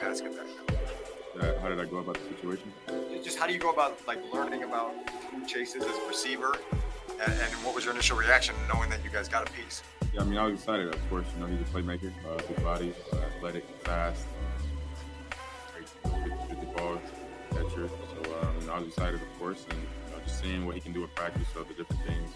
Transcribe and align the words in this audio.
going 0.00 0.14
to 0.14 0.22
be 0.22 0.28
part 0.30 0.46
of 0.48 0.54
your 0.54 0.64
basketball? 0.64 1.40
That- 1.40 1.58
how 1.60 1.68
did 1.68 1.80
I 1.80 1.84
go 1.84 1.98
about 1.98 2.14
the 2.14 2.28
situation? 2.36 2.72
Just 3.22 3.38
how 3.38 3.46
do 3.46 3.52
you 3.52 3.58
go 3.58 3.70
about 3.70 3.98
like 4.06 4.18
learning 4.32 4.62
about 4.64 4.94
who 5.30 5.46
chases 5.46 5.82
as 5.82 5.96
a 5.96 6.06
receiver, 6.08 6.54
and, 7.10 7.32
and 7.32 7.52
what 7.64 7.74
was 7.74 7.84
your 7.84 7.94
initial 7.94 8.16
reaction 8.16 8.54
knowing 8.72 8.90
that 8.90 9.02
you 9.02 9.10
guys 9.10 9.28
got 9.28 9.48
a 9.48 9.52
piece? 9.52 9.82
Yeah, 10.12 10.20
I 10.20 10.24
mean, 10.24 10.38
I 10.38 10.44
was 10.44 10.54
excited. 10.54 10.94
Of 10.94 11.10
course, 11.10 11.26
you 11.34 11.40
know, 11.40 11.46
he's 11.46 11.60
a 11.60 11.64
playmaker, 11.64 12.12
uh, 12.28 12.36
big 12.46 12.62
body, 12.62 12.94
uh, 13.12 13.16
athletic, 13.16 13.64
fast, 13.82 14.26
great 15.72 15.88
with 16.48 16.60
the 16.60 16.66
ball, 16.66 17.00
catcher. 17.50 17.88
So, 17.88 18.34
um, 18.42 18.60
you 18.60 18.66
know, 18.66 18.74
I 18.74 18.78
was 18.78 18.88
excited, 18.88 19.20
of 19.20 19.38
course, 19.38 19.64
and 19.70 19.78
you 19.80 19.86
know, 20.14 20.22
just 20.24 20.40
seeing 20.40 20.66
what 20.66 20.74
he 20.74 20.80
can 20.80 20.92
do 20.92 21.02
in 21.02 21.08
practice, 21.14 21.48
so 21.52 21.64
the 21.64 21.74
different 21.74 22.02
things 22.04 22.30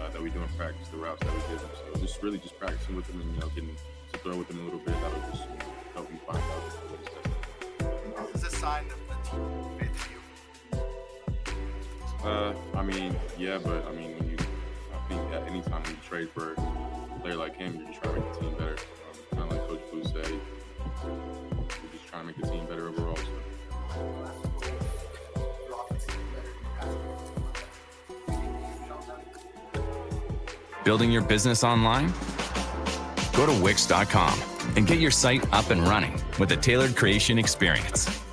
uh, 0.00 0.08
that 0.10 0.22
we 0.22 0.30
do 0.30 0.40
in 0.40 0.48
practice, 0.56 0.86
the 0.88 0.98
routes 0.98 1.20
that 1.24 1.32
we 1.32 1.40
give 1.52 1.62
him. 1.62 1.70
So, 1.94 2.00
just 2.00 2.22
really 2.22 2.38
just 2.38 2.58
practicing 2.58 2.94
with 2.94 3.08
him 3.08 3.20
and 3.22 3.34
you 3.34 3.40
know, 3.40 3.48
getting 3.48 3.74
to 4.12 4.18
throw 4.18 4.36
with 4.36 4.50
him 4.50 4.60
a 4.60 4.64
little 4.64 4.80
bit. 4.80 4.94
That'll 5.00 5.30
just 5.32 5.48
you 5.96 6.02
know, 6.02 6.08
help 6.08 6.10
me 6.10 6.18
find 6.26 6.38
out 6.38 6.44
what 6.44 6.98
his 6.98 7.08
best 7.08 7.16
is. 8.26 8.32
This 8.32 8.42
is 8.42 8.54
a 8.54 8.56
sign 8.56 8.84
of 8.86 8.98
the 9.08 9.14
team 9.30 9.48
faith 9.78 9.96
in 10.06 10.78
you. 12.24 12.28
Uh, 12.28 12.54
I 12.74 12.82
mean, 12.82 13.16
yeah, 13.38 13.58
but 13.62 13.86
I 13.86 13.92
mean, 13.92 14.18
when 14.18 14.30
you, 14.30 14.36
I 14.94 15.08
think 15.08 15.32
at 15.32 15.42
any 15.48 15.62
time 15.62 15.82
you 15.88 15.96
trade 16.06 16.30
for 16.30 16.52
a 16.54 17.20
player 17.20 17.36
like 17.36 17.56
him, 17.56 17.76
you're 17.76 17.86
just 17.88 18.02
trying 18.02 18.14
to 18.14 18.20
make 18.20 18.32
the 18.34 18.40
team 18.40 18.54
better. 18.54 18.76
Um, 18.76 19.38
kind 19.38 19.52
of 19.52 19.58
like 19.58 19.68
Coach 19.68 19.90
Blue 19.90 20.04
said, 20.04 20.28
you're 21.04 21.92
just 21.92 22.06
trying 22.06 22.22
to 22.22 22.26
make 22.26 22.36
the 22.36 22.46
team 22.48 22.66
better 22.66 22.88
overall. 22.88 23.16
So. 23.16 23.22
Your 25.66 25.80
offense 25.84 26.02
is 26.02 26.08
better. 26.34 26.52
Your 28.86 28.96
passing 28.96 29.28
is 29.34 29.44
better. 29.72 29.84
Building 30.84 31.10
your 31.12 31.22
business 31.22 31.64
online? 31.64 32.12
Go 33.32 33.46
to 33.46 33.62
Wix.com 33.62 34.55
and 34.76 34.86
get 34.86 34.98
your 34.98 35.10
site 35.10 35.52
up 35.52 35.70
and 35.70 35.86
running 35.86 36.22
with 36.38 36.52
a 36.52 36.56
tailored 36.56 36.96
creation 36.96 37.38
experience. 37.38 38.25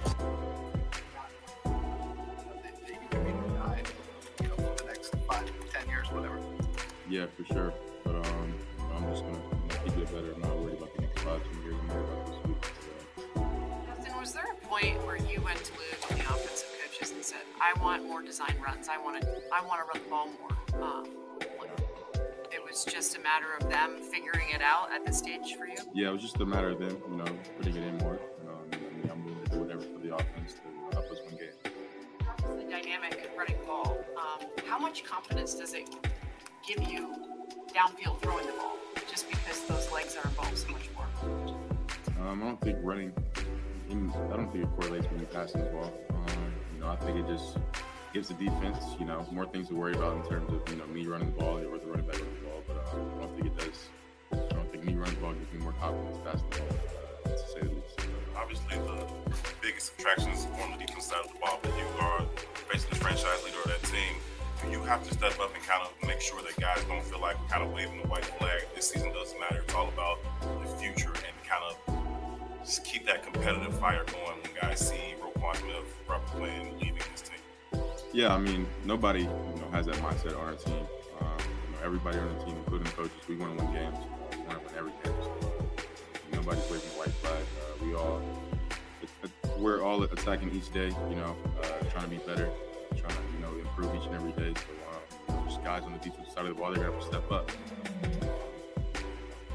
Guys 95.73 95.85
on 95.85 95.93
the 95.93 95.97
defensive 95.97 96.31
side 96.31 96.45
of 96.45 96.55
the 96.55 96.61
ball, 96.61 96.71
they're 96.71 96.83
gonna 96.83 96.93
have 96.93 97.01
to 97.01 97.07
step 97.07 97.31
up. 97.31 97.51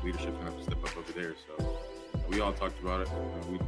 Leadership's 0.02 0.32
gonna 0.32 0.50
have 0.50 0.56
to 0.56 0.64
step 0.64 0.82
up 0.82 0.96
over 0.96 1.12
there. 1.12 1.34
So, 1.46 1.78
we 2.28 2.40
all 2.40 2.52
talked 2.52 2.80
about 2.80 3.02
it. 3.02 3.08
We 3.48 3.60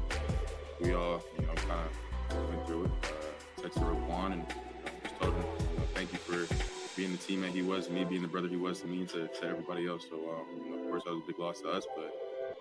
we 0.80 0.92
all 0.94 1.22
you 1.38 1.46
know 1.46 1.54
kind 1.54 1.86
of 1.86 2.48
went 2.48 2.66
through 2.66 2.84
it. 2.86 2.90
Uh, 3.04 3.62
texted 3.62 3.84
Roquan 3.84 4.32
and 4.32 4.42
you 4.48 4.82
know, 4.84 4.90
just 5.04 5.20
told 5.20 5.34
him 5.34 5.44
you 5.70 5.78
know, 5.78 5.84
thank 5.94 6.12
you 6.12 6.18
for 6.18 6.96
being 6.96 7.12
the 7.12 7.18
teammate 7.18 7.52
he 7.52 7.62
was, 7.62 7.88
me 7.88 8.02
being 8.02 8.22
the 8.22 8.28
brother 8.28 8.48
he 8.48 8.56
was 8.56 8.80
to 8.80 8.88
me, 8.88 9.06
to, 9.06 9.28
to 9.28 9.44
everybody 9.44 9.86
else. 9.86 10.06
So 10.10 10.16
um, 10.16 10.64
you 10.64 10.70
know, 10.72 10.82
of 10.82 10.90
course 10.90 11.04
that 11.04 11.14
was 11.14 11.22
a 11.22 11.26
big 11.28 11.38
loss 11.38 11.60
to 11.60 11.68
us, 11.68 11.86
but 11.94 12.12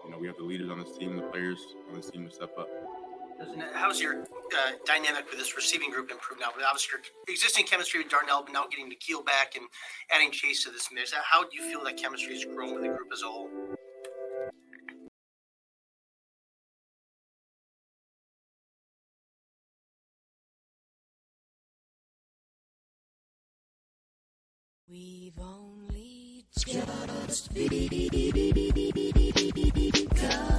you 0.05 0.11
know 0.11 0.19
we 0.19 0.27
have 0.27 0.37
the 0.37 0.43
leaders 0.43 0.69
on 0.69 0.79
this 0.79 0.95
team, 0.95 1.15
the 1.15 1.23
players 1.23 1.65
on 1.89 1.95
this 1.95 2.11
team 2.11 2.27
to 2.27 2.31
step 2.31 2.55
up. 2.59 2.69
How's 3.73 4.01
your 4.01 4.21
uh, 4.21 4.71
dynamic 4.85 5.29
with 5.29 5.39
this 5.39 5.55
receiving 5.55 5.89
group 5.91 6.11
improved 6.11 6.41
now? 6.41 6.47
But 6.53 6.65
obviously, 6.65 6.99
your 6.99 7.33
existing 7.33 7.65
chemistry 7.65 8.01
with 8.01 8.11
Darnell, 8.11 8.43
but 8.43 8.53
now 8.53 8.65
getting 8.69 8.91
N'Keal 8.91 9.25
back 9.25 9.55
and 9.55 9.65
adding 10.11 10.31
Chase 10.31 10.63
to 10.65 10.71
this 10.71 10.89
mix. 10.93 11.13
How 11.13 11.43
do 11.43 11.49
you 11.53 11.63
feel 11.71 11.83
that 11.85 11.97
chemistry 11.97 12.33
has 12.33 12.45
grown 12.45 12.73
with 12.73 12.83
the 12.83 12.89
group 12.89 13.09
as 13.13 13.21
a 13.21 13.27
whole? 13.27 13.49
We've 24.89 25.39
only 25.39 26.45
just 26.57 26.67
First. 30.19 30.58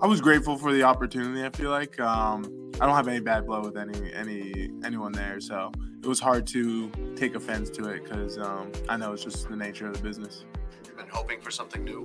I 0.00 0.06
was 0.06 0.20
grateful 0.20 0.56
for 0.56 0.72
the 0.72 0.84
opportunity. 0.84 1.44
I 1.44 1.50
feel 1.50 1.70
like 1.70 1.98
um, 1.98 2.70
I 2.80 2.86
don't 2.86 2.94
have 2.94 3.08
any 3.08 3.18
bad 3.18 3.46
blood 3.46 3.64
with 3.64 3.76
any 3.76 4.12
any 4.14 4.70
anyone 4.84 5.10
there, 5.10 5.40
so 5.40 5.72
it 6.00 6.06
was 6.06 6.20
hard 6.20 6.46
to 6.48 6.88
take 7.16 7.34
offense 7.34 7.68
to 7.70 7.88
it 7.88 8.04
because 8.04 8.38
um, 8.38 8.70
I 8.88 8.96
know 8.96 9.12
it's 9.12 9.24
just 9.24 9.48
the 9.48 9.56
nature 9.56 9.88
of 9.88 9.96
the 9.96 10.02
business. 10.02 10.44
You've 10.86 10.96
been 10.96 11.08
hoping 11.08 11.40
for 11.40 11.50
something 11.50 11.82
new. 11.82 12.04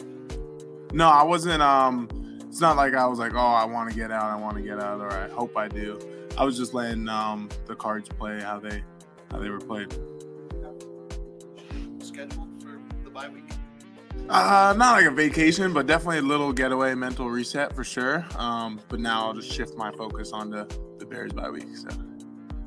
No, 0.91 1.07
I 1.07 1.21
wasn't. 1.21 1.61
Um, 1.61 2.07
it's 2.49 2.61
not 2.61 2.77
like 2.77 2.95
I 2.95 3.05
was 3.05 3.19
like, 3.19 3.35
oh, 3.35 3.37
I 3.37 3.65
want 3.65 3.91
to 3.91 3.95
get 3.95 4.11
out, 4.11 4.23
I 4.23 4.35
want 4.37 4.55
to 4.57 4.63
get 4.63 4.79
out, 4.79 4.99
or 4.99 5.11
I 5.11 5.29
hope 5.29 5.55
I 5.55 5.67
do. 5.67 5.99
I 6.35 6.45
was 6.45 6.57
just 6.57 6.73
letting 6.73 7.07
um, 7.07 7.47
the 7.67 7.75
cards 7.75 8.09
play 8.09 8.41
how 8.41 8.59
they 8.59 8.83
how 9.29 9.37
they 9.37 9.49
were 9.49 9.59
played. 9.59 9.93
Scheduled 11.99 12.52
Uh, 14.29 14.73
not 14.77 14.93
like 14.93 15.05
a 15.05 15.11
vacation, 15.11 15.73
but 15.73 15.85
definitely 15.85 16.19
a 16.19 16.21
little 16.21 16.53
getaway, 16.53 16.95
mental 16.95 17.29
reset 17.29 17.75
for 17.75 17.83
sure. 17.83 18.25
Um, 18.37 18.79
but 18.87 18.99
now 18.99 19.27
I'll 19.27 19.33
just 19.33 19.51
shift 19.51 19.75
my 19.75 19.91
focus 19.91 20.31
onto 20.31 20.65
the 20.97 21.05
Bears 21.05 21.33
bye 21.33 21.49
week. 21.49 21.67
So, 21.75 21.89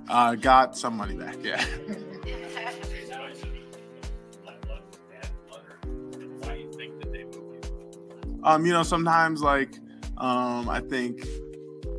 uh, 0.08 0.34
got 0.34 0.76
some 0.76 0.96
money 0.96 1.16
back. 1.16 1.37
Yeah. 1.43 1.64
Um, 8.46 8.65
you 8.65 8.72
know, 8.72 8.84
sometimes 8.84 9.43
like 9.43 9.76
um, 10.19 10.69
I 10.69 10.81
think 10.81 11.26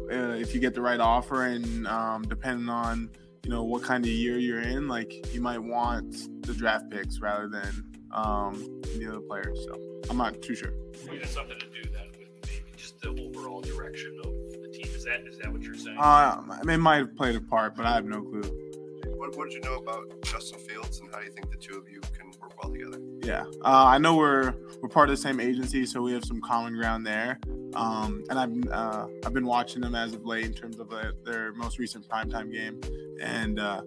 uh, 0.09 0.31
if 0.31 0.53
you 0.53 0.61
get 0.61 0.73
the 0.73 0.81
right 0.81 1.01
offer 1.01 1.45
and 1.45 1.85
um, 1.87 2.23
depending 2.23 2.69
on 2.69 3.09
you 3.43 3.49
know 3.49 3.65
what 3.65 3.83
kind 3.83 4.05
of 4.05 4.09
year 4.09 4.37
you're 4.37 4.61
in, 4.61 4.87
like 4.87 5.33
you 5.33 5.41
might 5.41 5.59
want 5.59 6.43
the 6.45 6.53
draft 6.53 6.89
picks 6.89 7.19
rather 7.19 7.49
than 7.49 7.96
um, 8.11 8.81
the 8.97 9.07
other 9.07 9.21
players. 9.21 9.59
So 9.65 9.79
I'm 10.09 10.17
not 10.17 10.41
too 10.41 10.55
sure. 10.55 10.73
It 11.11 11.21
has 11.21 11.31
something 11.31 11.59
to 11.59 11.65
do 11.65 11.89
that 11.89 12.07
with 12.17 12.29
maybe 12.45 12.63
just 12.75 12.99
the 13.01 13.09
overall 13.09 13.61
direction 13.61 14.17
of 14.23 14.31
the 14.61 14.69
team. 14.73 14.87
Is 14.95 15.05
that 15.05 15.21
is 15.27 15.37
that 15.39 15.51
what 15.51 15.61
you're 15.61 15.75
saying? 15.75 15.97
Uh, 15.97 16.41
I 16.49 16.59
it 16.67 16.77
might 16.77 16.97
have 16.97 17.15
played 17.15 17.35
a 17.35 17.41
part, 17.41 17.75
but 17.75 17.85
I 17.85 17.95
have 17.95 18.05
no 18.05 18.21
clue. 18.21 18.41
What, 19.15 19.35
what 19.35 19.49
did 19.49 19.55
you 19.55 19.61
know 19.61 19.77
about 19.77 20.21
Justin 20.23 20.59
Fields, 20.59 20.99
and 20.99 21.09
how 21.11 21.19
do 21.19 21.25
you 21.25 21.31
think 21.31 21.49
the 21.49 21.57
two 21.57 21.77
of 21.77 21.89
you 21.89 21.99
can 22.01 22.31
work 22.39 22.61
well 22.61 22.71
together? 22.71 22.99
Yeah, 23.23 23.43
uh, 23.63 23.85
I 23.85 23.97
know 23.97 24.15
we're 24.15 24.53
we're 24.81 24.89
part 24.89 25.09
of 25.09 25.15
the 25.15 25.21
same 25.21 25.39
agency, 25.39 25.85
so 25.85 26.01
we 26.01 26.13
have 26.13 26.23
some 26.23 26.41
common 26.41 26.75
ground 26.75 27.05
there. 27.05 27.39
Um, 27.73 28.23
and 28.29 28.39
I've 28.39 28.71
uh, 28.71 29.07
I've 29.25 29.33
been 29.33 29.45
watching 29.45 29.81
them 29.81 29.95
as 29.95 30.13
of 30.13 30.25
late 30.25 30.45
in 30.45 30.53
terms 30.53 30.79
of 30.79 30.91
uh, 30.91 31.11
their 31.25 31.53
most 31.53 31.79
recent 31.79 32.07
primetime 32.07 32.51
game, 32.51 32.79
and 33.21 33.59
uh, 33.59 33.81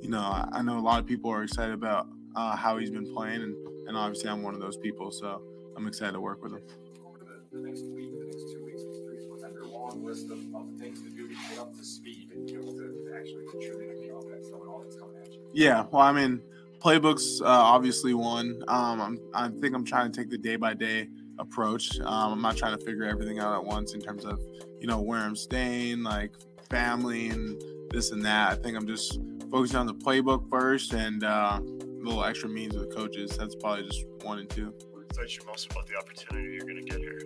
you 0.00 0.08
know 0.08 0.20
I, 0.20 0.48
I 0.52 0.62
know 0.62 0.78
a 0.78 0.80
lot 0.80 1.00
of 1.00 1.06
people 1.06 1.30
are 1.30 1.42
excited 1.42 1.74
about 1.74 2.06
uh, 2.36 2.54
how 2.54 2.76
he's 2.76 2.90
been 2.90 3.12
playing, 3.12 3.42
and, 3.42 3.56
and 3.88 3.96
obviously 3.96 4.30
I'm 4.30 4.42
one 4.42 4.54
of 4.54 4.60
those 4.60 4.76
people, 4.76 5.10
so 5.10 5.42
I'm 5.76 5.86
excited 5.86 6.12
to 6.12 6.20
work 6.20 6.42
with 6.42 6.52
him. 6.52 6.60
over 7.04 7.18
the, 7.18 7.56
the 7.56 7.66
next 7.66 7.84
week, 7.86 8.12
the 8.18 8.26
next 8.26 8.52
two 8.52 8.64
weeks, 8.64 8.82
next 8.84 8.98
three 8.98 9.26
weeks, 9.26 9.42
have 9.42 9.52
your 9.52 9.66
long 9.66 10.04
list 10.04 10.26
of, 10.30 10.38
of 10.54 10.68
things 10.78 11.02
to 11.02 11.10
do 11.10 11.26
to 11.26 11.34
get 11.48 11.58
up 11.58 11.74
to 11.74 11.84
speed 11.84 12.30
and 12.34 12.46
to, 12.48 12.54
to 12.54 13.14
actually 13.18 13.44
contribute 13.50 14.02
to 14.02 14.08
the 14.08 14.14
offense 14.14 14.46
and 14.46 14.54
all 14.68 14.80
that's 14.82 14.96
coming 14.96 15.16
at 15.22 15.32
you. 15.32 15.40
Yeah, 15.52 15.86
well, 15.90 16.02
I 16.02 16.12
mean, 16.12 16.42
playbooks 16.78 17.40
uh, 17.40 17.46
obviously 17.46 18.14
one. 18.14 18.62
Um, 18.68 19.00
I'm, 19.00 19.20
I 19.34 19.48
think 19.48 19.74
I'm 19.74 19.84
trying 19.84 20.12
to 20.12 20.20
take 20.20 20.30
the 20.30 20.38
day 20.38 20.56
by 20.56 20.74
day 20.74 21.08
approach. 21.38 21.98
Um, 22.00 22.32
I'm 22.32 22.42
not 22.42 22.56
trying 22.56 22.76
to 22.78 22.84
figure 22.84 23.04
everything 23.04 23.38
out 23.38 23.54
at 23.54 23.64
once 23.64 23.94
in 23.94 24.00
terms 24.00 24.24
of 24.24 24.40
you 24.78 24.86
know 24.86 25.00
where 25.00 25.20
I'm 25.20 25.36
staying, 25.36 26.02
like 26.02 26.32
family 26.70 27.28
and 27.28 27.60
this 27.90 28.10
and 28.10 28.24
that. 28.24 28.50
I 28.50 28.54
think 28.56 28.76
I'm 28.76 28.86
just 28.86 29.18
focusing 29.50 29.78
on 29.78 29.86
the 29.86 29.94
playbook 29.94 30.50
first 30.50 30.92
and 30.92 31.24
uh, 31.24 31.60
little 32.06 32.24
extra 32.24 32.48
means 32.48 32.76
with 32.76 32.88
the 32.88 32.94
coaches. 32.94 33.36
That's 33.36 33.54
probably 33.54 33.86
just 33.86 34.04
one 34.22 34.38
and 34.38 34.48
two. 34.48 34.72
What 34.92 35.04
excites 35.04 35.36
you 35.36 35.44
most 35.46 35.70
about 35.70 35.86
the 35.86 35.96
opportunity 35.96 36.54
you're 36.54 36.66
going 36.66 36.76
to 36.76 36.90
get 36.90 37.00
here? 37.00 37.20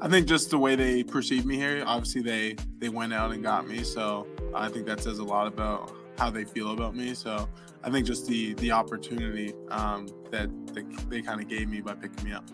I 0.00 0.08
think 0.08 0.26
just 0.26 0.50
the 0.50 0.58
way 0.58 0.76
they 0.76 1.02
perceive 1.02 1.44
me 1.44 1.56
here. 1.56 1.82
Obviously, 1.86 2.22
they 2.22 2.56
they 2.78 2.88
went 2.88 3.12
out 3.12 3.32
and 3.32 3.42
got 3.42 3.68
me, 3.68 3.82
so 3.82 4.26
I 4.54 4.68
think 4.68 4.86
that 4.86 5.00
says 5.00 5.18
a 5.18 5.24
lot 5.24 5.46
about 5.46 5.92
how 6.18 6.30
they 6.30 6.44
feel 6.44 6.72
about 6.72 6.94
me. 6.94 7.14
So 7.14 7.48
I 7.82 7.90
think 7.90 8.06
just 8.06 8.26
the 8.26 8.54
the 8.54 8.70
opportunity 8.70 9.52
um, 9.70 10.08
that 10.30 10.48
they, 10.74 10.82
they 11.08 11.22
kind 11.22 11.40
of 11.40 11.48
gave 11.48 11.68
me 11.68 11.80
by 11.80 11.94
picking 11.94 12.24
me 12.24 12.32
up. 12.32 12.44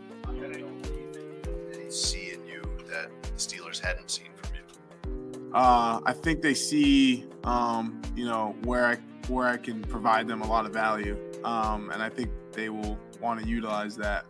They 1.73 1.91
see 1.91 2.33
in 2.33 2.47
you 2.47 2.63
that 2.89 3.11
the 3.23 3.29
Steelers 3.37 3.81
hadn't 3.81 4.11
seen 4.11 4.29
from 4.37 4.51
you. 4.55 5.53
Uh, 5.53 6.01
I 6.05 6.13
think 6.13 6.43
they 6.43 6.55
see 6.55 7.27
um, 7.45 8.01
you 8.15 8.25
know 8.25 8.57
where 8.65 8.87
I 8.87 8.99
where 9.29 9.47
I 9.47 9.57
can 9.57 9.83
provide 9.83 10.27
them 10.27 10.43
a 10.43 10.47
lot 10.47 10.67
of 10.67 10.73
value, 10.73 11.17
um, 11.45 11.91
and 11.91 12.03
I 12.03 12.09
think 12.09 12.31
they 12.53 12.69
will 12.69 12.99
want 13.21 13.41
to 13.41 13.49
utilize 13.49 13.97
that. 13.97 14.25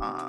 Uh, 0.00 0.28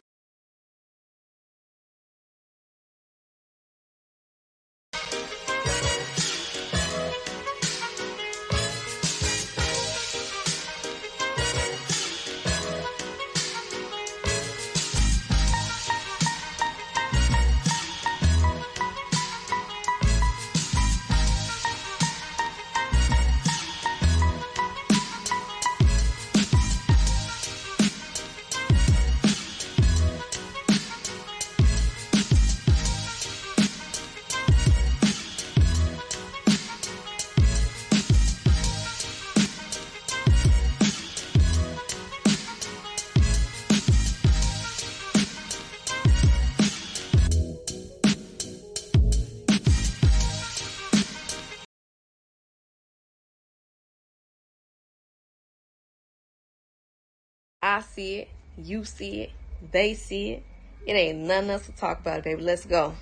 I 57.67 57.81
see 57.81 58.19
it, 58.19 58.29
you 58.55 58.85
see 58.85 59.23
it, 59.23 59.31
they 59.73 59.93
see 59.93 60.31
it. 60.31 60.43
It 60.85 60.93
ain't 60.93 61.19
nothing 61.19 61.49
else 61.49 61.65
to 61.65 61.73
talk 61.73 61.99
about, 61.99 62.23
baby. 62.23 62.41
Let's 62.41 62.63
go. 62.63 62.93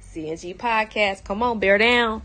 CNG 0.00 0.56
podcast. 0.56 1.24
Come 1.24 1.42
on, 1.42 1.58
bear 1.58 1.76
down. 1.76 2.22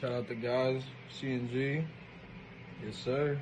Shout 0.00 0.12
out 0.12 0.28
to 0.28 0.34
guys, 0.36 0.84
CNG. 1.20 1.84
Yes, 2.86 2.96
sir. 3.04 3.40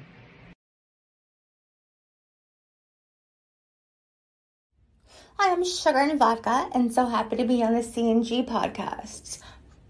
Hi, 5.45 5.51
I'm 5.51 5.65
Sugar 5.65 5.99
and 5.99 6.21
Vodka, 6.21 6.69
and 6.73 6.95
so 6.95 7.05
happy 7.05 7.35
to 7.35 7.45
be 7.45 7.65
on 7.65 7.75
the 7.75 7.81
CNG 7.81 8.47
podcast. 8.47 9.41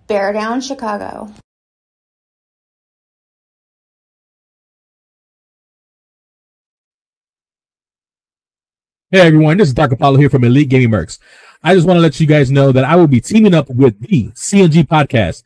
Bear 0.06 0.32
down, 0.32 0.62
Chicago. 0.62 1.30
Hey 9.10 9.20
everyone, 9.20 9.58
this 9.58 9.68
is 9.68 9.74
Dark 9.74 9.92
Apollo 9.92 10.16
here 10.16 10.30
from 10.30 10.44
Elite 10.44 10.70
Gaming 10.70 10.88
Mercs. 10.88 11.18
I 11.62 11.74
just 11.74 11.86
want 11.86 11.98
to 11.98 12.00
let 12.00 12.18
you 12.18 12.26
guys 12.26 12.50
know 12.50 12.72
that 12.72 12.84
I 12.84 12.96
will 12.96 13.06
be 13.06 13.20
teaming 13.20 13.52
up 13.52 13.68
with 13.68 14.00
the 14.00 14.28
CNG 14.28 14.88
podcast. 14.88 15.42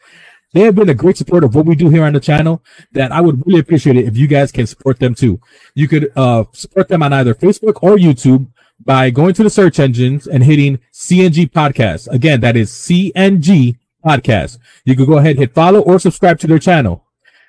They 0.52 0.60
have 0.60 0.76
been 0.76 0.88
a 0.88 0.94
great 0.94 1.16
support 1.16 1.42
of 1.42 1.56
what 1.56 1.66
we 1.66 1.74
do 1.74 1.88
here 1.88 2.04
on 2.04 2.12
the 2.12 2.20
channel 2.20 2.62
that 2.92 3.10
I 3.10 3.20
would 3.20 3.44
really 3.44 3.58
appreciate 3.58 3.96
it 3.96 4.06
if 4.06 4.16
you 4.16 4.28
guys 4.28 4.52
can 4.52 4.68
support 4.68 5.00
them 5.00 5.16
too. 5.16 5.40
You 5.74 5.88
could 5.88 6.12
uh, 6.14 6.44
support 6.52 6.86
them 6.86 7.02
on 7.02 7.12
either 7.12 7.34
Facebook 7.34 7.82
or 7.82 7.96
YouTube 7.96 8.46
by 8.84 9.10
going 9.10 9.34
to 9.34 9.42
the 9.42 9.50
search 9.50 9.78
engines 9.78 10.26
and 10.26 10.44
hitting 10.44 10.78
CNG 10.92 11.50
podcast. 11.50 12.08
Again, 12.08 12.40
that 12.40 12.56
is 12.56 12.70
CNG 12.70 13.78
podcast. 14.04 14.58
You 14.84 14.96
can 14.96 15.06
go 15.06 15.18
ahead 15.18 15.32
and 15.32 15.40
hit 15.40 15.54
follow 15.54 15.80
or 15.80 15.98
subscribe 15.98 16.38
to 16.40 16.46
their 16.46 16.58
channel. 16.58 17.04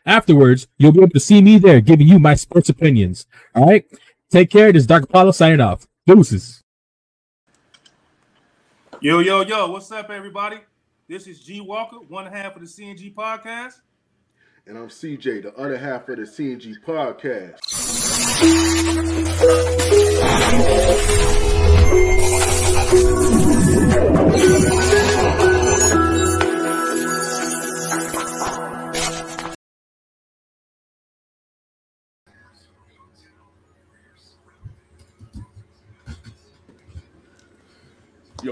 Afterwards, 0.06 0.68
you'll 0.78 0.94
be 0.94 1.02
able 1.02 1.10
to 1.10 1.20
see 1.20 1.42
me 1.42 1.58
there 1.58 1.82
giving 1.82 2.08
you 2.08 2.18
my 2.18 2.36
sports 2.36 2.70
opinions. 2.70 3.26
All 3.54 3.68
right. 3.68 3.86
Take 4.30 4.50
care. 4.50 4.72
This 4.72 4.84
is 4.84 4.88
Dark 4.88 5.04
Apollo 5.04 5.32
signing 5.32 5.60
off. 5.60 5.86
Deuces. 6.06 6.64
Yo, 9.02 9.20
yo, 9.20 9.42
yo, 9.42 9.70
what's 9.70 9.92
up, 9.92 10.10
everybody? 10.10 10.58
This 11.08 11.28
is 11.28 11.40
G 11.40 11.62
Walker, 11.62 11.98
one 11.98 12.26
half 12.26 12.56
of 12.56 12.62
the 12.62 12.68
CNG 12.68 13.14
podcast. 13.14 13.76
And 14.66 14.78
I'm 14.78 14.90
CJ, 14.90 15.44
the 15.44 15.56
other 15.56 15.78
half 15.78 16.10
of 16.10 16.18
the 16.18 16.24
CNG 16.24 16.74
podcast. 16.86 17.87
Yo, 18.40 18.46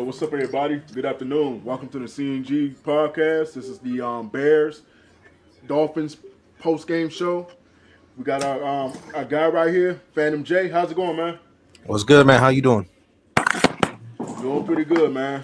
what's 0.02 0.20
up, 0.24 0.34
everybody? 0.34 0.82
Good 0.94 1.06
afternoon. 1.06 1.64
Welcome 1.64 1.90
to 1.90 2.00
the 2.00 2.06
CNG 2.06 2.76
podcast. 2.78 3.54
This 3.54 3.70
is 3.70 3.78
the 3.78 4.02
um, 4.02 4.30
Bears 4.30 4.82
Dolphins 5.68 6.18
post 6.58 6.88
game 6.88 7.10
show. 7.10 7.48
We 8.18 8.24
got 8.24 8.44
our 8.44 8.64
um, 8.64 8.94
our 9.14 9.26
guy 9.26 9.48
right 9.48 9.74
here, 9.74 10.00
Phantom 10.14 10.42
J. 10.42 10.70
How's 10.70 10.90
it 10.90 10.96
going, 10.96 11.18
man? 11.18 11.38
What's 11.86 12.06
good, 12.06 12.26
man? 12.26 12.40
How 12.40 12.48
you 12.48 12.62
doing? 12.62 12.88
Doing 14.40 14.66
pretty 14.66 14.86
good, 14.86 15.12
man. 15.12 15.44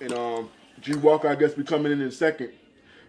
And 0.00 0.14
um, 0.14 0.48
G 0.80 0.94
Walker, 0.94 1.28
I 1.28 1.34
guess, 1.34 1.58
we 1.58 1.62
coming 1.62 1.92
in 1.92 2.00
in 2.00 2.08
a 2.08 2.12
second. 2.12 2.52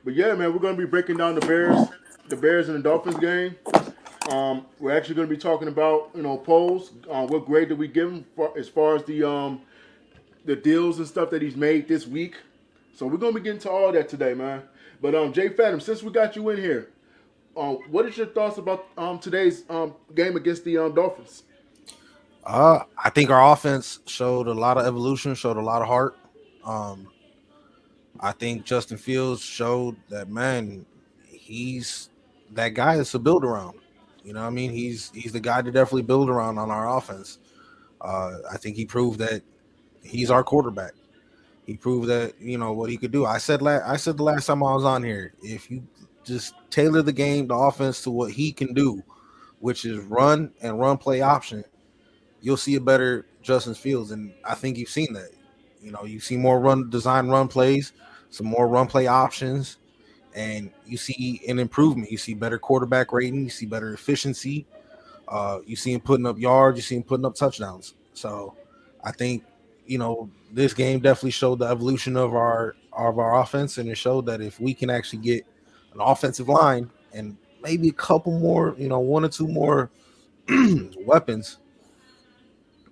But 0.04 0.16
yeah, 0.16 0.34
man, 0.34 0.51
we're 0.51 0.60
gonna 0.60 0.75
be 0.75 0.86
breaking 0.86 1.16
down 1.16 1.36
the 1.36 1.46
Bears, 1.46 1.88
the 2.27 2.36
Bears 2.36 2.68
and 2.68 2.80
the 2.80 2.84
Dolphins 2.84 3.18
game. 3.18 3.56
Um, 4.30 4.66
we're 4.80 4.96
actually 4.96 5.16
gonna 5.16 5.27
be 5.30 5.38
talking 5.38 5.70
about 5.70 6.10
you 6.13 6.24
know 6.24 6.38
polls. 6.38 6.92
Uh, 7.10 7.25
what 7.27 7.46
grade 7.46 7.70
did 7.70 7.77
we 7.77 7.88
give 7.88 8.12
him 8.12 8.25
for, 8.36 8.58
as 8.58 8.68
far 8.68 8.98
as 8.98 9.06
the 9.06 9.25
um 9.25 9.62
the 10.44 10.56
deals 10.56 11.00
and 11.00 11.08
stuff 11.08 11.30
that 11.30 11.42
he's 11.42 11.56
made 11.56 11.88
this 11.88 12.08
week? 12.08 12.36
So 12.94 13.08
we're 13.08 13.18
gonna 13.18 13.32
be 13.32 13.39
getting 13.39 13.62
to 13.62 13.72
all 13.72 13.94
that 13.94 14.10
today, 14.10 14.34
man. 14.34 14.63
But 15.01 15.16
um, 15.16 15.32
Jay 15.32 15.48
Phantom, 15.48 15.80
since 15.80 16.04
we 16.04 16.12
got 16.12 16.36
you 16.36 16.50
in 16.50 16.58
here, 16.58 16.89
um, 17.58 17.80
what 17.90 18.06
is 18.06 18.18
your 18.18 18.28
thoughts 18.28 18.58
about 18.58 18.86
um 18.98 19.20
today's 19.20 19.64
um 19.70 19.96
game 20.14 20.36
against 20.36 20.64
the 20.64 20.78
um 20.78 20.94
Dolphins? 20.94 21.44
Uh, 22.46 22.84
I 23.04 23.10
think 23.10 23.30
our 23.30 23.52
offense 23.52 24.00
showed 24.06 24.48
a 24.48 24.54
lot 24.54 24.78
of 24.78 24.86
evolution, 24.86 25.36
showed 25.36 25.58
a 25.58 25.62
lot 25.62 25.82
of 25.82 25.88
heart. 25.88 26.16
Um, 26.64 27.08
I 28.20 28.32
think 28.32 28.64
Justin 28.64 28.98
Fields 28.98 29.42
showed 29.42 29.98
that 30.10 30.30
man, 30.30 30.86
he's 31.28 32.10
that 32.54 32.70
guy 32.70 32.98
that's 32.98 33.12
to 33.12 33.20
build 33.20 33.44
around. 33.44 33.80
You 34.24 34.34
know, 34.34 34.42
what 34.42 34.48
I 34.48 34.52
mean, 34.52 34.72
he's 34.72 35.12
he's 35.14 35.34
the 35.34 35.40
guy 35.40 35.62
to 35.62 35.72
definitely 35.72 36.04
build 36.04 36.30
around 36.30 36.58
on 36.58 36.72
our 36.72 36.98
offense. 36.98 37.40
Uh, 38.00 38.38
I 38.52 38.58
think 38.58 38.76
he 38.76 38.86
proved 38.86 39.20
that 39.20 39.42
he's 40.04 40.30
our 40.30 40.44
quarterback. 40.44 40.94
He 41.66 41.76
proved 41.76 42.08
that 42.08 42.40
you 42.40 42.58
know 42.58 42.72
what 42.72 42.90
he 42.90 42.98
could 42.98 43.12
do. 43.12 43.26
I 43.26 43.40
said 43.40 43.62
la- 43.62 43.86
I 43.86 43.98
said 43.98 44.18
the 44.18 44.24
last 44.24 44.46
time 44.46 44.64
I 44.64 44.74
was 44.74 44.86
on 44.86 45.04
here, 45.04 45.34
if 45.42 45.70
you 45.70 45.86
just 46.27 46.53
tailor 46.69 47.01
the 47.01 47.13
game, 47.13 47.48
the 47.48 47.55
offense 47.55 48.01
to 48.03 48.12
what 48.12 48.31
he 48.31 48.51
can 48.51 48.74
do, 48.74 49.01
which 49.60 49.86
is 49.86 50.00
run 50.00 50.51
and 50.62 50.79
run 50.79 50.98
play 50.98 51.22
option, 51.22 51.63
you'll 52.41 52.57
see 52.57 52.75
a 52.75 52.81
better 52.81 53.25
Justin 53.41 53.74
Fields, 53.74 54.12
and 54.12 54.34
I 54.43 54.55
think 54.55 54.77
you've 54.77 54.89
seen 54.89 55.13
that. 55.13 55.31
You 55.81 55.91
know, 55.91 56.03
you 56.03 56.19
see 56.19 56.38
more 56.38 56.60
run 56.60 56.89
design 56.89 57.27
run 57.27 57.48
plays, 57.48 57.93
some 58.29 58.48
more 58.48 58.67
run 58.67 58.88
play 58.88 59.07
options, 59.07 59.77
and 60.36 60.72
you 60.86 60.98
see 60.98 61.41
an 61.48 61.60
improvement. 61.60 62.12
You 62.12 62.17
see 62.17 62.34
better 62.34 62.60
quarterback 62.60 63.13
rating, 63.13 63.43
you 63.43 63.50
see 63.50 63.65
better 63.65 63.93
efficiency. 63.93 64.65
Uh, 65.27 65.60
you 65.65 65.75
see 65.75 65.93
him 65.93 66.01
putting 66.01 66.25
up 66.25 66.38
yards, 66.38 66.77
you 66.77 66.81
see 66.81 66.96
him 66.96 67.03
putting 67.03 67.25
up 67.25 67.36
touchdowns. 67.36 67.96
So 68.13 68.55
I 69.03 69.12
think 69.12 69.43
you 69.86 69.98
know 69.98 70.29
this 70.51 70.74
game 70.74 71.00
definitely 71.00 71.31
showed 71.31 71.60
the 71.60 71.65
evolution 71.65 72.17
of 72.17 72.34
our 72.34 72.75
of 72.93 73.19
our 73.19 73.41
offense, 73.41 73.77
and 73.77 73.89
it 73.89 73.96
showed 73.96 74.25
that 74.25 74.41
if 74.41 74.60
we 74.60 74.74
can 74.74 74.89
actually 74.89 75.19
get 75.19 75.46
an 75.98 76.06
offensive 76.06 76.48
line 76.48 76.89
and 77.13 77.36
maybe 77.62 77.89
a 77.89 77.94
couple 77.94 78.39
more, 78.39 78.75
you 78.77 78.88
know, 78.88 79.00
one 79.00 79.25
or 79.25 79.30
two 79.30 79.48
more 79.48 79.89
weapons, 81.06 81.58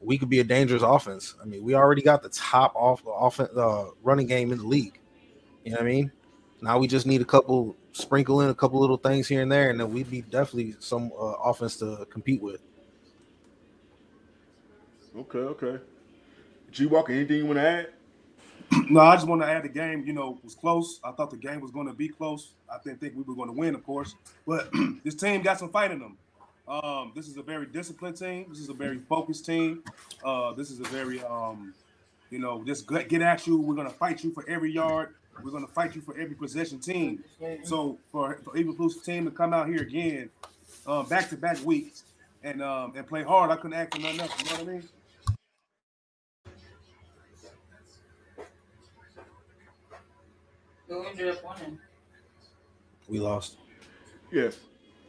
we 0.02 0.18
could 0.18 0.30
be 0.30 0.40
a 0.40 0.44
dangerous 0.44 0.82
offense. 0.84 1.36
I 1.42 1.46
mean, 1.46 1.64
we 1.64 1.76
already 1.76 2.02
got 2.02 2.24
the 2.24 2.30
top 2.30 2.74
off 2.76 3.02
offense 3.06 3.56
uh, 3.56 3.90
running 4.04 4.28
game 4.28 4.52
in 4.52 4.58
the 4.58 4.68
league. 4.68 5.00
You 5.64 5.72
know 5.72 5.78
what 5.78 5.86
I 5.86 5.90
mean? 5.90 6.12
Now 6.62 6.80
we 6.80 6.88
just 6.88 7.06
need 7.06 7.22
a 7.22 7.26
couple 7.26 7.76
sprinkle 7.92 8.42
in 8.42 8.50
a 8.50 8.56
couple 8.56 8.80
little 8.80 8.98
things 8.98 9.28
here 9.28 9.42
and 9.42 9.52
there, 9.52 9.70
and 9.70 9.80
then 9.80 9.94
we'd 9.94 10.10
be 10.10 10.22
definitely 10.22 10.76
some 10.80 11.12
uh, 11.20 11.34
offense 11.44 11.78
to 11.78 12.08
compete 12.10 12.42
with. 12.42 12.62
Okay, 15.18 15.40
okay. 15.40 15.84
G 16.72 16.88
Walker, 16.88 17.14
anything 17.14 17.38
you 17.38 17.46
want 17.46 17.58
to 17.58 17.68
add? 17.68 17.90
No, 18.90 19.00
I 19.00 19.16
just 19.16 19.28
want 19.28 19.42
to 19.42 19.48
add 19.48 19.64
the 19.64 19.70
game. 19.70 20.06
You 20.06 20.14
know, 20.14 20.38
was 20.44 20.54
close. 20.54 21.00
I 21.04 21.12
thought 21.12 21.32
the 21.32 21.38
game 21.38 21.60
was 21.60 21.72
going 21.72 21.88
to 21.88 21.94
be 21.94 22.08
close. 22.08 22.52
I 22.70 22.78
didn't 22.84 23.00
think 23.00 23.16
we 23.16 23.24
were 23.24 23.34
going 23.36 23.50
to 23.50 23.54
win, 23.54 23.74
of 23.74 23.84
course. 23.84 24.14
But 24.46 24.70
this 25.04 25.16
team 25.16 25.42
got 25.42 25.58
some 25.58 25.70
fight 25.70 25.92
in 25.92 26.00
them. 26.00 26.18
Um, 26.68 27.12
this 27.16 27.28
is 27.28 27.38
a 27.38 27.42
very 27.44 27.66
disciplined 27.66 28.18
team. 28.18 28.46
This 28.50 28.60
is 28.60 28.70
a 28.70 28.74
very 28.74 29.00
focused 29.00 29.46
team. 29.46 29.84
Uh, 30.24 30.54
this 30.54 30.72
is 30.72 30.80
a 30.80 30.84
very, 30.84 31.24
um, 31.24 31.74
you 32.30 32.40
know, 32.40 32.64
just 32.64 32.88
get, 32.88 33.10
get 33.10 33.22
at 33.22 33.46
you. 33.48 33.58
We're 33.58 33.76
going 33.76 33.88
to 33.88 33.94
fight 33.94 34.24
you 34.24 34.32
for 34.32 34.48
every 34.48 34.72
yard. 34.72 35.16
We're 35.44 35.52
going 35.52 35.66
to 35.66 35.72
fight 35.72 35.96
you 35.96 36.02
for 36.02 36.18
every 36.18 36.36
possession 36.36 36.80
team. 36.80 37.24
So 37.64 37.98
for, 38.12 38.40
for 38.44 38.54
Eberflus 38.54 39.04
team 39.04 39.26
to 39.26 39.32
come 39.32 39.54
out 39.54 39.68
here 39.68 39.82
again, 39.82 40.30
back 41.10 41.30
to 41.30 41.38
back 41.38 41.64
weeks, 41.66 42.04
and 42.44 42.62
um, 42.62 42.94
and 42.96 43.06
play 43.08 43.24
hard, 43.24 43.52
I 43.52 43.56
couldn't 43.58 43.74
ask 43.74 43.94
for 43.94 44.00
nothing 44.02 44.20
else. 44.22 44.32
You 44.40 44.46
know 44.46 44.64
what 44.64 44.70
I 44.70 44.74
mean? 44.74 44.90
Who 50.88 51.04
ended 51.04 51.30
up 51.30 51.44
winning? 51.44 51.80
We 53.08 53.20
lost. 53.20 53.58
Yes. 54.32 54.58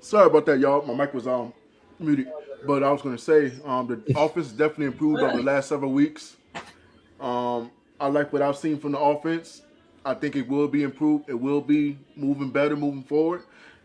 Sorry 0.00 0.26
about 0.26 0.46
that, 0.46 0.58
y'all. 0.58 0.84
My 0.86 0.94
mic 0.94 1.14
was 1.14 1.26
um 1.26 1.52
muted. 1.98 2.28
But 2.66 2.82
I 2.82 2.90
was 2.90 3.02
gonna 3.02 3.18
say, 3.18 3.52
um, 3.64 3.86
the 3.86 4.02
offense 4.18 4.48
definitely 4.50 4.86
improved 4.86 5.22
over 5.22 5.36
the 5.36 5.42
last 5.42 5.68
several 5.68 5.92
weeks. 5.92 6.36
Um, 7.20 7.70
I 8.00 8.08
like 8.08 8.32
what 8.32 8.42
I've 8.42 8.56
seen 8.56 8.78
from 8.78 8.92
the 8.92 8.98
offense. 8.98 9.62
I 10.04 10.14
think 10.14 10.36
it 10.36 10.48
will 10.48 10.68
be 10.68 10.82
improved. 10.82 11.28
It 11.28 11.34
will 11.34 11.60
be 11.60 11.98
moving 12.14 12.50
better 12.50 12.76
moving 12.76 13.02
forward. 13.02 13.42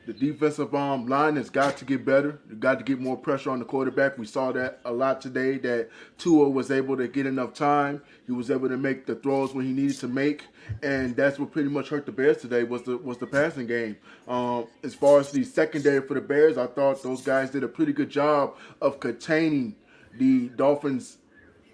The 0.08 0.13
defensive 0.13 0.74
um, 0.74 1.05
line 1.05 1.36
has 1.36 1.51
got 1.51 1.77
to 1.77 1.86
get 1.86 2.03
better. 2.03 2.39
You 2.50 2.55
got 2.55 2.79
to 2.79 2.84
get 2.84 3.00
more 3.00 3.15
pressure 3.15 3.51
on 3.51 3.60
the 3.60 3.65
quarterback. 3.65 4.17
We 4.17 4.25
saw 4.25 4.51
that 4.51 4.79
a 4.84 4.91
lot 4.91 5.22
today. 5.22 5.58
That 5.60 5.89
Tua 6.17 6.50
was 6.50 6.72
able 6.72 6.98
to 6.98 7.08
get 7.08 7.27
enough 7.27 7.53
time. 7.53 8.01
He 8.25 8.31
was 8.31 8.50
able 8.50 8.67
to 8.70 8.77
make 8.77 9.05
the 9.05 9.13
throws 9.13 9.53
when 9.53 9.65
he 9.65 9.74
needed 9.74 9.98
to 10.00 10.08
make, 10.08 10.46
and 10.81 11.15
that's 11.15 11.38
what 11.38 11.51
pretty 11.51 11.70
much 11.70 11.89
hurt 11.89 12.08
the 12.08 12.12
Bears 12.12 12.38
today 12.38 12.63
was 12.63 12.81
the 12.81 12.98
was 12.98 13.20
the 13.20 13.27
passing 13.27 13.67
game. 13.67 13.96
Um, 14.27 14.65
as 14.84 14.96
far 14.96 15.20
as 15.20 15.31
the 15.31 15.43
secondary 15.43 16.01
for 16.01 16.15
the 16.15 16.22
Bears, 16.22 16.58
I 16.58 16.65
thought 16.65 17.03
those 17.03 17.22
guys 17.22 17.51
did 17.51 17.63
a 17.63 17.67
pretty 17.67 17.93
good 17.93 18.10
job 18.10 18.55
of 18.81 19.00
containing 19.00 19.75
the 20.17 20.50
Dolphins 20.50 21.17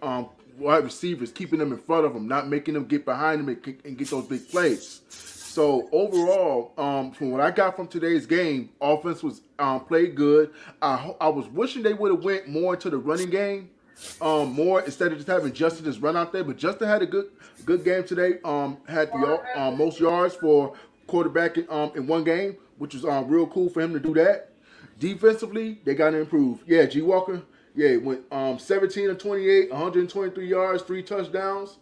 um, 0.01 0.27
wide 0.57 0.83
receivers, 0.83 1.31
keeping 1.31 1.59
them 1.59 1.71
in 1.71 1.79
front 1.79 2.05
of 2.05 2.13
them, 2.13 2.27
not 2.27 2.49
making 2.49 2.73
them 2.73 2.85
get 2.85 3.05
behind 3.05 3.39
them 3.39 3.49
and, 3.49 3.81
and 3.85 3.97
get 3.97 4.09
those 4.09 4.25
big 4.25 4.49
plays. 4.49 5.01
So 5.57 5.89
overall, 5.91 6.71
um, 6.77 7.09
from 7.09 7.31
what 7.31 7.41
I 7.41 7.49
got 7.49 7.75
from 7.75 7.87
today's 7.87 8.27
game, 8.27 8.69
offense 8.79 9.23
was 9.23 9.41
um, 9.57 9.83
played 9.85 10.13
good. 10.13 10.51
I, 10.83 11.15
I 11.19 11.29
was 11.29 11.47
wishing 11.47 11.81
they 11.81 11.95
would 11.95 12.11
have 12.11 12.23
went 12.23 12.47
more 12.47 12.75
into 12.75 12.91
the 12.91 12.99
running 12.99 13.31
game, 13.31 13.71
um, 14.21 14.53
more 14.53 14.83
instead 14.83 15.11
of 15.11 15.17
just 15.17 15.27
having 15.27 15.51
Justin 15.51 15.85
just 15.85 15.99
run 15.99 16.15
out 16.15 16.31
there. 16.31 16.43
But 16.43 16.57
Justin 16.57 16.87
had 16.87 17.01
a 17.01 17.07
good 17.07 17.31
good 17.65 17.83
game 17.83 18.03
today. 18.03 18.37
Um, 18.45 18.77
had 18.87 19.11
the 19.11 19.41
uh, 19.55 19.71
most 19.71 19.99
yards 19.99 20.35
for 20.35 20.75
quarterback 21.07 21.57
in, 21.57 21.65
um, 21.71 21.91
in 21.95 22.05
one 22.05 22.23
game, 22.23 22.57
which 22.77 22.93
was 22.93 23.03
um, 23.03 23.27
real 23.27 23.47
cool 23.47 23.67
for 23.67 23.81
him 23.81 23.93
to 23.93 23.99
do 23.99 24.13
that. 24.13 24.51
Defensively, 24.99 25.79
they 25.85 25.95
got 25.95 26.11
to 26.11 26.19
improve. 26.19 26.59
Yeah, 26.67 26.85
G 26.85 27.01
Walker. 27.01 27.41
Yeah, 27.73 27.95
went 27.97 28.21
um, 28.31 28.59
17 28.59 29.09
of 29.09 29.17
28, 29.17 29.71
123 29.71 30.47
yards, 30.47 30.83
three 30.83 31.01
touchdowns. 31.01 31.77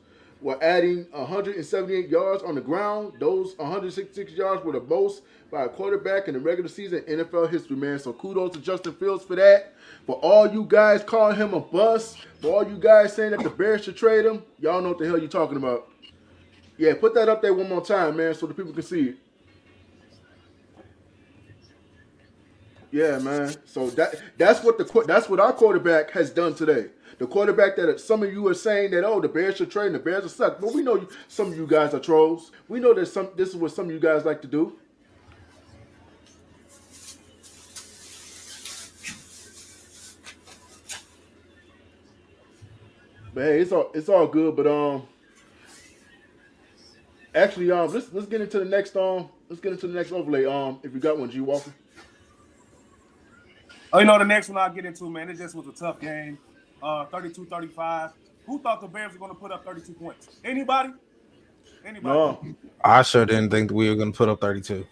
We're 0.46 0.62
adding 0.62 1.08
178 1.10 2.08
yards 2.08 2.44
on 2.44 2.54
the 2.54 2.62
ground. 2.62 3.14
Those 3.20 3.58
166 3.58 4.32
yards 4.34 4.64
were 4.64 4.74
the 4.74 4.80
most 4.80 5.24
by 5.50 5.64
a 5.64 5.68
quarterback 5.68 6.28
in 6.28 6.36
the 6.36 6.40
regular 6.40 6.70
season 6.70 7.00
NFL 7.10 7.50
history, 7.50 7.76
man. 7.76 7.98
So 7.98 8.14
kudos 8.14 8.54
to 8.54 8.60
Justin 8.60 8.94
Fields 8.94 9.26
for 9.26 9.36
that. 9.38 9.74
For 10.06 10.18
all 10.18 10.48
you 10.48 10.64
guys 10.64 11.04
calling 11.04 11.36
him 11.36 11.56
a 11.56 11.60
bust, 11.60 12.20
for 12.42 12.58
all 12.58 12.70
you 12.70 12.78
guys 12.78 13.16
saying 13.16 13.32
that 13.32 13.42
the 13.42 13.50
Bears 13.50 13.86
should 13.86 13.98
trade 13.98 14.24
him, 14.24 14.44
y'all 14.60 14.84
know 14.84 14.90
what 14.90 15.00
the 15.00 15.08
hell 15.08 15.18
you're 15.18 15.28
talking 15.28 15.58
about. 15.58 15.90
Yeah, 16.78 16.94
put 16.94 17.16
that 17.16 17.28
up 17.28 17.42
there 17.42 17.56
one 17.56 17.68
more 17.68 17.84
time, 17.84 18.16
man, 18.16 18.36
so 18.36 18.46
the 18.46 18.54
people 18.54 18.72
can 18.72 18.84
see 18.84 19.02
it. 19.02 19.18
Yeah, 22.92 23.18
man. 23.18 23.52
So 23.66 23.90
that 23.90 24.22
that's 24.38 24.64
what 24.64 24.78
the 24.78 25.04
that's 25.08 25.28
what 25.28 25.40
our 25.40 25.54
quarterback 25.54 26.12
has 26.12 26.30
done 26.30 26.54
today. 26.54 26.90
The 27.18 27.28
quarterback 27.28 27.78
that 27.78 28.00
some 28.00 28.24
of 28.24 28.34
you 28.34 28.46
are 28.48 28.54
saying 28.54 28.92
that 28.92 29.06
oh 29.06 29.22
the 29.22 29.30
Bears 29.30 29.58
should 29.58 29.72
trade 29.72 29.94
the 29.94 30.00
Bears 30.00 30.26
are 30.26 30.30
suck, 30.30 30.60
but 30.60 30.74
we 30.74 30.82
know 30.82 30.96
you, 30.96 31.10
some 31.28 31.48
of 31.48 31.58
you 31.58 31.66
guys 31.66 31.94
are 31.94 32.00
trolls. 32.00 32.52
We 32.68 32.80
know 32.80 32.94
that 32.94 33.06
some 33.06 33.30
this 33.36 33.50
is 33.50 33.56
what 33.56 33.72
some 33.72 33.86
of 33.86 33.92
you 33.92 34.00
guys 34.00 34.26
like 34.26 34.42
to 34.42 34.48
do. 34.48 34.78
But 43.34 43.44
hey, 43.44 43.62
it's 43.62 43.72
all 43.72 43.92
it's 43.94 44.10
all 44.10 44.28
good. 44.28 44.56
But 44.58 44.68
um, 44.68 45.08
actually 47.34 47.72
um, 47.72 47.94
let's 47.94 48.12
let's 48.12 48.28
get 48.28 48.42
into 48.42 48.60
the 48.60 48.66
next 48.66 48.96
um, 48.98 49.30
let's 49.50 49.62
get 49.62 49.72
into 49.72 49.88
the 49.88 49.94
next 49.94 50.12
overlay 50.12 50.46
um, 50.46 50.80
if 50.84 50.94
you 50.94 51.00
got 51.00 51.18
one, 51.18 51.30
G 51.30 51.40
Walker. 51.40 51.74
Oh, 53.94 54.00
you 54.00 54.06
know, 54.06 54.20
the 54.20 54.26
next 54.26 54.50
one 54.50 54.58
I'll 54.58 54.74
get 54.74 54.84
into, 54.84 55.10
man, 55.10 55.30
it 55.30 55.38
just 55.38 55.56
was 55.56 55.68
a 55.68 55.72
tough 55.72 56.02
game. 56.02 56.38
Uh, 56.82 57.06
32-35. 57.08 58.14
Who 58.46 58.60
thought 58.60 58.82
the 58.82 58.88
Bears 58.88 59.14
were 59.14 59.20
going 59.20 59.32
to 59.32 59.38
put 59.38 59.52
up 59.52 59.66
32 59.66 59.94
points? 59.94 60.30
Anybody? 60.44 60.94
Anybody? 61.84 62.08
No. 62.08 62.56
I 62.84 63.02
sure 63.02 63.26
didn't 63.26 63.50
think 63.50 63.72
we 63.72 63.90
were 63.90 63.96
going 63.96 64.12
to 64.12 64.18
put 64.18 64.30
up 64.30 64.42
32. 64.42 64.86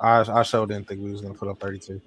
I, 0.00 0.20
I 0.20 0.42
sure 0.42 0.66
didn't 0.66 0.88
think 0.88 1.02
we 1.02 1.10
was 1.10 1.20
going 1.20 1.32
to 1.34 1.38
put 1.38 1.48
up 1.48 1.60
32. 1.60 2.00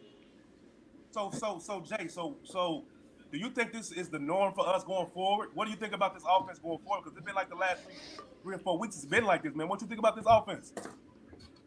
So, 1.11 1.29
so, 1.31 1.59
so, 1.59 1.81
Jay, 1.81 2.07
so, 2.07 2.37
so, 2.43 2.85
Do 3.31 3.37
you 3.37 3.49
think 3.49 3.73
this 3.73 3.91
is 3.91 4.09
the 4.09 4.19
norm 4.19 4.53
for 4.53 4.67
us 4.67 4.83
going 4.83 5.07
forward? 5.13 5.49
What 5.53 5.65
do 5.65 5.71
you 5.71 5.77
think 5.77 5.93
about 5.93 6.13
this 6.13 6.23
offense 6.27 6.59
going 6.59 6.79
forward? 6.79 7.03
Because 7.03 7.17
it's 7.17 7.25
been 7.25 7.35
like 7.35 7.49
the 7.49 7.55
last 7.55 7.83
three, 7.83 7.95
three 8.43 8.55
or 8.55 8.59
four 8.59 8.77
weeks. 8.79 8.95
It's 8.95 9.05
been 9.05 9.25
like 9.25 9.43
this, 9.43 9.53
man. 9.55 9.67
What 9.67 9.79
do 9.79 9.85
you 9.85 9.89
think 9.89 9.99
about 9.99 10.15
this 10.15 10.25
offense? 10.27 10.73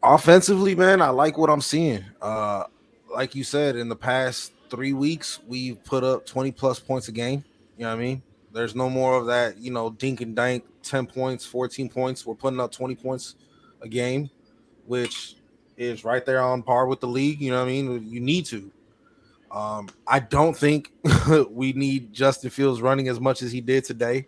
Offensively, 0.03 0.75
man, 0.75 1.01
I 1.01 1.09
like 1.09 1.37
what 1.37 1.49
I'm 1.49 1.61
seeing. 1.61 2.03
Uh, 2.21 2.65
like 3.13 3.35
you 3.35 3.43
said, 3.43 3.75
in 3.75 3.89
the 3.89 3.95
past 3.95 4.51
three 4.75 4.93
weeks, 4.93 5.39
we've 5.47 5.81
put 5.83 6.03
up 6.03 6.25
20 6.25 6.51
plus 6.51 6.79
points 6.79 7.07
a 7.07 7.11
game. 7.11 7.43
You 7.77 7.83
know 7.83 7.89
what 7.89 7.99
I 7.99 8.03
mean? 8.03 8.21
There's 8.51 8.75
no 8.75 8.89
more 8.89 9.15
of 9.17 9.25
that, 9.27 9.57
you 9.57 9.71
know, 9.71 9.89
dink 9.89 10.21
and 10.21 10.35
dank, 10.35 10.65
10 10.83 11.07
points, 11.07 11.45
14 11.45 11.89
points. 11.89 12.25
We're 12.25 12.35
putting 12.35 12.59
up 12.59 12.71
20 12.71 12.95
points 12.95 13.35
a 13.81 13.87
game, 13.87 14.29
which 14.85 15.35
is 15.77 16.03
right 16.03 16.25
there 16.25 16.41
on 16.41 16.63
par 16.63 16.87
with 16.87 16.99
the 16.99 17.07
league. 17.07 17.41
You 17.41 17.51
know 17.51 17.57
what 17.59 17.69
I 17.69 17.71
mean? 17.71 18.07
You 18.07 18.19
need 18.19 18.45
to. 18.47 18.71
Um, 19.51 19.89
I 20.07 20.19
don't 20.19 20.55
think 20.55 20.91
we 21.49 21.73
need 21.73 22.13
Justin 22.13 22.49
Fields 22.49 22.81
running 22.81 23.07
as 23.07 23.19
much 23.19 23.41
as 23.41 23.51
he 23.51 23.61
did 23.61 23.85
today. 23.85 24.27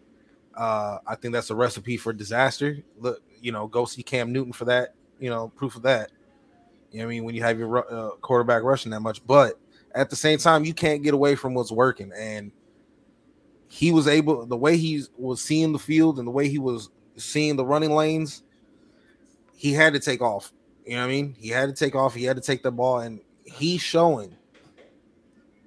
Uh, 0.55 0.97
I 1.05 1.15
think 1.15 1.33
that's 1.33 1.49
a 1.49 1.55
recipe 1.55 1.97
for 1.97 2.13
disaster. 2.13 2.77
Look, 2.99 3.21
you 3.41 3.51
know, 3.51 3.67
go 3.67 3.85
see 3.85 4.03
Cam 4.03 4.31
Newton 4.31 4.53
for 4.53 4.65
that. 4.65 4.95
You 5.19 5.29
know, 5.29 5.49
proof 5.49 5.75
of 5.75 5.83
that. 5.83 6.11
You 6.91 6.99
know 6.99 7.05
what 7.05 7.09
I 7.09 7.15
mean? 7.15 7.23
When 7.25 7.35
you 7.35 7.43
have 7.43 7.59
your 7.59 7.93
uh, 7.93 8.11
quarterback 8.21 8.63
rushing 8.63 8.91
that 8.91 9.01
much, 9.01 9.25
but 9.25 9.59
at 9.97 10.09
the 10.09 10.15
same 10.15 10.37
time, 10.37 10.63
you 10.63 10.73
can't 10.73 11.03
get 11.03 11.13
away 11.13 11.35
from 11.35 11.53
what's 11.53 11.71
working. 11.71 12.11
And 12.15 12.51
he 13.67 13.91
was 13.91 14.07
able, 14.07 14.45
the 14.45 14.55
way 14.55 14.77
he 14.77 15.03
was 15.17 15.41
seeing 15.41 15.73
the 15.73 15.79
field 15.79 16.19
and 16.19 16.27
the 16.27 16.31
way 16.31 16.47
he 16.47 16.59
was 16.59 16.89
seeing 17.15 17.55
the 17.55 17.65
running 17.65 17.91
lanes, 17.91 18.43
he 19.55 19.73
had 19.73 19.93
to 19.93 19.99
take 19.99 20.21
off. 20.21 20.53
You 20.85 20.93
know 20.93 20.99
what 21.01 21.07
I 21.07 21.09
mean? 21.09 21.35
He 21.37 21.49
had 21.49 21.67
to 21.67 21.73
take 21.73 21.95
off. 21.95 22.13
He 22.13 22.23
had 22.23 22.37
to 22.37 22.41
take 22.41 22.63
the 22.63 22.71
ball, 22.71 22.99
and 22.99 23.19
he's 23.43 23.81
showing 23.81 24.37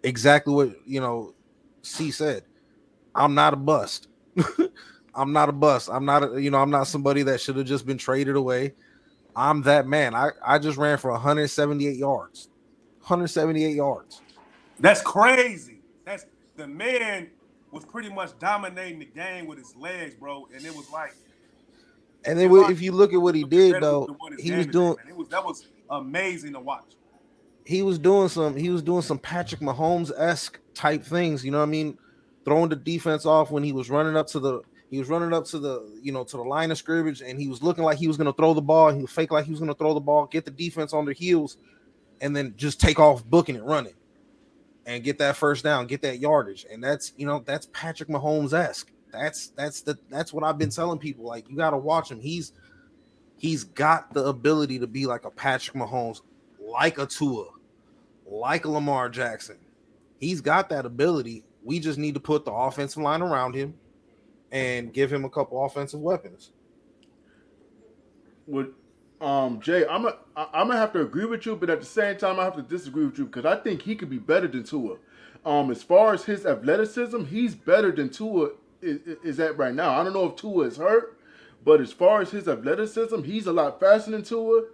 exactly 0.03 0.55
what 0.55 0.77
you 0.87 1.01
know. 1.01 1.35
C 1.83 2.11
said, 2.11 2.45
"I'm 3.15 3.35
not 3.35 3.53
a 3.53 3.57
bust. 3.57 4.09
I'm 5.15 5.33
not 5.33 5.49
a 5.49 5.53
bust. 5.53 5.89
I'm 5.91 6.05
not 6.05 6.23
a, 6.23 6.41
you 6.41 6.51
know 6.51 6.59
I'm 6.59 6.71
not 6.71 6.87
somebody 6.87 7.23
that 7.25 7.41
should 7.41 7.57
have 7.57 7.67
just 7.67 7.85
been 7.85 7.99
traded 7.99 8.37
away. 8.37 8.75
I'm 9.35 9.63
that 9.63 9.87
man. 9.87 10.15
I 10.15 10.31
I 10.47 10.59
just 10.59 10.79
ran 10.79 10.99
for 10.99 11.11
178 11.11 11.97
yards, 11.97 12.50
178 13.11 13.75
yards. 13.75 14.23
That's 14.79 15.03
crazy. 15.03 15.81
That's 16.07 16.27
the 16.57 16.67
man 16.67 17.29
was 17.71 17.85
pretty 17.85 18.13
much 18.13 18.39
dominating 18.39 18.99
the 18.99 19.05
game 19.05 19.47
with 19.47 19.59
his 19.59 19.77
legs, 19.77 20.15
bro. 20.15 20.49
And 20.55 20.65
it 20.65 20.75
was 20.75 20.91
like 20.91 21.15
And 22.25 22.39
then 22.39 22.51
if 22.71 22.81
you 22.81 22.93
look 22.93 23.13
at 23.13 23.21
what 23.21 23.35
he 23.35 23.45
did 23.45 23.83
though, 23.83 24.17
he 24.39 24.53
was 24.53 24.67
doing 24.67 24.97
it 25.09 25.17
was 25.17 25.29
that 25.29 25.45
was 25.45 25.69
amazing 25.91 26.53
to 26.55 26.61
watch. 26.61 26.85
he 27.65 27.83
was 27.83 27.99
doing 27.99 28.29
some 28.29 28.57
he 28.57 28.71
was 28.71 28.83
doing 28.83 29.03
some 29.03 29.19
Patrick 29.19 29.61
Mahomes 29.61 30.11
esque 30.17 30.59
type 30.75 31.03
things. 31.05 31.45
You 31.45 31.51
know 31.51 31.59
what 31.59 31.65
I 31.65 31.71
mean? 31.71 31.99
Throwing 32.45 32.71
the 32.71 32.77
defense 32.77 33.27
off 33.27 33.51
when 33.51 33.63
he 33.63 33.73
was 33.73 33.91
running 33.91 34.17
up 34.17 34.27
to 34.29 34.41
the 34.41 34.63
he 34.91 34.99
was 34.99 35.09
running 35.09 35.33
up 35.33 35.45
to 35.47 35.59
the 35.59 35.89
you 36.03 36.11
know 36.11 36.25
to 36.25 36.37
the 36.37 36.43
line 36.43 36.71
of 36.71 36.79
scrimmage 36.79 37.21
and 37.21 37.39
he 37.39 37.49
was 37.49 37.63
looking 37.63 37.85
like 37.85 37.99
he 37.99 38.09
was 38.09 38.17
going 38.17 38.27
to 38.27 38.33
throw 38.33 38.55
the 38.55 38.63
ball. 38.63 38.91
He 38.91 39.03
was 39.03 39.11
fake 39.11 39.31
like 39.31 39.45
he 39.45 39.51
was 39.51 39.61
going 39.61 39.73
to 39.73 39.79
throw 39.79 39.95
the 39.95 40.01
ball, 40.01 40.27
get 40.27 40.45
the 40.45 40.51
defense 40.51 40.93
on 40.93 41.05
their 41.05 41.15
heels, 41.15 41.59
and 42.21 42.35
then 42.35 42.55
just 42.57 42.81
take 42.81 42.99
off 42.99 43.25
booking 43.25 43.57
it, 43.57 43.63
running, 43.63 43.95
and 44.87 45.03
get 45.05 45.19
that 45.19 45.37
first 45.37 45.65
down, 45.65 45.87
get 45.87 46.03
that 46.03 46.19
yardage. 46.19 46.67
And 46.71 46.83
that's 46.83 47.13
you 47.17 47.27
know 47.27 47.43
that's 47.45 47.67
Patrick 47.73 48.09
Mahomes 48.09 48.53
esque. 48.53 48.91
That's 49.13 49.49
that's 49.49 49.83
the 49.83 49.99
that's 50.09 50.33
what 50.33 50.45
I've 50.45 50.59
been 50.59 50.71
telling 50.71 50.99
people. 50.99 51.25
Like 51.25 51.49
you 51.49 51.57
got 51.57 51.71
to 51.71 51.79
watch 51.79 52.11
him. 52.11 52.21
He's 52.21 52.53
he's 53.37 53.65
got 53.65 54.13
the 54.15 54.27
ability 54.27 54.79
to 54.79 54.87
be 54.87 55.07
like 55.07 55.25
a 55.25 55.31
Patrick 55.31 55.77
Mahomes, 55.77 56.21
like 56.61 56.99
a 56.99 57.07
Tua, 57.07 57.47
like 58.27 58.65
a 58.65 58.71
Lamar 58.71 59.09
Jackson. 59.09 59.59
He's 60.21 60.41
got 60.41 60.69
that 60.69 60.87
ability. 60.87 61.45
We 61.65 61.81
just 61.81 61.99
need 61.99 62.15
to 62.15 62.21
put 62.21 62.45
the 62.45 62.53
offensive 62.53 63.03
line 63.03 63.23
around 63.23 63.55
him 63.55 63.75
and 64.53 64.93
give 64.93 65.13
him 65.13 65.25
a 65.25 65.31
couple 65.31 65.65
offensive 65.65 66.01
weapons. 66.01 66.53
with 68.51 68.69
um 69.21 69.61
Jay, 69.61 69.87
I'm 69.87 70.07
a, 70.07 70.17
I'm 70.37 70.69
gonna 70.69 70.79
have 70.79 70.93
to 70.95 71.03
agree 71.03 71.27
with 71.27 71.45
you, 71.45 71.57
but 71.57 71.71
at 71.71 71.81
the 71.81 71.87
same 71.87 72.17
time, 72.17 72.41
I 72.41 72.45
have 72.45 72.57
to 72.57 72.63
disagree 72.63 73.05
with 73.05 73.19
you 73.19 73.27
because 73.27 73.45
I 73.45 73.57
think 73.57 73.83
he 73.83 73.95
could 73.95 74.11
be 74.11 74.19
better 74.19 74.49
than 74.49 74.65
Tua. 74.65 74.97
Um, 75.45 75.71
as 75.71 75.83
far 75.83 76.15
as 76.15 76.25
his 76.25 76.47
athleticism, 76.47 77.25
he's 77.25 77.55
better 77.55 77.93
than 77.93 78.11
Tua 78.11 78.51
is, 78.83 78.99
is 79.23 79.41
at 79.41 79.57
right 79.57 79.75
now. 79.75 79.99
I 79.99 80.05
don't 80.05 80.13
know 80.13 80.27
if 80.27 80.37
Tua 80.37 80.67
is 80.67 80.77
hurt, 80.77 81.19
but 81.65 81.81
as 81.81 81.93
far 81.93 82.21
as 82.23 82.31
his 82.31 82.49
athleticism, 82.49 83.23
he's 83.23 83.47
a 83.47 83.53
lot 83.53 83.81
faster 83.81 84.11
than 84.11 84.23
Tua. 84.23 84.65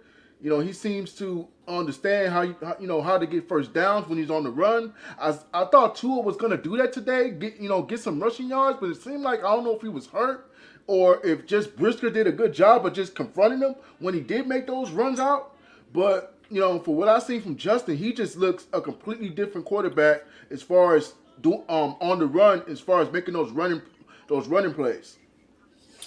You 0.41 0.49
know, 0.49 0.59
he 0.59 0.71
seems 0.71 1.13
to 1.13 1.47
understand 1.67 2.31
how 2.31 2.41
you 2.43 2.55
how, 2.61 2.75
you 2.79 2.87
know 2.87 3.01
how 3.01 3.17
to 3.17 3.25
get 3.25 3.49
first 3.49 3.73
downs 3.73 4.07
when 4.07 4.17
he's 4.17 4.29
on 4.29 4.43
the 4.43 4.51
run. 4.51 4.93
I 5.19 5.37
I 5.53 5.65
thought 5.65 5.95
Tua 5.95 6.21
was 6.21 6.37
gonna 6.37 6.57
do 6.57 6.77
that 6.77 6.93
today, 6.93 7.31
get 7.31 7.57
you 7.57 7.67
know 7.67 7.81
get 7.81 7.99
some 7.99 8.21
rushing 8.21 8.47
yards, 8.47 8.77
but 8.79 8.89
it 8.89 9.01
seemed 9.01 9.23
like 9.23 9.39
I 9.39 9.55
don't 9.55 9.63
know 9.63 9.75
if 9.75 9.81
he 9.81 9.89
was 9.89 10.07
hurt 10.07 10.51
or 10.87 11.25
if 11.25 11.45
just 11.47 11.75
Brisker 11.77 12.09
did 12.09 12.27
a 12.27 12.31
good 12.31 12.53
job 12.53 12.85
of 12.85 12.93
just 12.93 13.15
confronting 13.15 13.61
him 13.61 13.75
when 13.99 14.13
he 14.13 14.21
did 14.21 14.47
make 14.47 14.67
those 14.67 14.91
runs 14.91 15.19
out. 15.19 15.53
But 15.93 16.35
you 16.49 16.59
know, 16.61 16.79
for 16.79 16.95
what 16.95 17.09
I 17.09 17.19
see 17.19 17.39
from 17.39 17.57
Justin, 17.57 17.97
he 17.97 18.13
just 18.13 18.37
looks 18.37 18.67
a 18.73 18.81
completely 18.81 19.29
different 19.29 19.65
quarterback 19.67 20.23
as 20.51 20.61
far 20.63 20.95
as 20.95 21.15
do 21.41 21.55
um 21.69 21.97
on 22.01 22.19
the 22.19 22.27
run, 22.27 22.63
as 22.69 22.79
far 22.79 23.01
as 23.01 23.11
making 23.11 23.35
those 23.35 23.51
running 23.51 23.81
those 24.27 24.47
running 24.47 24.73
plays. 24.73 25.17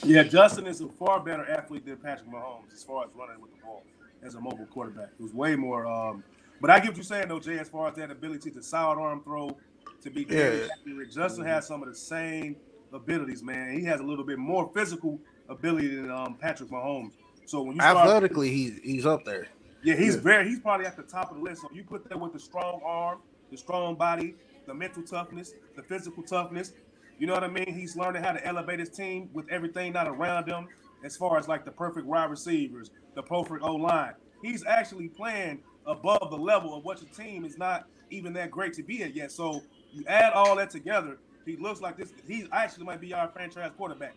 Yeah, 0.04 0.24
Justin 0.24 0.66
is 0.66 0.80
a 0.80 0.88
far 0.88 1.20
better 1.22 1.48
athlete 1.50 1.84
than 1.86 1.98
Patrick 1.98 2.28
Mahomes 2.30 2.74
as 2.74 2.82
far 2.84 3.04
as 3.04 3.10
running 3.14 3.40
with 3.40 3.50
the 3.52 3.58
ball 3.58 3.86
as 4.22 4.34
a 4.34 4.40
mobile 4.40 4.66
quarterback. 4.66 5.10
It 5.18 5.22
was 5.22 5.34
way 5.34 5.56
more. 5.56 5.86
Um, 5.86 6.24
but 6.60 6.70
I 6.70 6.78
get 6.80 6.88
what 6.90 6.96
you're 6.96 7.04
saying 7.04 7.28
though, 7.28 7.40
Jay, 7.40 7.58
as 7.58 7.68
far 7.68 7.88
as 7.88 7.96
that 7.96 8.10
ability 8.10 8.50
to 8.52 8.62
sidearm 8.62 9.22
throw, 9.24 9.60
to 10.02 10.10
be 10.10 10.26
Yeah. 10.28 10.68
accurate. 10.72 11.10
Justin 11.12 11.44
has 11.46 11.66
some 11.66 11.82
of 11.82 11.88
the 11.88 11.94
same 11.94 12.56
abilities, 12.92 13.42
man. 13.42 13.78
He 13.78 13.84
has 13.84 14.00
a 14.00 14.04
little 14.04 14.24
bit 14.24 14.38
more 14.38 14.70
physical 14.74 15.18
ability 15.48 15.94
than 15.96 16.10
um, 16.10 16.34
Patrick 16.34 16.70
Mahomes. 16.70 17.12
So 17.46 17.62
when 17.62 17.76
you 17.76 17.82
start, 17.82 17.96
Athletically, 17.98 18.50
he's 18.50 18.78
he's 18.82 19.06
up 19.06 19.24
there. 19.24 19.48
yeah, 19.82 19.94
he's 19.96 20.14
Yeah. 20.16 20.20
very 20.20 20.48
he's 20.48 20.60
probably 20.60 20.86
at 20.86 20.96
the 20.96 21.02
top 21.02 21.30
of 21.30 21.36
the 21.38 21.42
list. 21.42 21.62
So 21.62 21.68
you 21.72 21.84
put 21.84 22.08
that 22.08 22.18
with 22.18 22.32
the 22.32 22.38
strong 22.40 22.80
arm, 22.84 23.18
the 23.50 23.56
strong 23.56 23.96
body, 23.96 24.34
the 24.66 24.74
mental 24.74 25.02
toughness, 25.02 25.54
the 25.76 25.82
physical 25.82 26.22
toughness. 26.22 26.72
You 27.18 27.26
know 27.26 27.34
what 27.34 27.44
I 27.44 27.48
mean? 27.48 27.74
He's 27.74 27.96
learning 27.96 28.22
how 28.22 28.32
to 28.32 28.44
elevate 28.46 28.78
his 28.80 28.88
team 28.88 29.28
with 29.32 29.46
everything 29.50 29.92
not 29.92 30.08
around 30.08 30.48
him, 30.48 30.68
as 31.04 31.16
far 31.16 31.38
as 31.38 31.48
like 31.48 31.64
the 31.64 31.70
perfect 31.70 32.06
wide 32.06 32.30
receivers, 32.30 32.90
the 33.14 33.22
perfect 33.22 33.62
O 33.62 33.74
line. 33.74 34.12
He's 34.42 34.64
actually 34.64 35.08
playing 35.08 35.60
above 35.86 36.30
the 36.30 36.36
level 36.38 36.74
of 36.74 36.84
what 36.84 37.02
your 37.02 37.10
team 37.10 37.44
is 37.44 37.58
not 37.58 37.86
even 38.10 38.32
that 38.34 38.50
great 38.50 38.72
to 38.74 38.82
be 38.82 39.02
at 39.02 39.14
yet. 39.14 39.32
So 39.32 39.60
you 39.92 40.04
add 40.06 40.32
all 40.32 40.56
that 40.56 40.70
together, 40.70 41.18
he 41.44 41.56
looks 41.56 41.80
like 41.80 41.96
this. 41.96 42.12
He 42.26 42.46
actually 42.52 42.84
might 42.84 43.00
be 43.00 43.14
our 43.14 43.28
franchise 43.28 43.70
quarterback. 43.76 44.14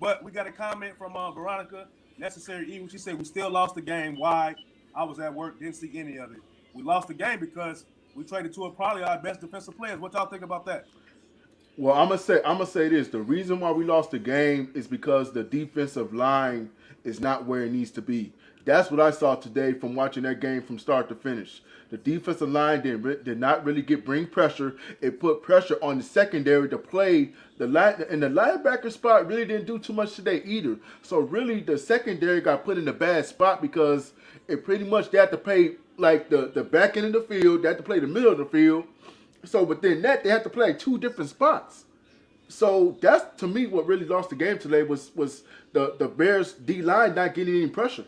But 0.00 0.24
we 0.24 0.32
got 0.32 0.46
a 0.46 0.52
comment 0.52 0.96
from 0.96 1.16
uh, 1.16 1.30
Veronica, 1.30 1.86
necessary 2.18 2.72
evil. 2.72 2.88
She 2.88 2.98
said 2.98 3.18
we 3.18 3.24
still 3.24 3.50
lost 3.50 3.74
the 3.74 3.82
game. 3.82 4.18
Why? 4.18 4.54
I 4.94 5.04
was 5.04 5.20
at 5.20 5.32
work, 5.32 5.58
didn't 5.60 5.76
see 5.76 5.90
any 5.94 6.16
of 6.16 6.32
it. 6.32 6.38
We 6.74 6.82
lost 6.82 7.08
the 7.08 7.14
game 7.14 7.38
because 7.38 7.84
we 8.14 8.24
traded 8.24 8.54
two 8.54 8.64
of 8.64 8.76
probably 8.76 9.02
our 9.02 9.18
best 9.18 9.40
defensive 9.40 9.76
players. 9.76 9.98
What 9.98 10.14
y'all 10.14 10.26
think 10.26 10.42
about 10.42 10.66
that? 10.66 10.86
Well, 11.76 11.94
I'm 11.94 12.08
gonna 12.08 12.18
say 12.18 12.36
I'm 12.44 12.58
gonna 12.58 12.66
say 12.66 12.88
this. 12.88 13.08
The 13.08 13.20
reason 13.20 13.60
why 13.60 13.70
we 13.70 13.84
lost 13.84 14.10
the 14.10 14.18
game 14.18 14.70
is 14.74 14.86
because 14.86 15.32
the 15.32 15.42
defensive 15.42 16.12
line 16.12 16.70
is 17.04 17.20
not 17.20 17.46
where 17.46 17.62
it 17.62 17.72
needs 17.72 17.90
to 17.92 18.02
be. 18.02 18.32
That's 18.64 18.90
what 18.90 19.00
I 19.00 19.10
saw 19.10 19.36
today 19.36 19.72
from 19.72 19.94
watching 19.94 20.24
that 20.24 20.40
game 20.40 20.62
from 20.62 20.78
start 20.78 21.08
to 21.08 21.14
finish. 21.14 21.62
The 21.90 21.96
defensive 21.96 22.48
line 22.48 22.82
did, 22.82 23.24
did 23.24 23.40
not 23.40 23.64
really 23.64 23.82
get 23.82 24.04
bring 24.04 24.26
pressure. 24.26 24.76
It 25.00 25.18
put 25.18 25.42
pressure 25.42 25.78
on 25.82 25.98
the 25.98 26.04
secondary 26.04 26.68
to 26.68 26.78
play 26.78 27.30
the 27.58 27.66
line 27.66 28.04
and 28.08 28.22
the 28.22 28.28
linebacker 28.28 28.92
spot 28.92 29.26
really 29.26 29.46
didn't 29.46 29.66
do 29.66 29.78
too 29.78 29.92
much 29.92 30.14
today 30.14 30.42
either. 30.44 30.76
So 31.02 31.18
really, 31.18 31.60
the 31.60 31.78
secondary 31.78 32.40
got 32.40 32.64
put 32.64 32.78
in 32.78 32.86
a 32.86 32.92
bad 32.92 33.26
spot 33.26 33.60
because 33.62 34.12
it 34.46 34.64
pretty 34.64 34.84
much 34.84 35.10
they 35.10 35.18
had 35.18 35.30
to 35.32 35.38
play 35.38 35.76
like 35.96 36.28
the 36.28 36.50
the 36.54 36.62
back 36.62 36.96
end 36.96 37.06
of 37.06 37.12
the 37.12 37.20
field. 37.22 37.62
They 37.62 37.68
had 37.68 37.78
to 37.78 37.82
play 37.82 37.98
the 37.98 38.06
middle 38.06 38.32
of 38.32 38.38
the 38.38 38.46
field. 38.46 38.84
So 39.44 39.62
within 39.62 40.02
that, 40.02 40.22
they 40.22 40.30
had 40.30 40.44
to 40.44 40.50
play 40.50 40.74
two 40.74 40.98
different 40.98 41.30
spots. 41.30 41.84
So 42.48 42.98
that's 43.00 43.40
to 43.40 43.48
me 43.48 43.66
what 43.66 43.86
really 43.86 44.06
lost 44.06 44.30
the 44.30 44.36
game 44.36 44.58
today 44.58 44.82
was 44.82 45.10
was 45.16 45.44
the 45.72 45.96
the 45.98 46.08
Bears 46.08 46.52
D 46.52 46.82
line 46.82 47.14
not 47.14 47.34
getting 47.34 47.56
any 47.56 47.68
pressure. 47.68 48.04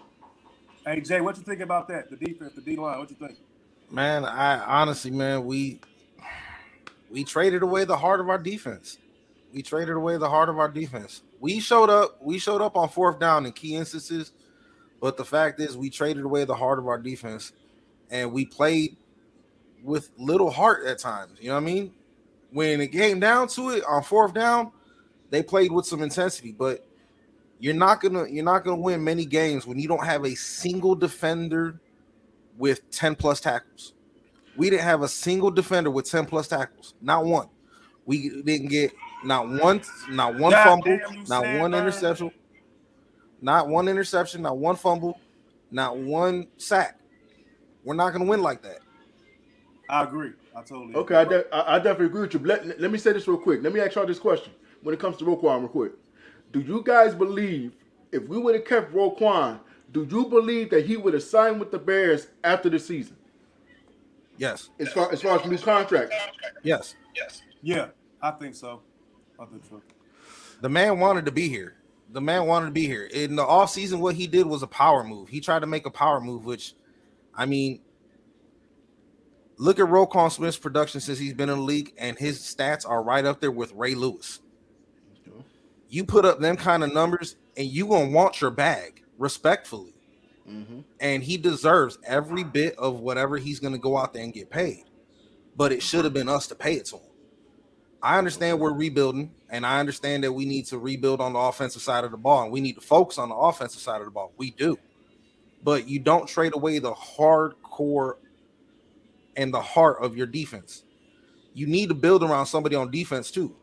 Hey 0.84 1.00
Jay, 1.00 1.20
what 1.20 1.36
you 1.36 1.44
think 1.44 1.60
about 1.60 1.86
that? 1.88 2.10
The 2.10 2.16
defense, 2.16 2.54
the 2.54 2.60
D 2.60 2.76
line. 2.76 2.98
What 2.98 3.08
you 3.08 3.16
think? 3.16 3.38
Man, 3.90 4.24
I 4.24 4.58
honestly, 4.58 5.12
man, 5.12 5.44
we 5.44 5.80
we 7.10 7.22
traded 7.22 7.62
away 7.62 7.84
the 7.84 7.96
heart 7.96 8.20
of 8.20 8.28
our 8.28 8.38
defense. 8.38 8.98
We 9.52 9.62
traded 9.62 9.94
away 9.94 10.16
the 10.16 10.28
heart 10.28 10.48
of 10.48 10.58
our 10.58 10.68
defense. 10.68 11.22
We 11.40 11.60
showed 11.60 11.90
up, 11.90 12.16
we 12.22 12.38
showed 12.38 12.62
up 12.62 12.76
on 12.76 12.88
fourth 12.88 13.20
down 13.20 13.46
in 13.46 13.52
key 13.52 13.76
instances, 13.76 14.32
but 15.00 15.16
the 15.16 15.24
fact 15.24 15.60
is 15.60 15.76
we 15.76 15.90
traded 15.90 16.24
away 16.24 16.44
the 16.44 16.54
heart 16.54 16.78
of 16.78 16.88
our 16.88 16.98
defense 16.98 17.52
and 18.10 18.32
we 18.32 18.44
played 18.44 18.96
with 19.84 20.10
little 20.18 20.50
heart 20.50 20.86
at 20.86 20.98
times. 20.98 21.38
You 21.40 21.48
know 21.48 21.54
what 21.54 21.62
I 21.62 21.66
mean? 21.66 21.92
When 22.50 22.80
it 22.80 22.88
came 22.88 23.20
down 23.20 23.48
to 23.48 23.70
it 23.70 23.84
on 23.84 24.02
fourth 24.02 24.34
down, 24.34 24.72
they 25.30 25.42
played 25.42 25.70
with 25.70 25.86
some 25.86 26.02
intensity, 26.02 26.52
but 26.52 26.86
you're 27.62 27.74
not 27.74 28.00
gonna 28.00 28.26
you're 28.28 28.44
not 28.44 28.64
gonna 28.64 28.80
win 28.82 29.04
many 29.04 29.24
games 29.24 29.68
when 29.68 29.78
you 29.78 29.86
don't 29.86 30.04
have 30.04 30.24
a 30.24 30.34
single 30.34 30.96
defender 30.96 31.80
with 32.58 32.80
10 32.90 33.14
plus 33.14 33.40
tackles. 33.40 33.92
We 34.56 34.68
didn't 34.68 34.82
have 34.82 35.02
a 35.02 35.08
single 35.08 35.52
defender 35.52 35.88
with 35.88 36.10
10 36.10 36.26
plus 36.26 36.48
tackles, 36.48 36.94
not 37.00 37.24
one. 37.24 37.46
We 38.04 38.30
didn't 38.42 38.68
get 38.68 38.92
not 39.24 39.48
one, 39.48 39.80
not 40.10 40.34
one 40.34 40.50
God 40.50 40.64
fumble, 40.64 40.98
not 41.28 41.46
one 41.46 41.70
Burns. 41.70 41.96
interception, 41.96 42.32
not 43.40 43.68
one 43.68 43.86
interception, 43.86 44.42
not 44.42 44.58
one 44.58 44.74
fumble, 44.74 45.20
not 45.70 45.96
one 45.96 46.48
sack. 46.58 46.98
We're 47.84 47.94
not 47.94 48.10
going 48.10 48.24
to 48.24 48.28
win 48.28 48.42
like 48.42 48.62
that. 48.62 48.80
I 49.88 50.02
agree. 50.02 50.32
I 50.56 50.62
totally 50.62 50.94
Okay, 50.96 51.14
I, 51.14 51.24
de- 51.24 51.54
I 51.54 51.76
I 51.76 51.78
definitely 51.78 52.06
agree 52.06 52.22
with 52.22 52.34
you. 52.34 52.40
Let, 52.40 52.80
let 52.80 52.90
me 52.90 52.98
say 52.98 53.12
this 53.12 53.28
real 53.28 53.38
quick. 53.38 53.62
Let 53.62 53.72
me 53.72 53.78
ask 53.80 53.94
y'all 53.94 54.06
this 54.06 54.18
question 54.18 54.52
when 54.82 54.94
it 54.94 55.00
comes 55.00 55.16
to 55.18 55.24
Roquan, 55.24 55.60
real 55.60 55.68
quick. 55.68 55.92
Do 56.52 56.60
you 56.60 56.82
guys 56.84 57.14
believe 57.14 57.72
if 58.12 58.28
we 58.28 58.38
would 58.38 58.54
have 58.54 58.64
kept 58.64 58.92
Roquan, 58.94 59.58
do 59.90 60.06
you 60.10 60.26
believe 60.26 60.70
that 60.70 60.86
he 60.86 60.96
would 60.96 61.14
have 61.14 61.22
signed 61.22 61.58
with 61.58 61.70
the 61.70 61.78
Bears 61.78 62.28
after 62.44 62.68
the 62.68 62.78
season? 62.78 63.16
Yes. 64.36 64.70
As 64.78 64.92
far 64.92 65.12
as 65.12 65.22
far 65.22 65.38
as 65.38 65.46
new 65.46 65.58
contract. 65.58 66.12
Yes. 66.62 66.94
Yes. 67.14 67.42
Yeah, 67.62 67.88
I 68.20 68.32
think 68.32 68.54
so. 68.54 68.80
I 69.38 69.44
think 69.46 69.64
so. 69.64 69.82
The 70.60 70.68
man 70.68 70.98
wanted 70.98 71.24
to 71.26 71.32
be 71.32 71.48
here. 71.48 71.76
The 72.10 72.20
man 72.20 72.46
wanted 72.46 72.66
to 72.66 72.72
be 72.72 72.86
here. 72.86 73.04
In 73.04 73.36
the 73.36 73.44
offseason, 73.44 73.98
what 73.98 74.14
he 74.14 74.26
did 74.26 74.46
was 74.46 74.62
a 74.62 74.66
power 74.66 75.02
move. 75.04 75.28
He 75.28 75.40
tried 75.40 75.60
to 75.60 75.66
make 75.66 75.86
a 75.86 75.90
power 75.90 76.20
move, 76.20 76.44
which, 76.44 76.74
I 77.34 77.46
mean, 77.46 77.80
look 79.56 79.78
at 79.78 79.86
Roquan 79.86 80.30
Smith's 80.30 80.58
production 80.58 81.00
since 81.00 81.18
he's 81.18 81.32
been 81.32 81.48
in 81.48 81.56
the 81.56 81.64
league, 81.64 81.94
and 81.96 82.18
his 82.18 82.40
stats 82.40 82.88
are 82.88 83.02
right 83.02 83.24
up 83.24 83.40
there 83.40 83.50
with 83.50 83.72
Ray 83.72 83.94
Lewis. 83.94 84.40
You 85.92 86.04
put 86.04 86.24
up 86.24 86.40
them 86.40 86.56
kind 86.56 86.82
of 86.82 86.94
numbers, 86.94 87.36
and 87.54 87.66
you 87.68 87.86
gonna 87.86 88.08
want 88.08 88.40
your 88.40 88.50
bag 88.50 89.04
respectfully. 89.18 89.94
Mm-hmm. 90.48 90.80
And 91.00 91.22
he 91.22 91.36
deserves 91.36 91.98
every 92.02 92.44
bit 92.44 92.74
of 92.78 93.00
whatever 93.00 93.36
he's 93.36 93.60
gonna 93.60 93.76
go 93.76 93.98
out 93.98 94.14
there 94.14 94.24
and 94.24 94.32
get 94.32 94.48
paid. 94.48 94.84
But 95.54 95.70
it 95.70 95.82
should 95.82 96.04
have 96.04 96.14
been 96.14 96.30
us 96.30 96.46
to 96.46 96.54
pay 96.54 96.76
it 96.76 96.86
to 96.86 96.96
him. 96.96 97.10
I 98.02 98.16
understand 98.16 98.58
we're 98.58 98.72
rebuilding, 98.72 99.32
and 99.50 99.66
I 99.66 99.80
understand 99.80 100.24
that 100.24 100.32
we 100.32 100.46
need 100.46 100.64
to 100.68 100.78
rebuild 100.78 101.20
on 101.20 101.34
the 101.34 101.38
offensive 101.38 101.82
side 101.82 102.04
of 102.04 102.10
the 102.10 102.16
ball, 102.16 102.44
and 102.44 102.52
we 102.52 102.62
need 102.62 102.76
to 102.76 102.80
focus 102.80 103.18
on 103.18 103.28
the 103.28 103.34
offensive 103.34 103.82
side 103.82 104.00
of 104.00 104.06
the 104.06 104.10
ball. 104.10 104.32
We 104.38 104.52
do, 104.52 104.78
but 105.62 105.86
you 105.86 105.98
don't 105.98 106.26
trade 106.26 106.54
away 106.54 106.78
the 106.78 106.94
hardcore 106.94 108.14
and 109.36 109.52
the 109.52 109.60
heart 109.60 110.02
of 110.02 110.16
your 110.16 110.26
defense. 110.26 110.84
You 111.52 111.66
need 111.66 111.90
to 111.90 111.94
build 111.94 112.22
around 112.22 112.46
somebody 112.46 112.76
on 112.76 112.90
defense 112.90 113.30
too. 113.30 113.54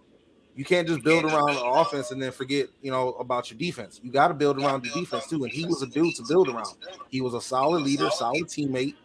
You 0.59 0.65
can't 0.65 0.85
just 0.85 1.03
build 1.03 1.23
around 1.23 1.55
the 1.55 1.63
offense 1.63 2.11
and 2.11 2.21
then 2.21 2.33
forget, 2.33 2.67
you 2.81 2.91
know, 2.91 3.13
about 3.13 3.49
your 3.49 3.57
defense. 3.57 4.01
You 4.03 4.11
got 4.11 4.27
to 4.27 4.33
build 4.33 4.61
around 4.61 4.83
the 4.83 4.89
defense 4.89 5.25
too. 5.25 5.45
And 5.45 5.53
he 5.53 5.65
was 5.65 5.81
a 5.83 5.87
dude 5.87 6.13
to 6.15 6.23
build 6.27 6.49
around. 6.49 6.75
He 7.07 7.21
was 7.21 7.33
a 7.33 7.39
solid 7.39 7.81
leader, 7.81 8.09
solid 8.09 8.47
teammate, 8.47 8.95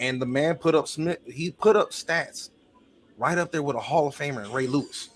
and 0.00 0.20
the 0.20 0.26
man 0.26 0.56
put 0.56 0.74
up 0.74 0.88
Smith. 0.88 1.18
He 1.26 1.52
put 1.52 1.76
up 1.76 1.92
stats 1.92 2.50
right 3.16 3.38
up 3.38 3.52
there 3.52 3.62
with 3.62 3.76
a 3.76 3.80
Hall 3.80 4.08
of 4.08 4.16
Famer 4.16 4.42
and 4.42 4.52
Ray 4.52 4.66
Lewis. 4.66 5.10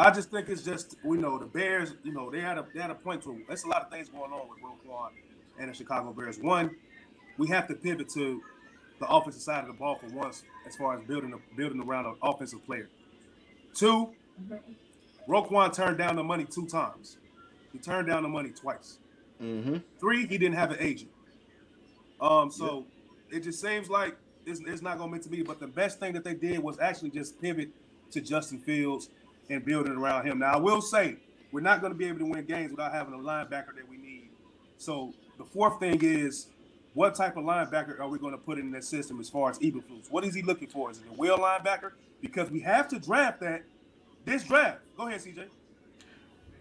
I 0.00 0.10
just 0.10 0.32
think 0.32 0.48
it's 0.48 0.64
just 0.64 0.96
we 1.04 1.16
know 1.16 1.38
the 1.38 1.46
Bears. 1.46 1.94
You 2.02 2.10
know 2.10 2.28
they 2.28 2.40
had 2.40 2.58
a 2.58 2.66
they 2.74 2.80
had 2.80 2.90
a 2.90 2.96
point 2.96 3.22
to. 3.22 3.40
There's 3.46 3.62
a 3.62 3.68
lot 3.68 3.82
of 3.82 3.90
things 3.92 4.08
going 4.08 4.32
on 4.32 4.48
with 4.48 4.58
Roquan 4.58 5.10
and 5.60 5.70
the 5.70 5.74
Chicago 5.74 6.12
Bears. 6.12 6.40
One, 6.40 6.74
we 7.38 7.46
have 7.50 7.68
to 7.68 7.74
pivot 7.74 8.08
to 8.14 8.42
the 8.98 9.06
offensive 9.06 9.42
side 9.42 9.60
of 9.60 9.68
the 9.68 9.74
ball 9.74 9.96
for 10.00 10.12
once, 10.12 10.42
as 10.66 10.74
far 10.74 10.98
as 10.98 11.04
building 11.04 11.32
a, 11.34 11.56
building 11.56 11.80
around 11.80 12.06
an 12.06 12.16
offensive 12.20 12.66
player. 12.66 12.88
Two, 13.74 14.10
Roquan 15.28 15.72
turned 15.72 15.98
down 15.98 16.16
the 16.16 16.24
money 16.24 16.44
two 16.44 16.66
times. 16.66 17.18
He 17.72 17.78
turned 17.78 18.08
down 18.08 18.22
the 18.22 18.28
money 18.28 18.50
twice. 18.50 18.98
Mm-hmm. 19.42 19.78
Three, 19.98 20.26
he 20.26 20.38
didn't 20.38 20.56
have 20.56 20.70
an 20.70 20.78
agent. 20.80 21.10
Um, 22.20 22.50
so 22.50 22.86
it 23.30 23.40
just 23.40 23.60
seems 23.60 23.88
like 23.88 24.16
it's, 24.46 24.60
it's 24.66 24.82
not 24.82 24.98
gonna 24.98 25.10
meant 25.10 25.22
to 25.24 25.28
be. 25.28 25.42
But 25.42 25.58
the 25.58 25.66
best 25.66 25.98
thing 25.98 26.12
that 26.12 26.24
they 26.24 26.34
did 26.34 26.58
was 26.60 26.78
actually 26.78 27.10
just 27.10 27.40
pivot 27.40 27.70
to 28.12 28.20
Justin 28.20 28.58
Fields 28.58 29.08
and 29.50 29.64
building 29.64 29.94
around 29.94 30.26
him. 30.26 30.38
Now 30.38 30.52
I 30.52 30.56
will 30.58 30.80
say 30.80 31.16
we're 31.50 31.60
not 31.60 31.82
gonna 31.82 31.94
be 31.94 32.06
able 32.06 32.20
to 32.20 32.26
win 32.26 32.44
games 32.44 32.70
without 32.70 32.92
having 32.92 33.14
a 33.14 33.18
linebacker 33.18 33.74
that 33.76 33.88
we 33.88 33.96
need. 33.96 34.28
So 34.76 35.12
the 35.38 35.44
fourth 35.44 35.80
thing 35.80 35.98
is 36.02 36.46
what 36.94 37.14
type 37.14 37.36
of 37.36 37.44
linebacker 37.44 37.98
are 38.00 38.08
we 38.08 38.18
going 38.18 38.32
to 38.32 38.38
put 38.38 38.58
in 38.58 38.70
that 38.72 38.84
system 38.84 39.18
as 39.20 39.28
far 39.28 39.50
as 39.50 39.58
Eberflus? 39.60 40.10
What 40.10 40.24
is 40.24 40.34
he 40.34 40.42
looking 40.42 40.68
for? 40.68 40.90
Is 40.90 40.98
it 40.98 41.04
a 41.10 41.14
wheel 41.14 41.38
linebacker? 41.38 41.92
Because 42.22 42.50
we 42.50 42.60
have 42.60 42.88
to 42.88 42.98
draft 42.98 43.40
that 43.40 43.64
this 44.24 44.44
draft. 44.44 44.78
Go 44.96 45.08
ahead, 45.08 45.20
CJ. 45.20 45.44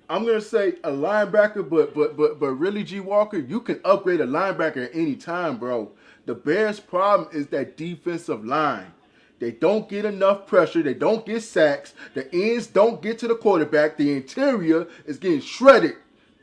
I'm 0.09 0.25
gonna 0.25 0.41
say 0.41 0.73
a 0.83 0.91
linebacker, 0.91 1.67
but 1.69 1.95
but 1.95 2.17
but 2.17 2.37
but 2.37 2.51
really, 2.51 2.83
G 2.83 2.99
Walker, 2.99 3.37
you 3.37 3.61
can 3.61 3.79
upgrade 3.85 4.19
a 4.19 4.27
linebacker 4.27 4.87
at 4.87 4.91
any 4.93 5.15
time, 5.15 5.57
bro. 5.57 5.91
The 6.25 6.35
Bears' 6.35 6.81
problem 6.81 7.29
is 7.31 7.47
that 7.47 7.77
defensive 7.77 8.43
line. 8.43 8.91
They 9.39 9.51
don't 9.51 9.89
get 9.89 10.05
enough 10.05 10.45
pressure. 10.45 10.83
They 10.83 10.93
don't 10.93 11.25
get 11.25 11.41
sacks. 11.41 11.93
The 12.13 12.31
ends 12.33 12.67
don't 12.67 13.01
get 13.01 13.19
to 13.19 13.27
the 13.27 13.35
quarterback. 13.35 13.97
The 13.97 14.11
interior 14.11 14.87
is 15.05 15.17
getting 15.17 15.41
shredded, 15.41 15.95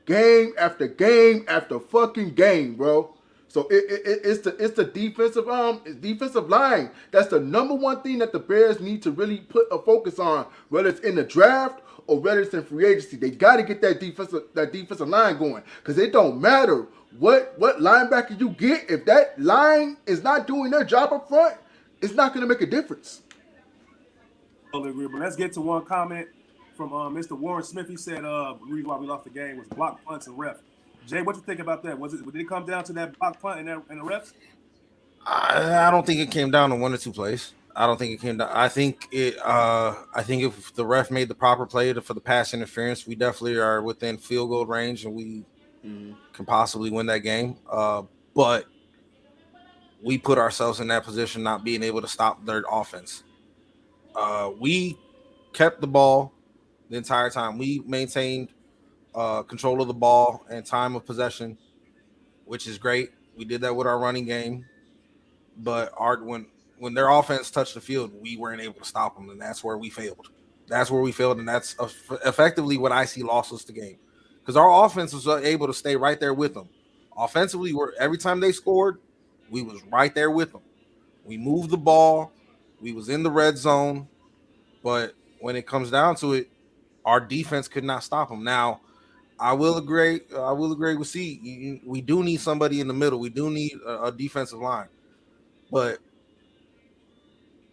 game 0.06 0.54
after 0.58 0.88
game 0.88 1.44
after 1.46 1.78
fucking 1.78 2.34
game, 2.34 2.74
bro. 2.74 3.14
So 3.48 3.68
it, 3.68 3.84
it, 3.90 4.02
it- 4.06 4.20
it's 4.24 4.40
the 4.42 4.56
it's 4.64 4.76
the 4.76 4.84
defensive 4.84 5.48
um 5.48 5.82
defensive 6.00 6.48
line. 6.50 6.90
That's 7.12 7.28
the 7.28 7.40
number 7.40 7.74
one 7.74 8.02
thing 8.02 8.18
that 8.20 8.32
the 8.32 8.40
Bears 8.40 8.80
need 8.80 9.02
to 9.04 9.12
really 9.12 9.38
put 9.38 9.66
a 9.72 9.78
focus 9.80 10.18
on, 10.20 10.46
whether 10.70 10.90
it's 10.90 11.00
in 11.00 11.16
the 11.16 11.24
draft 11.24 11.82
or 12.08 12.20
whether 12.20 12.40
it's 12.42 12.54
in 12.54 12.64
free 12.64 12.86
agency. 12.86 13.16
They 13.18 13.30
got 13.32 13.56
to 13.58 13.64
get 13.64 13.82
that 13.82 14.00
defensive 14.00 14.44
that 14.54 14.72
defensive 14.72 15.08
line 15.08 15.38
going 15.38 15.64
because 15.78 15.98
it 15.98 16.12
don't 16.12 16.40
matter 16.40 16.88
what 17.18 17.54
what 17.58 17.78
linebacker 17.78 18.38
you 18.40 18.50
get 18.50 18.90
if 18.90 19.06
that 19.06 19.40
line 19.40 19.98
is 20.06 20.22
not 20.24 20.46
doing 20.46 20.70
their 20.72 20.84
job 20.84 21.12
up 21.12 21.28
front, 21.28 21.56
it's 22.02 22.14
not 22.14 22.34
going 22.34 22.42
to 22.42 22.48
make 22.48 22.62
a 22.62 22.66
difference. 22.70 23.22
Totally 24.72 24.90
agree. 24.92 25.08
But 25.08 25.20
let's 25.20 25.36
get 25.36 25.52
to 25.54 25.62
one 25.62 25.84
comment 25.84 26.28
from 26.76 26.92
uh, 26.94 27.10
Mr. 27.10 27.38
Warren 27.38 27.64
Smith. 27.64 27.88
He 27.88 27.96
said 27.98 28.24
uh, 28.24 28.54
the 28.60 28.66
reason 28.66 28.88
why 28.88 28.98
we 28.98 29.06
lost 29.08 29.24
the 29.24 29.30
game 29.30 29.58
was 29.58 29.68
block 29.68 30.04
punts 30.04 30.28
and 30.28 30.38
ref. 30.38 30.58
Jay, 31.08 31.22
what 31.22 31.34
do 31.34 31.40
you 31.40 31.44
think 31.44 31.60
about 31.60 31.82
that? 31.84 31.98
Was 31.98 32.12
it 32.12 32.24
did 32.24 32.36
it 32.36 32.48
come 32.48 32.66
down 32.66 32.84
to 32.84 32.92
that 32.92 33.18
block 33.18 33.40
punt 33.40 33.60
and, 33.60 33.68
that, 33.68 33.82
and 33.88 34.00
the 34.00 34.04
refs? 34.04 34.34
I, 35.26 35.88
I 35.88 35.90
don't 35.90 36.06
think 36.06 36.20
it 36.20 36.30
came 36.30 36.50
down 36.50 36.68
to 36.70 36.76
one 36.76 36.92
or 36.92 36.98
two 36.98 37.12
plays. 37.12 37.54
I 37.74 37.86
don't 37.86 37.96
think 37.96 38.12
it 38.12 38.20
came 38.20 38.36
down. 38.36 38.50
I 38.52 38.68
think 38.68 39.08
it. 39.10 39.38
Uh, 39.42 39.94
I 40.14 40.22
think 40.22 40.42
if 40.42 40.74
the 40.74 40.84
ref 40.84 41.10
made 41.10 41.28
the 41.28 41.34
proper 41.34 41.64
play 41.64 41.92
to, 41.92 42.02
for 42.02 42.12
the 42.12 42.20
pass 42.20 42.52
interference, 42.52 43.06
we 43.06 43.14
definitely 43.14 43.56
are 43.56 43.80
within 43.82 44.18
field 44.18 44.50
goal 44.50 44.66
range, 44.66 45.06
and 45.06 45.14
we 45.14 45.44
can 45.82 46.44
possibly 46.44 46.90
win 46.90 47.06
that 47.06 47.20
game. 47.20 47.56
Uh, 47.70 48.02
but 48.34 48.66
we 50.02 50.18
put 50.18 50.36
ourselves 50.36 50.80
in 50.80 50.88
that 50.88 51.04
position, 51.04 51.42
not 51.42 51.64
being 51.64 51.82
able 51.82 52.02
to 52.02 52.08
stop 52.08 52.44
their 52.44 52.64
offense. 52.70 53.24
Uh, 54.14 54.50
we 54.60 54.98
kept 55.52 55.80
the 55.80 55.86
ball 55.86 56.32
the 56.90 56.96
entire 56.96 57.30
time. 57.30 57.56
We 57.56 57.82
maintained 57.86 58.48
uh, 59.14 59.42
control 59.42 59.80
of 59.80 59.88
the 59.88 59.94
ball 59.94 60.44
and 60.50 60.64
time 60.64 60.94
of 60.94 61.04
possession, 61.04 61.58
which 62.44 62.66
is 62.66 62.78
great. 62.78 63.10
We 63.36 63.44
did 63.44 63.60
that 63.62 63.74
with 63.74 63.86
our 63.86 63.98
running 63.98 64.24
game, 64.24 64.66
but 65.58 65.92
our 65.96 66.22
when 66.22 66.46
when 66.78 66.94
their 66.94 67.08
offense 67.08 67.50
touched 67.50 67.74
the 67.74 67.80
field, 67.80 68.12
we 68.20 68.36
weren't 68.36 68.60
able 68.60 68.74
to 68.74 68.84
stop 68.84 69.16
them, 69.16 69.30
and 69.30 69.40
that's 69.40 69.64
where 69.64 69.76
we 69.76 69.90
failed. 69.90 70.28
That's 70.68 70.90
where 70.90 71.02
we 71.02 71.12
failed, 71.12 71.38
and 71.38 71.48
that's 71.48 71.76
effectively 72.24 72.76
what 72.76 72.92
I 72.92 73.04
see 73.04 73.22
losses 73.22 73.64
the 73.64 73.72
game 73.72 73.98
because 74.48 74.56
our 74.56 74.86
offense 74.86 75.12
was 75.12 75.26
able 75.44 75.66
to 75.66 75.74
stay 75.74 75.94
right 75.94 76.18
there 76.18 76.32
with 76.32 76.54
them. 76.54 76.70
Offensively, 77.16 77.74
we're 77.74 77.92
every 77.98 78.16
time 78.16 78.40
they 78.40 78.52
scored, 78.52 78.98
we 79.50 79.60
was 79.62 79.82
right 79.92 80.14
there 80.14 80.30
with 80.30 80.52
them. 80.52 80.62
We 81.24 81.36
moved 81.36 81.70
the 81.70 81.76
ball, 81.76 82.32
we 82.80 82.92
was 82.92 83.08
in 83.08 83.22
the 83.22 83.30
red 83.30 83.58
zone, 83.58 84.08
but 84.82 85.14
when 85.40 85.54
it 85.54 85.66
comes 85.66 85.90
down 85.90 86.16
to 86.16 86.32
it, 86.32 86.48
our 87.04 87.20
defense 87.20 87.68
could 87.68 87.84
not 87.84 88.04
stop 88.04 88.30
them. 88.30 88.42
Now, 88.42 88.80
I 89.40 89.52
will 89.52 89.76
agree. 89.78 90.20
I 90.36 90.52
will 90.52 90.72
agree 90.72 90.96
with 90.96 91.08
C. 91.08 91.38
You- 91.42 91.52
you- 91.60 91.80
We 91.84 92.00
do 92.00 92.22
need 92.22 92.40
somebody 92.40 92.80
in 92.80 92.88
the 92.88 92.94
middle. 92.94 93.20
We 93.20 93.30
do 93.30 93.50
need 93.50 93.74
a, 93.86 94.04
a 94.04 94.12
defensive 94.12 94.58
line, 94.58 94.88
but 95.70 95.98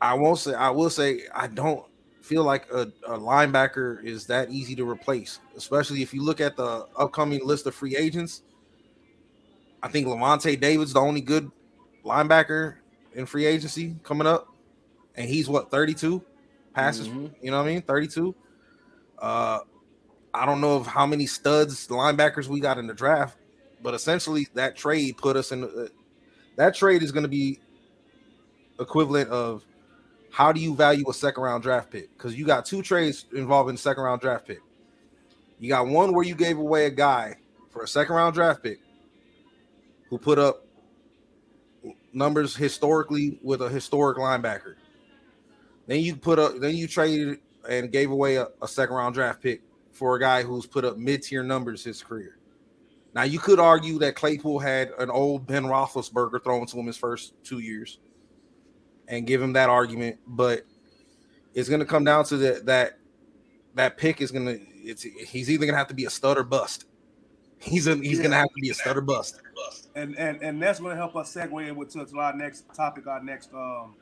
I 0.01 0.13
won't 0.13 0.39
say. 0.39 0.53
I 0.53 0.69
will 0.69 0.89
say 0.89 1.21
I 1.33 1.47
don't 1.47 1.83
feel 2.21 2.43
like 2.43 2.69
a, 2.71 2.81
a 3.07 3.17
linebacker 3.17 4.03
is 4.03 4.25
that 4.27 4.49
easy 4.51 4.75
to 4.75 4.87
replace, 4.89 5.39
especially 5.55 6.01
if 6.01 6.13
you 6.13 6.23
look 6.23 6.41
at 6.41 6.55
the 6.55 6.85
upcoming 6.97 7.45
list 7.45 7.65
of 7.67 7.75
free 7.75 7.95
agents. 7.95 8.41
I 9.81 9.87
think 9.87 10.07
Lavonte 10.07 10.59
David's 10.59 10.93
the 10.93 10.99
only 10.99 11.21
good 11.21 11.51
linebacker 12.03 12.75
in 13.13 13.25
free 13.25 13.45
agency 13.45 13.95
coming 14.03 14.27
up, 14.27 14.47
and 15.15 15.29
he's 15.29 15.47
what 15.47 15.69
32 15.71 16.21
passes. 16.73 17.07
Mhm. 17.07 17.33
You 17.41 17.51
know 17.51 17.57
what 17.57 17.67
I 17.69 17.73
mean? 17.73 17.81
32. 17.83 18.35
Uh, 19.19 19.59
I 20.35 20.45
don't 20.45 20.59
know 20.59 20.75
of 20.75 20.85
how 20.85 21.05
many 21.05 21.25
studs 21.25 21.87
linebackers 21.87 22.47
we 22.47 22.59
got 22.59 22.77
in 22.77 22.87
the 22.87 22.93
draft, 22.93 23.37
but 23.81 23.93
essentially 23.93 24.47
that 24.53 24.75
trade 24.75 25.17
put 25.17 25.37
us 25.37 25.51
in. 25.51 25.63
Uh, 25.63 25.87
that 26.57 26.75
trade 26.75 27.03
is 27.03 27.11
going 27.11 27.23
to 27.23 27.29
be 27.29 27.59
equivalent 28.79 29.29
of 29.29 29.63
how 30.31 30.51
do 30.51 30.59
you 30.59 30.75
value 30.75 31.09
a 31.09 31.13
second 31.13 31.41
round 31.41 31.63
draft 31.63 31.89
pick? 31.89 32.15
Because 32.17 32.35
you 32.35 32.45
got 32.45 32.65
two 32.65 32.81
trades 32.81 33.25
involving 33.33 33.77
second 33.77 34.03
round 34.03 34.19
draft 34.19 34.45
pick. 34.45 34.59
You 35.59 35.69
got 35.69 35.87
one 35.87 36.13
where 36.13 36.25
you 36.25 36.35
gave 36.35 36.57
away 36.57 36.85
a 36.85 36.91
guy 36.91 37.35
for 37.69 37.83
a 37.83 37.87
second 37.87 38.15
round 38.15 38.33
draft 38.33 38.61
pick 38.61 38.79
who 40.09 40.17
put 40.17 40.37
up 40.37 40.65
numbers 42.11 42.55
historically 42.55 43.39
with 43.41 43.61
a 43.61 43.69
historic 43.69 44.17
linebacker. 44.17 44.75
Then 45.87 46.01
you 46.01 46.15
put 46.15 46.39
up, 46.39 46.59
then 46.59 46.75
you 46.75 46.87
traded 46.87 47.39
and 47.69 47.91
gave 47.91 48.11
away 48.11 48.35
a, 48.35 48.49
a 48.61 48.67
second 48.67 48.95
round 48.95 49.15
draft 49.15 49.41
pick 49.41 49.61
for 49.95 50.15
a 50.15 50.19
guy 50.19 50.43
who's 50.43 50.65
put 50.65 50.83
up 50.83 50.97
mid 50.97 51.23
tier 51.23 51.41
numbers 51.41 51.83
his 51.83 52.03
career. 52.03 52.37
Now 53.13 53.23
you 53.23 53.39
could 53.39 53.59
argue 53.59 53.97
that 53.99 54.15
Claypool 54.15 54.59
had 54.59 54.91
an 54.99 55.09
old 55.09 55.47
Ben 55.47 55.63
Roethlisberger 55.63 56.43
thrown 56.43 56.65
to 56.67 56.77
him 56.77 56.85
his 56.85 56.97
first 56.97 57.33
two 57.43 57.59
years, 57.59 57.99
and 59.07 59.25
give 59.25 59.41
him 59.41 59.53
that 59.53 59.69
argument, 59.69 60.17
but 60.27 60.63
it's 61.53 61.69
going 61.69 61.79
to 61.79 61.85
come 61.85 62.03
down 62.03 62.25
to 62.25 62.37
that 62.37 62.97
that 63.75 63.97
pick 63.97 64.21
is 64.21 64.31
going 64.31 64.45
to 64.45 64.59
it's 64.83 65.03
he's 65.03 65.49
either 65.49 65.65
going 65.65 65.73
to 65.73 65.77
have 65.77 65.87
to 65.87 65.93
be 65.93 66.05
a 66.05 66.09
stud 66.09 66.37
or 66.37 66.43
bust. 66.43 66.85
He's 67.57 67.87
a, 67.87 67.95
he's 67.95 68.19
going 68.19 68.31
to 68.31 68.37
have 68.37 68.47
to 68.47 68.61
be 68.61 68.69
a 68.69 68.73
stud 68.73 68.97
or 68.97 69.01
bust. 69.01 69.39
and 69.95 70.17
and 70.17 70.41
and 70.41 70.61
that's 70.61 70.79
going 70.79 70.91
to 70.91 70.97
help 70.97 71.15
us 71.15 71.33
segue 71.33 71.67
into 71.67 72.05
to 72.05 72.19
our 72.19 72.35
next 72.35 72.65
topic, 72.75 73.07
our 73.07 73.23
next 73.23 73.53
um 73.53 73.95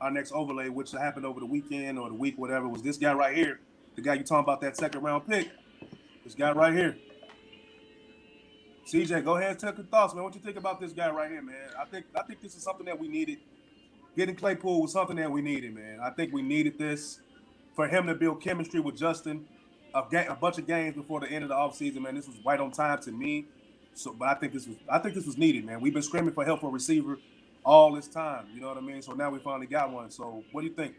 our 0.00 0.10
next 0.10 0.32
overlay, 0.32 0.68
which 0.68 0.92
happened 0.92 1.26
over 1.26 1.40
the 1.40 1.46
weekend 1.46 1.98
or 1.98 2.08
the 2.08 2.14
week, 2.14 2.38
whatever. 2.38 2.68
Was 2.68 2.82
this 2.82 2.96
guy 2.96 3.12
right 3.12 3.36
here, 3.36 3.60
the 3.96 4.02
guy 4.02 4.14
you 4.14 4.22
talking 4.24 4.44
about 4.44 4.60
that 4.62 4.76
second 4.76 5.02
round 5.02 5.26
pick? 5.26 5.50
This 6.24 6.34
guy 6.34 6.52
right 6.52 6.72
here. 6.72 6.96
CJ, 8.86 9.24
go 9.24 9.36
ahead 9.36 9.50
and 9.52 9.58
take 9.58 9.76
your 9.76 9.86
thoughts, 9.86 10.14
man. 10.14 10.24
What 10.24 10.34
you 10.34 10.40
think 10.40 10.56
about 10.56 10.80
this 10.80 10.92
guy 10.92 11.10
right 11.10 11.30
here, 11.30 11.42
man? 11.42 11.70
I 11.80 11.84
think 11.84 12.06
I 12.14 12.22
think 12.22 12.40
this 12.40 12.54
is 12.54 12.62
something 12.62 12.86
that 12.86 12.98
we 12.98 13.08
needed. 13.08 13.38
Getting 14.16 14.34
Claypool 14.34 14.82
was 14.82 14.92
something 14.92 15.16
that 15.16 15.30
we 15.30 15.40
needed, 15.40 15.74
man. 15.74 15.98
I 16.02 16.10
think 16.10 16.32
we 16.32 16.42
needed 16.42 16.78
this 16.78 17.20
for 17.74 17.88
him 17.88 18.06
to 18.06 18.14
build 18.14 18.42
chemistry 18.42 18.80
with 18.80 18.96
Justin. 18.96 19.46
A, 19.94 20.02
ga- 20.10 20.26
a 20.28 20.34
bunch 20.34 20.58
of 20.58 20.66
games 20.66 20.96
before 20.96 21.20
the 21.20 21.30
end 21.30 21.44
of 21.44 21.48
the 21.48 21.54
offseason, 21.54 22.02
man. 22.02 22.14
This 22.14 22.26
was 22.26 22.36
right 22.44 22.58
on 22.60 22.70
time 22.70 23.00
to 23.02 23.12
me. 23.12 23.46
So, 23.94 24.12
but 24.12 24.28
I 24.28 24.34
think 24.34 24.52
this 24.52 24.66
was 24.66 24.76
I 24.88 24.98
think 24.98 25.14
this 25.14 25.26
was 25.26 25.38
needed, 25.38 25.64
man. 25.64 25.80
We've 25.80 25.92
been 25.94 26.02
screaming 26.02 26.34
for 26.34 26.44
help 26.44 26.60
for 26.60 26.70
receiver 26.70 27.18
all 27.64 27.92
this 27.92 28.08
time. 28.08 28.46
You 28.54 28.60
know 28.60 28.68
what 28.68 28.78
I 28.78 28.80
mean? 28.80 29.02
So 29.02 29.12
now 29.12 29.30
we 29.30 29.38
finally 29.38 29.66
got 29.66 29.90
one. 29.90 30.10
So 30.10 30.44
what 30.52 30.62
do 30.62 30.66
you 30.66 30.74
think? 30.74 30.94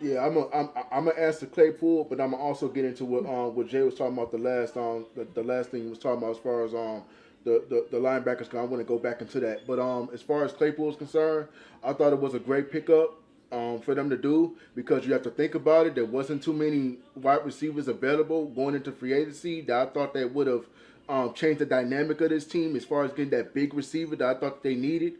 Yeah, 0.00 0.24
I'm 0.26 0.36
a, 0.36 0.48
I'm 0.92 1.06
gonna 1.06 1.12
answer 1.20 1.46
Claypool, 1.46 2.04
but 2.04 2.20
I'm 2.20 2.30
gonna 2.32 2.42
also 2.42 2.68
get 2.68 2.84
into 2.84 3.04
what 3.04 3.26
um 3.26 3.54
what 3.54 3.68
Jay 3.68 3.82
was 3.82 3.94
talking 3.94 4.14
about 4.14 4.32
the 4.32 4.38
last 4.38 4.76
um 4.76 5.06
the, 5.14 5.26
the 5.34 5.42
last 5.42 5.70
thing 5.70 5.82
he 5.84 5.88
was 5.88 5.98
talking 5.98 6.18
about 6.22 6.32
as 6.32 6.38
far 6.38 6.64
as 6.64 6.74
um 6.74 7.02
the 7.44 7.64
the, 7.68 7.86
the 7.90 7.98
linebackers. 7.98 8.54
I 8.56 8.62
want 8.64 8.80
to 8.80 8.84
go 8.84 8.98
back 8.98 9.20
into 9.20 9.40
that, 9.40 9.66
but 9.66 9.78
um 9.78 10.08
as 10.12 10.22
far 10.22 10.44
as 10.44 10.52
Claypool 10.52 10.90
is 10.90 10.96
concerned, 10.96 11.48
I 11.84 11.92
thought 11.92 12.12
it 12.12 12.20
was 12.20 12.34
a 12.34 12.38
great 12.38 12.70
pickup 12.70 13.14
um 13.52 13.80
for 13.80 13.94
them 13.94 14.08
to 14.10 14.16
do 14.16 14.56
because 14.74 15.06
you 15.06 15.12
have 15.12 15.22
to 15.22 15.30
think 15.30 15.54
about 15.54 15.86
it. 15.86 15.94
There 15.94 16.06
wasn't 16.06 16.42
too 16.42 16.54
many 16.54 16.98
wide 17.16 17.44
receivers 17.44 17.88
available 17.88 18.46
going 18.46 18.74
into 18.76 18.92
free 18.92 19.12
agency 19.12 19.60
that 19.62 19.76
I 19.88 19.90
thought 19.90 20.14
that 20.14 20.32
would 20.32 20.46
have 20.46 20.64
um 21.10 21.34
changed 21.34 21.60
the 21.60 21.66
dynamic 21.66 22.20
of 22.22 22.30
this 22.30 22.46
team 22.46 22.76
as 22.76 22.84
far 22.86 23.04
as 23.04 23.10
getting 23.10 23.30
that 23.30 23.52
big 23.54 23.74
receiver 23.74 24.16
that 24.16 24.36
I 24.36 24.40
thought 24.40 24.62
they 24.62 24.76
needed. 24.76 25.14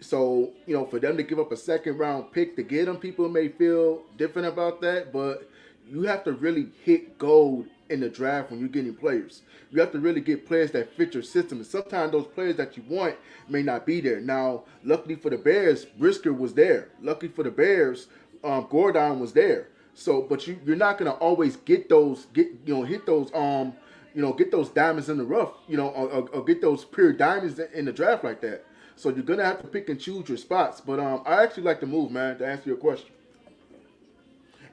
So, 0.00 0.52
you 0.66 0.74
know, 0.76 0.84
for 0.84 0.98
them 0.98 1.16
to 1.16 1.22
give 1.22 1.38
up 1.38 1.52
a 1.52 1.56
second 1.56 1.98
round 1.98 2.32
pick 2.32 2.54
to 2.56 2.62
get 2.62 2.86
them, 2.86 2.98
people 2.98 3.28
may 3.28 3.48
feel 3.48 4.02
different 4.16 4.48
about 4.48 4.80
that, 4.82 5.12
but 5.12 5.48
you 5.88 6.02
have 6.02 6.24
to 6.24 6.32
really 6.32 6.68
hit 6.84 7.16
gold 7.18 7.66
in 7.88 8.00
the 8.00 8.08
draft 8.08 8.50
when 8.50 8.60
you're 8.60 8.68
getting 8.68 8.94
players. 8.94 9.42
You 9.70 9.80
have 9.80 9.92
to 9.92 9.98
really 9.98 10.20
get 10.20 10.46
players 10.46 10.70
that 10.72 10.92
fit 10.96 11.14
your 11.14 11.22
system. 11.22 11.58
And 11.58 11.66
sometimes 11.66 12.12
those 12.12 12.26
players 12.26 12.56
that 12.56 12.76
you 12.76 12.82
want 12.88 13.16
may 13.48 13.62
not 13.62 13.86
be 13.86 14.00
there. 14.00 14.20
Now, 14.20 14.64
luckily 14.84 15.14
for 15.14 15.30
the 15.30 15.38
Bears, 15.38 15.84
Brisker 15.84 16.32
was 16.32 16.52
there. 16.54 16.88
Luckily 17.00 17.30
for 17.32 17.42
the 17.44 17.50
Bears, 17.50 18.08
um, 18.44 18.66
Gordon 18.68 19.18
was 19.18 19.32
there. 19.32 19.68
So, 19.94 20.20
but 20.22 20.46
you, 20.46 20.58
you're 20.66 20.76
not 20.76 20.98
gonna 20.98 21.12
always 21.12 21.56
get 21.56 21.88
those, 21.88 22.26
get 22.34 22.48
you 22.66 22.74
know, 22.74 22.82
hit 22.82 23.06
those, 23.06 23.32
um, 23.34 23.72
you 24.14 24.20
know, 24.20 24.32
get 24.34 24.50
those 24.50 24.68
diamonds 24.68 25.08
in 25.08 25.16
the 25.16 25.24
rough, 25.24 25.52
you 25.68 25.76
know, 25.78 25.88
or, 25.88 26.08
or- 26.08 26.28
or 26.30 26.44
get 26.44 26.60
those 26.60 26.84
pure 26.84 27.12
diamonds 27.14 27.58
in 27.58 27.86
the 27.86 27.92
draft 27.92 28.22
like 28.22 28.42
that. 28.42 28.64
So 28.96 29.10
you're 29.10 29.22
gonna 29.24 29.44
have 29.44 29.60
to 29.60 29.68
pick 29.68 29.88
and 29.90 30.00
choose 30.00 30.28
your 30.28 30.38
spots. 30.38 30.80
But 30.80 30.98
um, 30.98 31.22
I 31.26 31.42
actually 31.42 31.64
like 31.64 31.80
the 31.80 31.86
move, 31.86 32.10
man. 32.10 32.38
To 32.38 32.46
answer 32.46 32.70
your 32.70 32.78
question. 32.78 33.10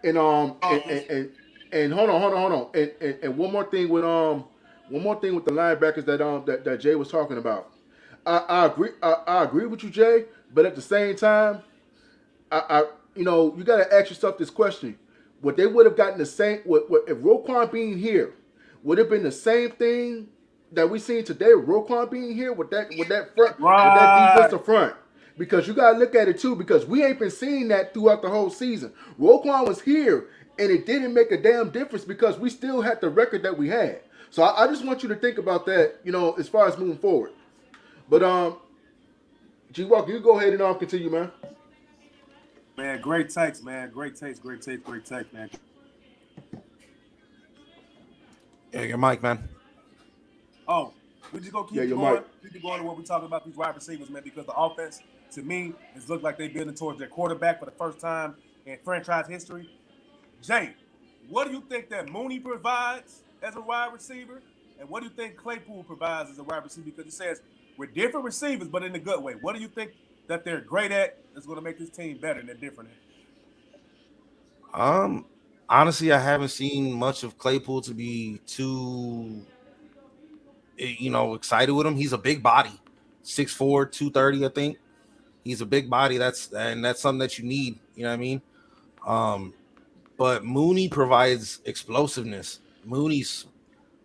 And 0.03 0.17
um, 0.17 0.55
and 0.63 0.83
and, 0.83 1.09
and, 1.09 1.31
and 1.73 1.93
hold 1.93 2.09
on, 2.09 2.21
hold 2.21 2.33
on, 2.33 2.51
hold 2.51 2.53
on. 2.53 2.81
And, 2.81 2.91
and 3.01 3.23
and 3.23 3.37
one 3.37 3.51
more 3.51 3.65
thing 3.65 3.89
with 3.89 4.05
um, 4.05 4.45
one 4.89 5.03
more 5.03 5.19
thing 5.19 5.35
with 5.35 5.45
the 5.45 5.51
linebackers 5.51 6.05
that 6.05 6.21
um 6.21 6.43
that, 6.45 6.63
that 6.63 6.79
Jay 6.79 6.95
was 6.95 7.09
talking 7.09 7.37
about. 7.37 7.71
I, 8.25 8.37
I 8.37 8.65
agree. 8.67 8.91
I, 9.01 9.13
I 9.27 9.43
agree 9.43 9.65
with 9.65 9.83
you, 9.83 9.89
Jay. 9.89 10.25
But 10.53 10.65
at 10.65 10.75
the 10.75 10.81
same 10.81 11.15
time, 11.15 11.61
I, 12.51 12.63
I 12.69 12.83
you 13.15 13.25
know 13.25 13.53
you 13.57 13.63
got 13.63 13.77
to 13.77 13.93
ask 13.93 14.09
yourself 14.09 14.37
this 14.37 14.49
question: 14.49 14.97
Would 15.41 15.57
they 15.57 15.67
would 15.67 15.85
have 15.85 15.97
gotten 15.97 16.17
the 16.17 16.25
same? 16.25 16.59
What, 16.63 16.89
what 16.89 17.03
if 17.07 17.17
Roquan 17.17 17.71
being 17.71 17.97
here 17.97 18.33
would 18.83 18.97
have 18.97 19.09
been 19.09 19.23
the 19.23 19.31
same 19.31 19.71
thing 19.71 20.29
that 20.73 20.89
we 20.89 20.99
seen 20.99 21.23
today? 21.23 21.53
with 21.53 21.67
Roquan 21.67 22.09
being 22.09 22.35
here 22.35 22.53
with 22.53 22.69
that 22.71 22.89
with 22.97 23.07
that 23.09 23.35
front 23.35 23.59
with 23.59 23.67
that 23.67 24.35
defensive 24.35 24.65
front. 24.65 24.95
Because 25.37 25.67
you 25.67 25.73
gotta 25.73 25.97
look 25.97 26.13
at 26.13 26.27
it 26.27 26.39
too, 26.39 26.55
because 26.55 26.85
we 26.85 27.03
ain't 27.03 27.19
been 27.19 27.31
seeing 27.31 27.67
that 27.69 27.93
throughout 27.93 28.21
the 28.21 28.29
whole 28.29 28.49
season. 28.49 28.93
Roquan 29.19 29.67
was 29.67 29.81
here, 29.81 30.27
and 30.59 30.69
it 30.71 30.85
didn't 30.85 31.13
make 31.13 31.31
a 31.31 31.41
damn 31.41 31.71
difference 31.71 32.05
because 32.05 32.37
we 32.37 32.49
still 32.49 32.81
had 32.81 33.01
the 33.01 33.09
record 33.09 33.41
that 33.43 33.57
we 33.57 33.69
had. 33.69 34.01
So 34.29 34.43
I, 34.43 34.63
I 34.63 34.67
just 34.67 34.85
want 34.85 35.01
you 35.01 35.09
to 35.09 35.15
think 35.15 35.37
about 35.37 35.65
that, 35.65 35.95
you 36.03 36.11
know, 36.11 36.33
as 36.33 36.47
far 36.47 36.67
as 36.67 36.77
moving 36.77 36.97
forward. 36.97 37.31
But 38.09 38.21
um, 38.21 38.57
G 39.71 39.85
Walker, 39.85 40.11
you 40.11 40.19
go 40.19 40.37
ahead 40.37 40.53
and 40.53 40.61
um 40.61 40.77
continue, 40.77 41.09
man. 41.09 41.31
Man, 42.77 43.01
great 43.01 43.29
takes, 43.29 43.61
man. 43.61 43.89
Great 43.91 44.15
takes, 44.15 44.39
great 44.39 44.61
takes, 44.61 44.83
great 44.83 45.05
takes, 45.05 45.31
man. 45.33 45.49
Yeah, 48.71 48.81
your 48.81 48.97
mic, 48.97 49.21
man. 49.21 49.47
Oh, 50.67 50.93
we 51.31 51.39
just 51.39 51.51
gonna 51.53 51.67
keep 51.67 51.77
Yeah, 51.77 51.85
going. 51.95 52.15
mic. 52.15 52.25
Keep 52.51 52.63
going 52.63 52.79
to 52.79 52.85
what 52.85 52.97
we're 52.97 53.03
talking 53.03 53.27
about 53.27 53.45
these 53.45 53.55
wide 53.55 53.75
receivers, 53.75 54.09
man, 54.09 54.23
because 54.23 54.45
the 54.45 54.53
offense, 54.53 55.01
to 55.31 55.41
me, 55.43 55.73
it's 55.95 56.09
looked 56.09 56.23
like 56.23 56.37
they're 56.37 56.49
building 56.49 56.75
towards 56.75 56.99
their 56.99 57.07
quarterback 57.07 57.59
for 57.59 57.65
the 57.65 57.71
first 57.71 57.99
time 57.99 58.35
in 58.65 58.77
franchise 58.83 59.27
history. 59.27 59.69
Jay, 60.41 60.75
what 61.27 61.47
do 61.47 61.53
you 61.53 61.61
think 61.69 61.89
that 61.89 62.09
Mooney 62.09 62.39
provides 62.39 63.23
as 63.41 63.55
a 63.55 63.61
wide 63.61 63.93
receiver? 63.93 64.43
And 64.79 64.89
what 64.89 65.01
do 65.01 65.07
you 65.07 65.13
think 65.15 65.37
Claypool 65.37 65.85
provides 65.85 66.29
as 66.31 66.39
a 66.39 66.43
wide 66.43 66.63
receiver? 66.63 66.85
Because 66.95 67.07
it 67.07 67.15
says 67.15 67.41
we're 67.77 67.87
different 67.87 68.25
receivers, 68.25 68.69
but 68.69 68.83
in 68.83 68.95
a 68.95 68.99
good 68.99 69.23
way. 69.23 69.35
What 69.41 69.55
do 69.55 69.61
you 69.61 69.69
think 69.69 69.93
that 70.27 70.45
they're 70.45 70.61
great 70.61 70.91
at 70.91 71.19
that's 71.33 71.45
going 71.45 71.57
to 71.57 71.63
make 71.63 71.79
this 71.79 71.89
team 71.91 72.19
better 72.19 72.39
and 72.39 72.49
they're 72.49 72.55
different 72.55 72.91
at? 72.91 72.97
Um, 74.73 75.27
honestly, 75.69 76.11
I 76.11 76.19
haven't 76.19 76.49
seen 76.49 76.93
much 76.93 77.23
of 77.23 77.37
Claypool 77.37 77.81
to 77.83 77.93
be 77.93 78.39
too, 78.47 79.47
you 80.77 81.09
know, 81.09 81.33
excited 81.33 81.73
with 81.73 81.85
him. 81.85 81.95
He's 81.95 82.13
a 82.13 82.17
big 82.17 82.41
body, 82.41 82.79
6'4", 83.23 83.91
230, 83.91 84.45
I 84.45 84.49
think. 84.49 84.77
He's 85.43 85.61
a 85.61 85.65
big 85.65 85.89
body. 85.89 86.17
That's 86.17 86.51
and 86.53 86.83
that's 86.83 87.01
something 87.01 87.19
that 87.19 87.37
you 87.37 87.45
need. 87.45 87.79
You 87.95 88.03
know 88.03 88.09
what 88.09 88.15
I 88.15 88.17
mean? 88.17 88.41
Um, 89.05 89.53
but 90.17 90.45
Mooney 90.45 90.87
provides 90.87 91.59
explosiveness. 91.65 92.59
Mooney's 92.85 93.45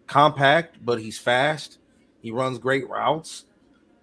compact, 0.06 0.84
but 0.84 1.00
he's 1.00 1.18
fast. 1.18 1.78
He 2.20 2.32
runs 2.32 2.58
great 2.58 2.88
routes, 2.88 3.44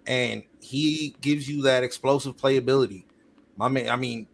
and 0.06 0.42
he 0.60 1.14
gives 1.20 1.48
you 1.48 1.62
that 1.62 1.84
explosive 1.84 2.36
playability. 2.36 3.04
My 3.56 3.68
man, 3.68 3.90
I 3.90 3.96
mean, 3.96 4.26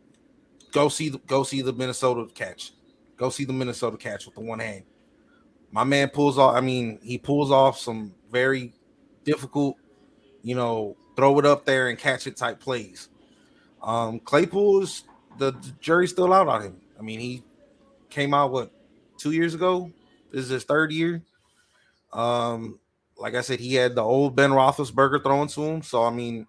go 0.70 0.88
see 0.88 1.08
the 1.08 1.18
go 1.18 1.42
see 1.42 1.62
the 1.62 1.72
Minnesota 1.72 2.28
catch. 2.32 2.72
Go 3.16 3.30
see 3.30 3.44
the 3.44 3.52
Minnesota 3.52 3.96
catch 3.96 4.26
with 4.26 4.34
the 4.34 4.40
one 4.40 4.60
hand. 4.60 4.84
My 5.70 5.84
man 5.84 6.08
pulls 6.10 6.38
off. 6.38 6.54
I 6.54 6.60
mean, 6.60 7.00
he 7.02 7.18
pulls 7.18 7.50
off 7.50 7.78
some 7.78 8.14
very 8.32 8.72
difficult, 9.24 9.76
you 10.42 10.54
know, 10.54 10.96
throw 11.16 11.38
it 11.38 11.46
up 11.46 11.64
there 11.64 11.88
and 11.88 11.98
catch 11.98 12.26
it 12.26 12.36
type 12.36 12.58
plays. 12.58 13.08
Um, 13.82 14.18
Claypool 14.20 14.82
is 14.82 15.04
the, 15.38 15.52
the 15.52 15.72
jury's 15.80 16.10
still 16.10 16.32
out 16.32 16.48
on 16.48 16.62
him. 16.62 16.80
I 16.98 17.02
mean, 17.02 17.20
he 17.20 17.42
came 18.10 18.34
out 18.34 18.50
what 18.50 18.72
two 19.18 19.32
years 19.32 19.54
ago. 19.54 19.90
This 20.32 20.44
is 20.44 20.50
his 20.50 20.64
third 20.64 20.92
year. 20.92 21.22
Um, 22.12 22.78
like 23.16 23.34
I 23.34 23.40
said, 23.40 23.60
he 23.60 23.74
had 23.74 23.94
the 23.94 24.02
old 24.02 24.34
Ben 24.34 24.50
Roethlisberger 24.50 25.22
thrown 25.22 25.48
to 25.48 25.62
him. 25.62 25.82
So 25.82 26.02
I 26.04 26.10
mean, 26.10 26.46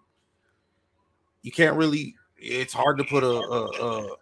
you 1.41 1.51
can't 1.51 1.75
really. 1.75 2.15
It's 2.37 2.73
hard 2.73 2.97
to 2.97 3.03
put 3.03 3.23
a 3.23 3.27
a, 3.27 3.85
a, 3.85 4.15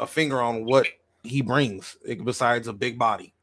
a 0.00 0.06
finger 0.06 0.40
on 0.40 0.64
what 0.64 0.86
he 1.22 1.42
brings 1.42 1.96
besides 2.24 2.68
a 2.68 2.72
big 2.72 2.98
body. 2.98 3.34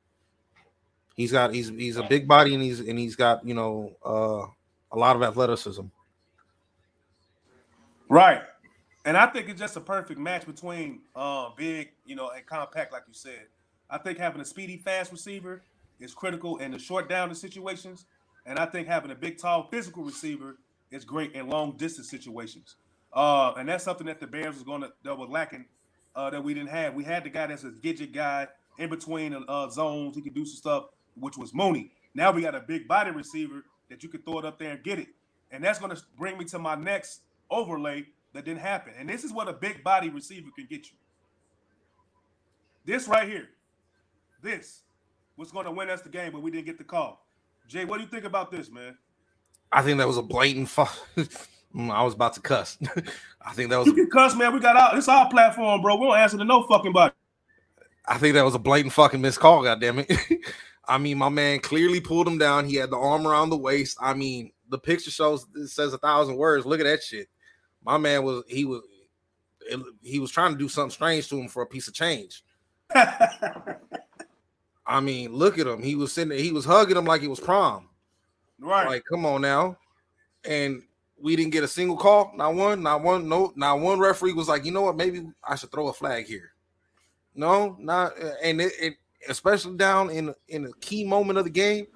He's 1.15 1.32
got 1.32 1.54
he's 1.54 1.69
he's 1.69 1.97
a 1.97 2.04
big 2.04 2.28
body 2.28 2.54
and 2.54 2.63
he's 2.63 2.80
and 2.82 2.99
he's 2.99 3.15
got 3.15 3.45
you 3.47 3.54
know 3.54 3.95
uh, 4.06 4.45
a 4.91 4.97
lot 4.97 5.15
of 5.15 5.23
athleticism. 5.23 5.84
Right. 8.10 8.41
And 9.06 9.15
I 9.15 9.28
think 9.28 9.49
it's 9.49 9.60
just 9.60 9.75
a 9.78 9.82
perfect 9.82 10.19
match 10.19 10.45
between 10.45 11.01
uh, 11.15 11.49
big, 11.56 11.89
you 12.06 12.15
know, 12.15 12.30
and 12.30 12.45
compact, 12.45 12.91
like 12.91 13.04
you 13.08 13.13
said. 13.13 13.47
I 13.89 13.99
think 13.99 14.17
having 14.17 14.41
a 14.41 14.45
speedy, 14.45 14.78
fast 14.78 15.12
receiver 15.12 15.62
is 15.99 16.13
critical 16.13 16.58
in 16.58 16.71
the 16.71 16.80
short 16.80 17.08
down 17.08 17.30
the 17.30 17.36
situations. 17.36 18.06
And 18.47 18.58
I 18.58 18.65
think 18.65 18.88
having 18.88 19.12
a 19.12 19.15
big, 19.15 19.38
tall, 19.38 19.67
physical 19.69 20.04
receiver 20.04 20.58
is 20.91 21.06
great 21.06 21.34
in 21.34 21.47
long 21.47 21.78
distance 21.78 22.10
situations. 22.10 22.75
Uh, 23.13 23.54
and 23.58 23.69
that's 23.69 23.84
something 23.84 24.08
that 24.08 24.19
the 24.19 24.28
Bears 24.28 24.56
was 24.56 24.63
going 24.63 24.82
to 24.82 24.91
that 25.04 25.17
was 25.17 25.30
lacking 25.30 25.65
uh, 26.15 26.30
that 26.32 26.43
we 26.43 26.54
didn't 26.54 26.69
have. 26.69 26.93
We 26.93 27.04
had 27.04 27.23
the 27.23 27.30
guy 27.30 27.47
that's 27.47 27.63
a 27.63 27.71
gadget 27.71 28.12
guy 28.12 28.47
in 28.78 28.89
between 28.89 29.36
uh, 29.47 29.69
zones. 29.69 30.15
He 30.15 30.21
could 30.21 30.34
do 30.34 30.45
some 30.45 30.58
stuff, 30.58 30.86
which 31.19 31.38
was 31.38 31.54
Mooney. 31.54 31.91
Now 32.13 32.32
we 32.32 32.41
got 32.41 32.56
a 32.56 32.62
big 32.62 32.88
body 32.88 33.12
receiver 33.12 33.63
that 33.89 34.04
you 34.04 34.10
could 34.10 34.25
throw 34.25 34.39
it 34.39 34.45
up 34.45 34.60
there 34.60 34.71
and 34.71 34.84
get 34.84 34.99
it. 34.99 35.08
And 35.51 35.63
that's 35.63 35.80
going 35.80 35.95
to 35.95 36.01
bring 36.17 36.38
me 36.38 36.45
to 36.45 36.60
my 36.60 36.75
next 36.75 37.21
overlay 37.49 38.06
that 38.34 38.45
didn't 38.45 38.62
happen. 38.62 38.93
And 38.97 39.08
this 39.08 39.23
is 39.23 39.32
what 39.32 39.47
a 39.47 39.54
big 39.54 39.84
body 39.84 40.10
receiver 40.10 40.49
can 40.56 40.67
get 40.69 40.88
you. 40.88 40.97
This 42.86 43.08
right 43.08 43.28
here, 43.28 43.49
this 44.41 44.82
was 45.38 45.51
going 45.51 45.65
to 45.65 45.71
win 45.71 45.89
us 45.89 46.01
the 46.01 46.10
game, 46.10 46.32
but 46.32 46.41
we 46.41 46.51
didn't 46.51 46.65
get 46.65 46.78
the 46.78 46.84
call. 46.84 47.25
Jay, 47.67 47.86
what 47.86 47.97
do 47.97 48.04
you 48.04 48.10
think 48.10 48.25
about 48.25 48.51
this, 48.51 48.69
man? 48.71 48.97
I 49.71 49.82
think 49.82 49.97
that 49.97 50.08
was 50.08 50.17
a 50.17 50.21
blatant. 50.21 50.69
Fu- 50.69 50.86
Mm, 51.75 51.91
I 51.93 52.04
was 52.04 52.13
about 52.13 52.34
to 52.36 52.39
cuss. 52.39 52.78
I 53.41 53.54
think 53.54 53.69
that 53.69 53.78
was. 53.78 53.88
You 53.88 53.93
can 53.93 54.10
cuss, 54.10 54.36
man. 54.36 54.54
We 54.54 54.62
got 54.62 54.78
out. 54.78 54.97
It's 54.97 55.10
our 55.10 55.30
platform, 55.30 55.82
bro. 55.82 55.97
We 55.97 56.08
don't 56.08 56.17
answer 56.17 56.38
to 56.38 56.45
no 56.45 56.63
fucking 56.63 56.93
body. 56.93 57.13
I 58.08 58.17
think 58.17 58.36
that 58.36 58.45
was 58.45 58.56
a 58.56 58.60
blatant 58.60 58.93
fucking 58.93 59.21
missed 59.21 59.39
call. 59.39 59.63
God 59.63 59.82
damn 59.82 59.99
it. 59.99 60.12
I 60.88 60.98
mean, 60.98 61.17
my 61.17 61.30
man 61.30 61.60
clearly 61.60 62.00
pulled 62.00 62.28
him 62.28 62.38
down. 62.38 62.65
He 62.65 62.76
had 62.76 62.89
the 62.89 62.98
arm 62.98 63.28
around 63.28 63.50
the 63.50 63.58
waist. 63.58 63.98
I 64.02 64.13
mean, 64.13 64.52
the 64.69 64.78
picture 64.78 65.12
shows 65.12 65.45
it 65.56 65.67
says 65.67 65.93
a 65.93 65.98
thousand 65.98 66.36
words. 66.36 66.65
Look 66.65 66.80
at 66.80 66.86
that 66.86 67.04
shit. 67.04 67.28
My 67.84 67.98
man 67.98 68.24
was 68.24 68.43
he 68.48 68.65
was 68.65 68.82
he 70.02 70.19
was 70.19 70.32
trying 70.32 70.52
to 70.52 70.58
do 70.58 70.69
something 70.69 70.91
strange 70.91 71.28
to 71.30 71.38
him 71.38 71.48
for 71.48 71.63
a 71.63 71.67
piece 71.67 71.88
of 71.88 71.93
change. 71.93 72.43
I 74.88 75.00
mean, 75.02 75.34
look 75.34 75.58
at 75.58 75.67
him. 75.67 75.82
He 75.82 75.95
was 75.95 76.13
sitting 76.13 76.30
there, 76.30 76.38
he 76.38 76.52
was 76.52 76.65
hugging 76.65 76.98
him 76.98 77.06
like 77.06 77.24
it 77.24 77.28
was 77.28 77.39
prom. 77.39 77.89
Right. 78.60 78.88
Like, 78.88 79.04
come 79.10 79.26
on 79.26 79.41
now. 79.41 79.78
And 80.48 80.84
we 81.19 81.36
didn't 81.36 81.54
get 81.54 81.63
a 81.63 81.67
single 81.67 81.98
call, 81.98 82.32
not 82.36 82.54
one, 82.54 82.84
not 82.84 83.02
one, 83.02 83.28
no, 83.28 83.52
not 83.56 83.80
one 83.80 84.00
referee 84.00 84.34
was 84.34 84.48
like, 84.48 84.65
you 84.65 84.71
know 84.71 84.84
what, 84.84 84.95
maybe 84.95 85.26
I 85.43 85.56
should 85.56 85.71
throw 85.71 85.88
a 85.88 85.93
flag 85.93 86.26
here. 86.26 86.52
No, 87.34 87.76
not 87.80 88.13
and 88.43 88.62
it, 88.62 88.74
it 88.80 88.93
especially 89.29 89.77
down 89.77 90.09
in 90.09 90.33
in 90.47 90.65
a 90.65 90.71
key 90.79 91.03
moment 91.05 91.38
of 91.38 91.45
the 91.45 91.51
game, 91.51 91.88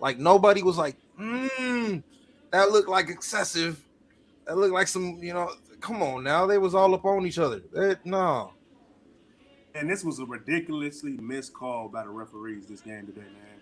like 0.00 0.18
nobody 0.18 0.62
was 0.62 0.78
like, 0.78 0.96
mm, 1.18 2.02
that 2.50 2.70
looked 2.70 2.88
like 2.88 3.08
excessive. 3.08 3.82
That 4.46 4.56
looked 4.56 4.74
like 4.74 4.88
some, 4.88 5.18
you 5.20 5.34
know, 5.34 5.50
come 5.80 6.02
on 6.02 6.22
now. 6.22 6.46
They 6.46 6.58
was 6.58 6.74
all 6.74 6.94
up 6.94 7.04
on 7.04 7.26
each 7.26 7.38
other. 7.38 7.60
That, 7.72 8.04
no. 8.04 8.52
And 9.74 9.90
this 9.90 10.04
was 10.04 10.20
a 10.20 10.24
ridiculously 10.24 11.16
missed 11.18 11.52
call 11.52 11.88
by 11.88 12.04
the 12.04 12.10
referees 12.10 12.66
this 12.66 12.80
game 12.80 13.06
today, 13.06 13.20
man. 13.20 13.56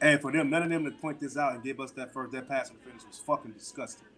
And 0.00 0.20
for 0.20 0.30
them, 0.30 0.50
none 0.50 0.62
of 0.62 0.68
them 0.68 0.84
to 0.84 0.90
point 0.90 1.20
this 1.20 1.36
out 1.36 1.54
and 1.54 1.62
give 1.62 1.80
us 1.80 1.92
that 1.92 2.12
first 2.12 2.32
that 2.32 2.48
pass 2.48 2.70
finish 2.84 3.02
was 3.06 3.18
fucking 3.18 3.52
disgusting. 3.52 4.08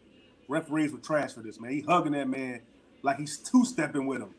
Referees 0.48 0.90
were 0.90 0.98
trash 0.98 1.34
for 1.34 1.40
this, 1.40 1.60
man. 1.60 1.70
He 1.70 1.82
hugging 1.82 2.12
that 2.12 2.28
man 2.28 2.62
like 3.02 3.18
he's 3.18 3.38
two 3.38 3.64
stepping 3.64 4.06
with 4.06 4.22
him. 4.22 4.34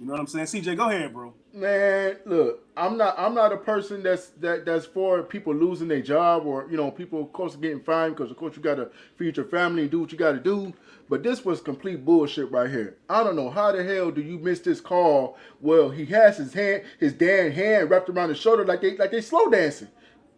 You 0.00 0.06
know 0.06 0.12
what 0.12 0.20
I'm 0.20 0.26
saying? 0.28 0.46
CJ, 0.46 0.76
go 0.76 0.88
ahead, 0.88 1.12
bro. 1.12 1.34
Man, 1.52 2.18
look, 2.24 2.64
I'm 2.76 2.96
not 2.96 3.16
I'm 3.18 3.34
not 3.34 3.52
a 3.52 3.56
person 3.56 4.02
that's 4.04 4.28
that 4.40 4.64
that's 4.64 4.86
for 4.86 5.24
people 5.24 5.52
losing 5.52 5.88
their 5.88 6.02
job 6.02 6.46
or 6.46 6.68
you 6.70 6.76
know 6.76 6.92
people 6.92 7.20
of 7.20 7.32
course 7.32 7.56
getting 7.56 7.80
fined 7.80 8.14
because 8.14 8.30
of 8.30 8.36
course 8.36 8.56
you 8.56 8.62
gotta 8.62 8.90
feed 9.16 9.36
your 9.36 9.46
family 9.46 9.82
and 9.82 9.90
do 9.90 10.00
what 10.00 10.12
you 10.12 10.18
gotta 10.18 10.38
do. 10.38 10.72
But 11.08 11.24
this 11.24 11.44
was 11.44 11.60
complete 11.60 12.04
bullshit 12.04 12.52
right 12.52 12.70
here. 12.70 12.96
I 13.10 13.24
don't 13.24 13.34
know 13.34 13.50
how 13.50 13.72
the 13.72 13.82
hell 13.82 14.12
do 14.12 14.20
you 14.22 14.38
miss 14.38 14.60
this 14.60 14.80
call? 14.80 15.36
Well, 15.60 15.90
he 15.90 16.06
has 16.06 16.36
his 16.36 16.52
hand, 16.52 16.84
his 17.00 17.14
damn 17.14 17.50
hand 17.50 17.90
wrapped 17.90 18.08
around 18.08 18.28
his 18.28 18.38
shoulder 18.38 18.64
like 18.64 18.82
they 18.82 18.96
like 18.96 19.10
they 19.10 19.20
slow 19.20 19.50
dancing. 19.50 19.88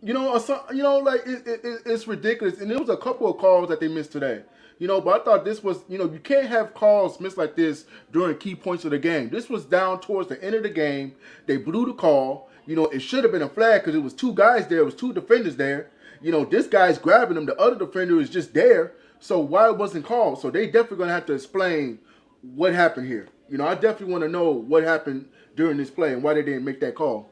You 0.02 0.14
know, 0.14 0.30
or 0.32 0.40
some, 0.40 0.60
you 0.72 0.82
know, 0.82 0.98
like 0.98 1.22
it, 1.26 1.46
it, 1.46 1.60
it's 1.84 2.08
ridiculous. 2.08 2.60
And 2.60 2.70
there 2.70 2.78
was 2.78 2.88
a 2.88 2.96
couple 2.96 3.28
of 3.30 3.36
calls 3.36 3.68
that 3.68 3.80
they 3.80 3.88
missed 3.88 4.12
today. 4.12 4.42
You 4.80 4.86
know, 4.86 4.98
but 4.98 5.20
I 5.20 5.24
thought 5.24 5.44
this 5.44 5.62
was, 5.62 5.84
you 5.90 5.98
know, 5.98 6.10
you 6.10 6.18
can't 6.18 6.48
have 6.48 6.72
calls 6.72 7.20
missed 7.20 7.36
like 7.36 7.54
this 7.54 7.84
during 8.12 8.38
key 8.38 8.54
points 8.54 8.86
of 8.86 8.92
the 8.92 8.98
game. 8.98 9.28
This 9.28 9.50
was 9.50 9.66
down 9.66 10.00
towards 10.00 10.30
the 10.30 10.42
end 10.42 10.54
of 10.54 10.62
the 10.62 10.70
game. 10.70 11.14
They 11.44 11.58
blew 11.58 11.84
the 11.84 11.92
call. 11.92 12.48
You 12.66 12.76
know, 12.76 12.86
it 12.86 13.00
should 13.00 13.22
have 13.24 13.32
been 13.32 13.42
a 13.42 13.48
flag 13.48 13.82
because 13.82 13.94
it 13.94 14.02
was 14.02 14.14
two 14.14 14.34
guys 14.34 14.68
there. 14.68 14.78
It 14.78 14.86
was 14.86 14.94
two 14.94 15.12
defenders 15.12 15.56
there. 15.56 15.90
You 16.22 16.32
know, 16.32 16.46
this 16.46 16.66
guy's 16.66 16.96
grabbing 16.96 17.36
him. 17.36 17.44
The 17.44 17.60
other 17.60 17.76
defender 17.76 18.18
is 18.20 18.30
just 18.30 18.54
there. 18.54 18.94
So 19.18 19.38
why 19.38 19.68
it 19.68 19.76
wasn't 19.76 20.06
called? 20.06 20.40
So 20.40 20.50
they 20.50 20.64
definitely 20.64 20.96
gonna 20.98 21.12
have 21.12 21.26
to 21.26 21.34
explain 21.34 21.98
what 22.40 22.72
happened 22.72 23.06
here. 23.06 23.28
You 23.50 23.58
know, 23.58 23.66
I 23.66 23.74
definitely 23.74 24.12
want 24.12 24.22
to 24.22 24.28
know 24.28 24.50
what 24.50 24.82
happened 24.82 25.28
during 25.56 25.76
this 25.76 25.90
play 25.90 26.14
and 26.14 26.22
why 26.22 26.32
they 26.32 26.42
didn't 26.42 26.64
make 26.64 26.80
that 26.80 26.94
call. 26.94 27.29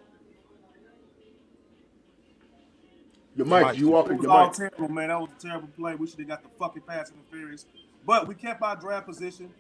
Your 3.39 3.47
mic, 3.47 3.79
you 3.79 3.89
walking 3.91 4.15
It 4.15 4.19
was 4.19 4.25
your 4.25 4.33
all 4.33 4.47
mic. 4.49 4.57
terrible, 4.57 4.89
man. 4.89 5.09
That 5.09 5.21
was 5.21 5.31
a 5.39 5.41
terrible 5.41 5.69
play. 5.69 5.95
We 5.95 6.09
should 6.09 6.19
have 6.19 6.29
got 6.29 6.43
the 6.43 6.49
fucking 6.59 6.83
pass 6.83 7.13
interference. 7.13 7.67
But 8.05 8.27
we 8.27 8.35
kept 8.35 8.61
our 8.63 8.75
draft 8.75 9.07
position 9.07 9.51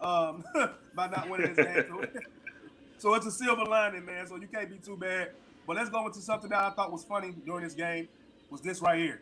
um, 0.00 0.44
by 0.94 1.08
not 1.08 1.28
winning 1.28 1.52
this 1.52 1.66
game. 1.66 1.84
So, 1.88 2.04
so 2.98 3.14
it's 3.14 3.26
a 3.26 3.32
silver 3.32 3.64
lining, 3.64 4.04
man. 4.04 4.28
So 4.28 4.36
you 4.36 4.46
can't 4.46 4.70
be 4.70 4.78
too 4.78 4.96
bad. 4.96 5.32
But 5.66 5.74
let's 5.74 5.90
go 5.90 6.06
into 6.06 6.20
something 6.20 6.48
that 6.50 6.62
I 6.62 6.70
thought 6.70 6.92
was 6.92 7.02
funny 7.02 7.34
during 7.44 7.64
this 7.64 7.74
game. 7.74 8.06
Was 8.50 8.60
this 8.60 8.80
right 8.80 9.00
here? 9.00 9.20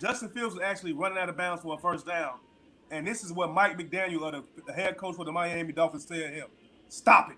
Justin 0.00 0.28
Fields 0.28 0.54
was 0.54 0.62
actually 0.62 0.92
running 0.92 1.18
out 1.18 1.28
of 1.28 1.36
bounds 1.36 1.62
for 1.62 1.74
a 1.74 1.78
first 1.78 2.06
down, 2.06 2.34
and 2.92 3.04
this 3.04 3.24
is 3.24 3.32
what 3.32 3.52
Mike 3.52 3.76
McDaniel, 3.76 4.22
or 4.22 4.30
the, 4.30 4.44
the 4.66 4.72
head 4.72 4.96
coach 4.96 5.16
for 5.16 5.24
the 5.24 5.32
Miami 5.32 5.72
Dolphins, 5.72 6.06
said 6.06 6.34
him: 6.34 6.46
"Stop 6.88 7.32
it, 7.32 7.36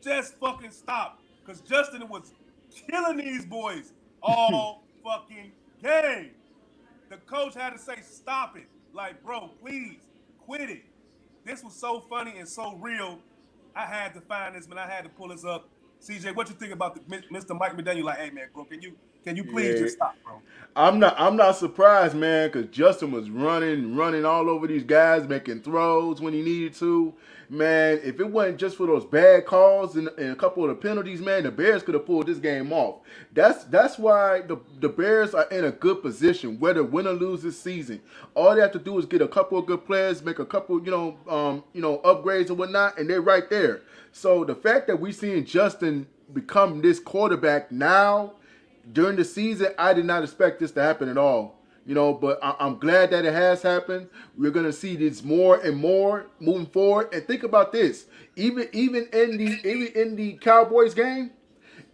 just 0.00 0.36
fucking 0.38 0.70
stop." 0.70 1.18
Because 1.44 1.60
Justin 1.62 2.08
was 2.08 2.32
killing 2.88 3.16
these 3.16 3.44
boys 3.44 3.92
all 4.22 4.84
fucking 5.04 5.52
game. 5.82 6.30
The 7.08 7.16
coach 7.26 7.54
had 7.54 7.70
to 7.70 7.78
say, 7.78 7.96
"Stop 8.02 8.56
it!" 8.56 8.66
Like, 8.92 9.22
bro, 9.22 9.48
please 9.60 10.00
quit 10.38 10.70
it. 10.70 10.82
This 11.44 11.62
was 11.64 11.74
so 11.74 12.00
funny 12.00 12.38
and 12.38 12.48
so 12.48 12.76
real. 12.76 13.20
I 13.74 13.86
had 13.86 14.14
to 14.14 14.20
find 14.20 14.54
this, 14.54 14.68
man. 14.68 14.78
I 14.78 14.86
had 14.86 15.04
to 15.04 15.10
pull 15.10 15.28
this 15.28 15.44
up. 15.44 15.68
CJ, 16.00 16.34
what 16.34 16.48
you 16.48 16.54
think 16.54 16.72
about 16.72 16.94
the, 16.94 17.00
Mr. 17.32 17.58
Mike 17.58 17.76
McDaniel? 17.76 18.04
Like, 18.04 18.18
hey, 18.18 18.30
man, 18.30 18.48
bro, 18.52 18.64
can 18.64 18.80
you 18.82 18.96
can 19.24 19.36
you 19.36 19.44
please 19.44 19.74
Yeah. 19.74 19.78
just 19.78 19.94
stop, 19.96 20.16
bro? 20.24 20.42
I'm 20.76 20.98
not 21.00 21.16
I'm 21.18 21.36
not 21.36 21.56
surprised, 21.56 22.16
man, 22.16 22.48
because 22.50 22.68
Justin 22.70 23.12
was 23.12 23.30
running, 23.30 23.96
running 23.96 24.24
all 24.24 24.48
over 24.50 24.66
these 24.66 24.84
guys, 24.84 25.28
making 25.28 25.62
throws 25.62 26.20
when 26.20 26.32
he 26.32 26.42
needed 26.42 26.74
to. 26.76 27.14
Man, 27.50 28.00
if 28.04 28.20
it 28.20 28.30
wasn't 28.30 28.58
just 28.58 28.76
for 28.78 28.86
those 28.86 29.04
bad 29.04 29.46
calls 29.46 29.96
and, 29.96 30.08
and 30.18 30.32
a 30.32 30.36
couple 30.36 30.64
of 30.64 30.70
the 30.70 30.76
penalties, 30.76 31.20
man, 31.20 31.42
the 31.44 31.50
Bears 31.50 31.82
could 31.82 31.94
have 31.94 32.06
pulled 32.06 32.26
this 32.28 32.38
game 32.38 32.72
off. 32.72 33.00
That's 33.34 33.64
that's 33.64 33.98
why 33.98 34.42
the, 34.42 34.58
the 34.80 34.88
Bears 34.88 35.34
are 35.34 35.48
in 35.50 35.66
a 35.66 35.72
good 35.72 36.02
position, 36.02 36.58
whether 36.60 36.84
win 36.84 37.06
or 37.06 37.12
lose 37.12 37.42
this 37.42 37.60
season. 37.60 38.00
All 38.34 38.54
they 38.54 38.62
have 38.62 38.72
to 38.72 38.78
do 38.78 38.98
is 38.98 39.06
get 39.06 39.22
a 39.22 39.28
couple 39.28 39.58
of 39.58 39.66
good 39.66 39.84
players, 39.86 40.22
make 40.24 40.38
a 40.38 40.46
couple, 40.46 40.82
you 40.84 40.90
know, 40.92 41.18
um, 41.28 41.64
you 41.74 41.82
know, 41.82 41.98
upgrades 41.98 42.48
and 42.48 42.58
whatnot, 42.58 42.98
and 42.98 43.10
they're 43.10 43.20
right 43.22 43.50
there. 43.50 43.82
So 44.12 44.44
the 44.44 44.54
fact 44.54 44.86
that 44.88 45.00
we're 45.00 45.12
seeing 45.12 45.44
Justin 45.44 46.06
become 46.32 46.80
this 46.82 47.00
quarterback 47.00 47.70
now 47.72 48.34
during 48.92 49.16
the 49.16 49.24
season, 49.24 49.68
I 49.78 49.94
did 49.94 50.04
not 50.04 50.22
expect 50.22 50.60
this 50.60 50.72
to 50.72 50.82
happen 50.82 51.08
at 51.08 51.18
all. 51.18 51.58
You 51.86 51.94
know, 51.94 52.12
but 52.14 52.38
I- 52.42 52.56
I'm 52.60 52.78
glad 52.78 53.10
that 53.10 53.24
it 53.24 53.32
has 53.32 53.62
happened. 53.62 54.08
We're 54.36 54.50
gonna 54.50 54.72
see 54.72 54.96
this 54.96 55.24
more 55.24 55.56
and 55.56 55.76
more 55.76 56.26
moving 56.38 56.66
forward. 56.66 57.08
And 57.12 57.26
think 57.26 57.42
about 57.42 57.72
this: 57.72 58.06
even 58.36 58.68
even 58.72 59.08
in 59.12 59.38
the 59.38 59.58
even 59.68 59.86
in 59.94 60.16
the 60.16 60.34
Cowboys 60.34 60.94
game 60.94 61.30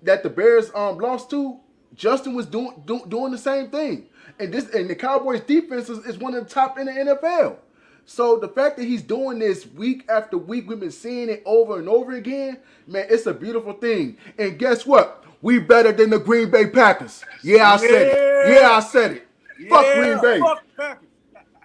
that 0.03 0.23
the 0.23 0.31
Bears 0.31 0.71
um 0.75 0.99
lost 0.99 1.31
to, 1.31 1.61
Justin 1.95 2.35
was 2.35 2.47
doing 2.47 2.83
do, 2.87 3.03
doing 3.09 3.33
the 3.33 3.39
same 3.39 3.71
thing. 3.71 4.07
And 4.39 4.53
this 4.53 4.69
and 4.71 4.91
the 4.91 4.95
Cowboys 4.97 5.41
defense 5.41 5.89
is, 5.89 5.99
is 6.07 6.19
one 6.19 6.35
of 6.35 6.45
the 6.47 6.51
top 6.51 6.79
in 6.79 6.87
the 6.87 6.93
NFL. 6.93 7.59
So 8.05 8.39
the 8.39 8.49
fact 8.49 8.77
that 8.79 8.85
he's 8.85 9.03
doing 9.03 9.39
this 9.41 9.67
week 9.67 10.05
after 10.09 10.39
week, 10.39 10.69
we've 10.69 10.81
been 10.81 10.93
seeing 10.93 11.29
it 11.29 11.43
over 11.45 11.79
and 11.79 11.89
over 11.89 12.13
again, 12.15 12.59
man, 12.87 13.07
it's 13.11 13.27
a 13.27 13.35
beautiful 13.35 13.73
thing. 13.75 14.19
And 14.39 14.59
guess 14.59 14.87
what? 14.87 15.25
We 15.47 15.61
better 15.61 15.93
than 15.93 16.11
the 16.11 16.19
Green 16.19 16.51
Bay 16.51 16.67
Packers. 16.67 17.25
Yeah, 17.41 17.71
I 17.75 17.77
said 17.77 18.09
it. 18.09 18.53
Yeah, 18.53 18.71
I 18.73 18.81
said 18.81 19.13
it. 19.13 19.29
Fuck 19.69 19.95
Green 19.95 20.21
Bay. 20.21 20.41
Fuck 20.41 20.65
the 20.67 20.83
Packers. 20.83 21.09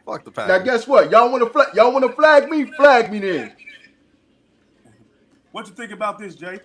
Fuck 0.05 0.23
the 0.23 0.31
Packers. 0.31 0.59
Now 0.59 0.63
guess 0.63 0.87
what? 0.87 1.09
Y'all 1.09 1.31
want 1.31 1.43
to 1.43 1.49
flag? 1.49 1.69
Y'all 1.73 1.91
want 1.91 2.05
to 2.05 2.11
flag 2.11 2.47
me? 2.47 2.65
Flag 2.65 3.11
me 3.11 3.17
then. 3.17 3.53
What 5.51 5.65
you 5.67 5.73
think 5.73 5.91
about 5.91 6.19
this, 6.19 6.35
Jay? 6.35 6.59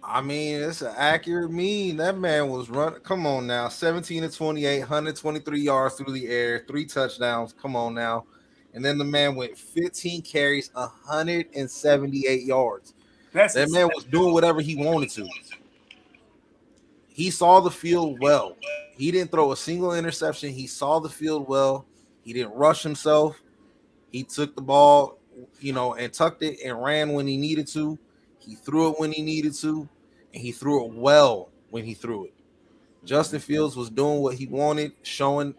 I 0.00 0.20
mean, 0.20 0.62
it's 0.62 0.80
an 0.80 0.94
accurate 0.96 1.50
mean. 1.50 1.96
That 1.96 2.16
man 2.16 2.50
was 2.50 2.70
running. 2.70 3.00
Come 3.00 3.26
on 3.26 3.48
now, 3.48 3.66
17 3.66 4.22
to 4.22 4.28
28, 4.28 4.78
123 4.78 5.60
yards 5.60 5.96
through 5.96 6.14
the 6.14 6.28
air, 6.28 6.64
three 6.68 6.84
touchdowns. 6.84 7.52
Come 7.52 7.74
on 7.74 7.94
now. 7.94 8.26
And 8.74 8.84
then 8.84 8.96
the 8.96 9.04
man 9.04 9.34
went 9.34 9.58
15 9.58 10.22
carries, 10.22 10.70
178 10.72 12.44
yards. 12.44 12.94
That's 13.32 13.54
that 13.54 13.72
man 13.72 13.88
was 13.92 14.04
doing 14.04 14.32
whatever 14.32 14.60
he 14.60 14.76
wanted 14.76 15.10
to. 15.10 15.28
He 17.16 17.30
saw 17.30 17.60
the 17.60 17.70
field 17.70 18.20
well. 18.20 18.58
He 18.94 19.10
didn't 19.10 19.30
throw 19.30 19.52
a 19.52 19.56
single 19.56 19.94
interception. 19.94 20.52
He 20.52 20.66
saw 20.66 20.98
the 20.98 21.08
field 21.08 21.48
well. 21.48 21.86
He 22.22 22.34
didn't 22.34 22.52
rush 22.52 22.82
himself. 22.82 23.40
He 24.12 24.22
took 24.22 24.54
the 24.54 24.60
ball, 24.60 25.18
you 25.58 25.72
know, 25.72 25.94
and 25.94 26.12
tucked 26.12 26.42
it 26.42 26.58
and 26.62 26.78
ran 26.78 27.14
when 27.14 27.26
he 27.26 27.38
needed 27.38 27.68
to. 27.68 27.98
He 28.38 28.54
threw 28.54 28.90
it 28.90 29.00
when 29.00 29.12
he 29.12 29.22
needed 29.22 29.54
to, 29.54 29.88
and 30.34 30.42
he 30.42 30.52
threw 30.52 30.84
it 30.84 30.92
well 30.92 31.48
when 31.70 31.86
he 31.86 31.94
threw 31.94 32.26
it. 32.26 32.34
Justin 33.02 33.40
Fields 33.40 33.76
was 33.76 33.88
doing 33.88 34.20
what 34.20 34.34
he 34.34 34.46
wanted, 34.46 34.92
showing 35.02 35.54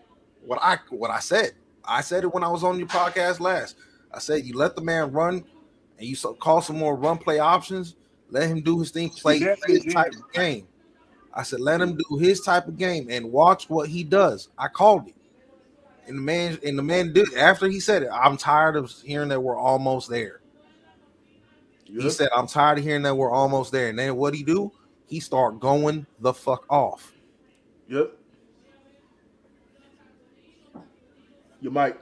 what 0.46 0.60
I 0.62 0.78
what 0.92 1.10
I 1.10 1.18
said. 1.18 1.54
I 1.84 2.02
said 2.02 2.24
it 2.24 2.32
when 2.32 2.44
I 2.44 2.50
was 2.50 2.64
on 2.64 2.78
your 2.78 2.88
podcast 2.88 3.40
last. 3.40 3.78
I 4.14 4.20
said 4.20 4.46
you 4.46 4.56
let 4.56 4.76
the 4.76 4.84
man 4.84 5.12
run, 5.12 5.44
and 5.98 6.08
you 6.08 6.16
call 6.40 6.62
some 6.62 6.78
more 6.78 6.96
run 6.96 7.18
play 7.18 7.40
options. 7.40 7.96
Let 8.30 8.48
him 8.48 8.62
do 8.62 8.80
his 8.80 8.92
thing, 8.92 9.10
play 9.10 9.40
his 9.40 9.92
type 9.92 10.14
of 10.14 10.32
game. 10.34 10.68
I 11.38 11.44
said 11.44 11.60
let 11.60 11.80
him 11.80 11.96
do 11.96 12.18
his 12.18 12.42
type 12.42 12.68
of 12.68 12.78
game 12.78 13.08
and 13.12 13.32
watch 13.32 13.70
what 13.70 13.88
he 13.88 14.04
does. 14.04 14.50
I 14.58 14.68
called 14.68 15.08
it. 15.08 15.14
And 16.08 16.18
the 16.18 16.22
man 16.22 16.58
and 16.66 16.78
the 16.78 16.82
man 16.82 17.14
did 17.14 17.32
after 17.36 17.68
he 17.68 17.80
said 17.80 18.02
it. 18.02 18.10
I'm 18.12 18.38
tired 18.38 18.76
of 18.76 18.92
hearing 19.04 19.30
that 19.30 19.40
we're 19.40 19.56
almost 19.56 20.10
there. 20.10 20.42
He 21.86 22.10
said, 22.10 22.30
"I'm 22.36 22.48
tired 22.48 22.80
of 22.80 22.84
hearing 22.84 23.04
that 23.04 23.16
we're 23.16 23.30
almost 23.30 23.72
there." 23.72 23.90
And 23.90 24.00
then 24.00 24.16
what 24.16 24.34
he 24.34 24.42
do? 24.42 24.72
He 25.06 25.20
start 25.20 25.60
going 25.60 26.08
the 26.20 26.34
fuck 26.34 26.66
off. 26.72 27.14
Yep. 27.88 28.14
Your 31.62 31.72
mic. 31.72 32.00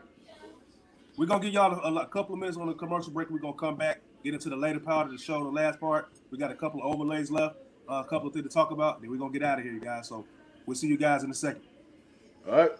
We're 1.18 1.26
gonna 1.26 1.44
give 1.44 1.54
y'all 1.54 1.78
a, 1.80 2.04
a 2.04 2.08
couple 2.08 2.36
of 2.36 2.40
minutes 2.40 2.58
on 2.58 2.68
the 2.68 2.74
commercial 2.74 3.12
break. 3.12 3.30
We're 3.30 3.40
gonna 3.40 3.54
come 3.54 3.76
back, 3.76 4.00
get 4.24 4.34
into 4.34 4.50
the 4.50 4.56
later 4.56 4.80
part 4.80 5.08
of 5.08 5.12
the 5.12 5.18
show, 5.18 5.44
the 5.44 5.50
last 5.50 5.80
part. 5.80 6.10
We 6.32 6.38
got 6.38 6.52
a 6.52 6.56
couple 6.56 6.80
of 6.80 6.86
overlays 6.86 7.30
left, 7.32 7.58
Uh, 7.90 8.04
a 8.06 8.10
couple 8.10 8.28
of 8.28 8.34
things 8.34 8.46
to 8.46 8.52
talk 8.52 8.72
about. 8.72 9.02
Then 9.02 9.12
we're 9.12 9.18
gonna 9.18 9.32
get 9.32 9.44
out 9.44 9.60
of 9.60 9.64
here, 9.64 9.74
you 9.74 9.80
guys. 9.80 10.08
So 10.08 10.26
we'll 10.66 10.76
see 10.76 10.88
you 10.88 10.98
guys 10.98 11.24
in 11.24 11.32
a 11.32 11.36
second. 11.36 11.64
All 12.48 12.56
right. 12.56 12.72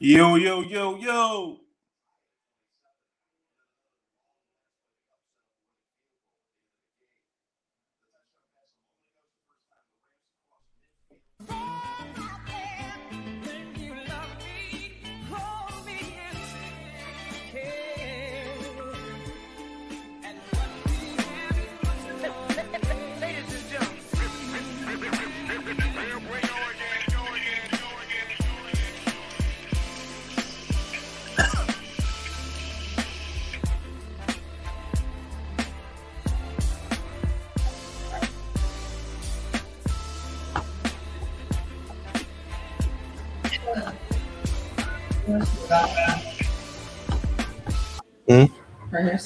Yo, 0.00 0.38
yo, 0.38 0.62
yo, 0.62 0.98
yo. 0.98 1.59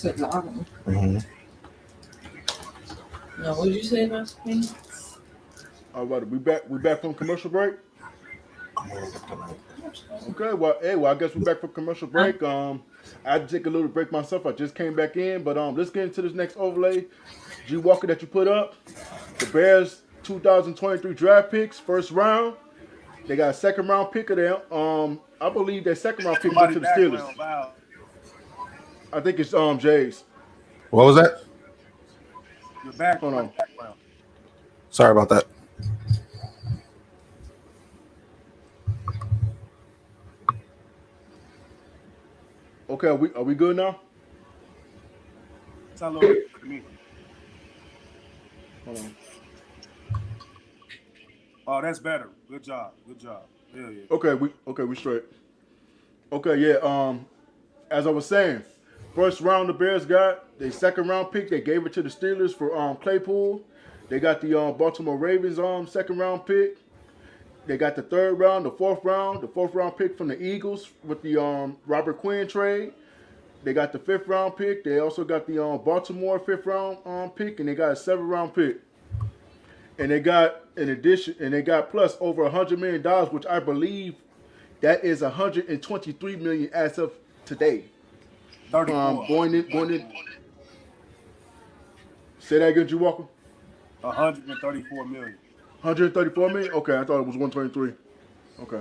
Her 0.05 0.13
hair 0.13 0.33
sits. 0.33 0.51
Mm-hmm. 0.87 1.19
No, 3.43 3.55
what 3.55 3.65
did 3.65 3.75
you 3.75 3.83
say 3.83 4.05
about 4.05 4.35
me? 4.47 4.63
All 5.95 6.07
right, 6.07 6.27
we 6.27 6.39
back. 6.39 6.69
We 6.69 6.79
back 6.79 7.01
from 7.01 7.15
commercial 7.15 7.51
break. 7.51 7.75
Okay, 10.31 10.53
well, 10.55 10.77
hey, 10.83 10.97
well, 10.97 11.13
I 11.13 11.19
guess 11.19 11.35
we're 11.35 11.45
back 11.45 11.61
from 11.61 11.71
commercial 11.71 12.09
break. 12.09 12.43
Um, 12.43 12.83
I 13.25 13.33
had 13.33 13.49
to 13.49 13.57
take 13.59 13.67
a 13.67 13.71
little 13.71 13.89
break 13.89 14.11
myself. 14.11 14.47
I 14.47 14.53
just 14.53 14.75
came 14.75 14.97
back 14.97 15.17
in, 15.17 15.43
but 15.43 15.57
um, 15.57 15.77
let's 15.77 15.91
get 15.91 16.05
into 16.05 16.23
this 16.23 16.33
next 16.33 16.57
overlay. 16.57 17.07
G 17.67 17.77
Walker 17.77 18.07
that 18.07 18.21
you 18.21 18.29
put 18.29 18.49
up, 18.49 18.75
the 19.39 19.47
Bears 19.47 20.03
2023 20.25 21.15
draft 21.15 21.51
picks, 21.51 21.79
first 21.79 22.11
round. 22.11 22.57
They 23.27 23.37
got 23.37 23.51
a 23.51 23.55
second 23.55 23.89
round 23.89 24.13
pick 24.13 24.31
of 24.31 24.37
them. 24.37 24.61
Um, 24.71 25.21
I 25.41 25.49
believe 25.49 25.85
that 25.85 25.97
second 25.97 26.25
round 26.27 26.39
pick 26.41 26.55
went 26.55 26.75
to 26.75 26.81
the 26.81 26.87
Steelers. 26.89 27.13
background 27.13 27.39
loud. 27.39 27.73
I 29.15 29.21
think 29.21 29.39
it's 29.39 29.55
um 29.55 29.79
Jays. 29.79 30.25
What 30.91 31.07
was 31.07 31.15
that? 31.15 31.45
Your 32.83 32.93
back 32.95 33.21
Hold 33.21 33.35
on. 33.35 33.53
background. 33.57 33.95
Sorry 34.91 35.13
about 35.13 35.29
that. 35.29 35.45
Okay, 42.91 43.07
are 43.07 43.15
we 43.15 43.33
are 43.35 43.45
we 43.45 43.55
good 43.55 43.77
now? 43.77 44.01
Sound 45.95 46.17
a 46.17 46.21
to 46.21 46.67
me. 46.67 46.83
Hold 48.85 48.99
on. 48.99 49.17
Oh, 51.69 51.81
that's 51.81 52.01
better. 52.01 52.31
Good 52.49 52.65
job. 52.65 52.95
Good 53.07 53.21
job. 53.21 53.45
Hell 53.75 53.93
yeah. 53.93 54.03
Okay, 54.11 54.35
we 54.35 54.51
okay, 54.67 54.83
we 54.83 54.97
straight. 54.97 55.23
Okay, 56.33 56.57
yeah. 56.57 56.75
Um, 56.83 57.27
as 57.91 58.09
I 58.09 58.11
was 58.11 58.27
saying, 58.27 58.65
first 59.15 59.41
round 59.41 59.69
the 59.69 59.73
Bears 59.73 60.05
got 60.05 60.59
the 60.59 60.71
second 60.73 61.09
round 61.09 61.31
pick. 61.33 61.49
They 61.49 61.61
gave 61.61 61.87
it 61.87 61.93
to 61.95 62.03
the 62.03 62.09
Steelers 62.09 62.55
for 62.55 62.77
um 62.77 62.97
Claypool. 62.97 63.63
They 64.09 64.21
got 64.21 64.41
the 64.41 64.59
um 64.59 64.77
Baltimore 64.77 65.17
Ravens 65.17 65.59
um 65.59 65.87
second 65.87 66.19
round 66.19 66.47
pick. 66.47 66.79
They 67.67 67.79
got 67.79 67.97
the 67.97 68.03
third 68.03 68.39
round, 68.39 68.67
the 68.67 68.71
fourth 68.71 69.03
round, 69.05 69.41
the 69.41 69.49
fourth 69.49 69.75
round 69.75 69.97
pick 69.97 70.19
from 70.19 70.29
the 70.29 70.43
Eagles 70.43 70.91
with 71.03 71.23
the 71.23 71.41
um 71.41 71.79
Robert 71.87 72.19
Quinn 72.19 72.47
trade. 72.47 72.93
They 73.63 73.73
got 73.73 73.93
the 73.93 73.99
fifth 73.99 74.27
round 74.27 74.57
pick. 74.57 74.85
They 74.85 74.99
also 74.99 75.25
got 75.25 75.47
the 75.47 75.63
um 75.65 75.83
Baltimore 75.83 76.39
fifth 76.39 76.67
round 76.67 76.99
um 77.07 77.31
pick, 77.31 77.61
and 77.61 77.69
they 77.69 77.75
got 77.75 77.93
a 77.93 77.97
seventh 77.97 78.29
round 78.29 78.55
pick. 78.55 78.81
And 79.99 80.11
they 80.11 80.19
got 80.21 80.63
in 80.77 80.89
addition, 80.89 81.37
and 81.39 81.55
they 81.55 81.63
got 81.63 81.91
plus 81.91 82.17
over 82.21 82.43
a 82.43 82.51
hundred 82.51 82.81
million 82.81 83.01
dollars, 83.01 83.33
which 83.33 83.47
I 83.47 83.61
believe 83.61 84.17
that 84.81 85.05
is 85.05 85.23
a 85.23 85.31
hundred 85.31 85.69
and 85.69 85.81
twenty-three 85.81 86.37
million 86.37 86.69
as 86.75 86.99
of 86.99 87.13
today. 87.47 87.85
Um, 88.75 89.25
going 89.29 89.55
in, 89.55 89.71
going 89.71 89.95
in. 89.95 90.13
Say 92.41 92.59
that 92.59 92.71
again, 92.71 92.87
Drew 92.87 92.99
Walker. 92.99 93.25
134 94.01 95.07
million. 95.07 95.39
134 95.81 96.51
million? 96.51 96.73
Okay, 96.73 96.97
I 96.97 97.05
thought 97.05 97.21
it 97.21 97.27
was 97.27 97.37
123. 97.37 97.93
Okay. 98.65 98.81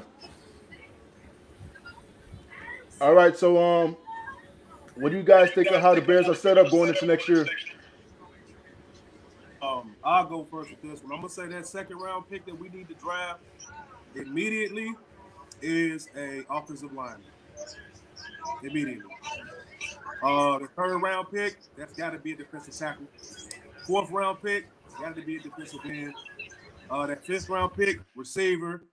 All 3.00 3.14
right, 3.14 3.38
so 3.38 3.64
um, 3.64 3.96
what 4.96 5.12
do 5.12 5.18
you 5.18 5.24
guys 5.24 5.52
think 5.52 5.70
of 5.70 5.80
how 5.80 5.94
the 5.94 6.02
Bears 6.02 6.28
are 6.28 6.36
set 6.36 6.58
up 6.58 6.72
going 6.72 6.90
into 6.90 7.06
next 7.06 7.30
year? 7.30 7.46
Um, 9.62 9.96
I'll 10.04 10.26
go 10.26 10.48
first 10.50 10.72
with 10.72 10.82
this 10.82 11.04
one. 11.04 11.14
I'm 11.14 11.22
gonna 11.22 11.30
say 11.30 11.46
that 11.48 11.68
second 11.68 11.98
round 11.98 12.30
pick 12.32 12.46
that 12.48 12.60
we 12.60 12.70
need 12.70 12.88
to 12.88 12.96
draft 12.96 13.42
immediately 14.16 14.94
is 15.62 16.10
a 16.18 16.44
offensive 16.50 16.94
lineman. 16.94 17.22
Immediately. 18.64 19.04
Uh, 20.24 20.60
the 20.60 20.68
third 20.78 20.98
round 21.00 21.28
pick, 21.34 21.58
that's 21.78 21.94
got 21.94 22.12
to 22.12 22.20
be 22.20 22.32
a 22.32 22.36
defensive 22.38 22.76
tackle. 22.76 23.06
Fourth 23.86 24.10
round 24.10 24.42
pick, 24.42 24.68
got 25.02 25.16
to 25.16 25.22
be 25.22 25.36
a 25.36 25.40
defensive 25.40 25.82
end. 25.86 26.14
Uh, 26.90 27.06
that 27.08 27.26
fifth 27.26 27.50
round 27.50 27.74
pick, 27.74 28.00
receiver. 28.16 28.86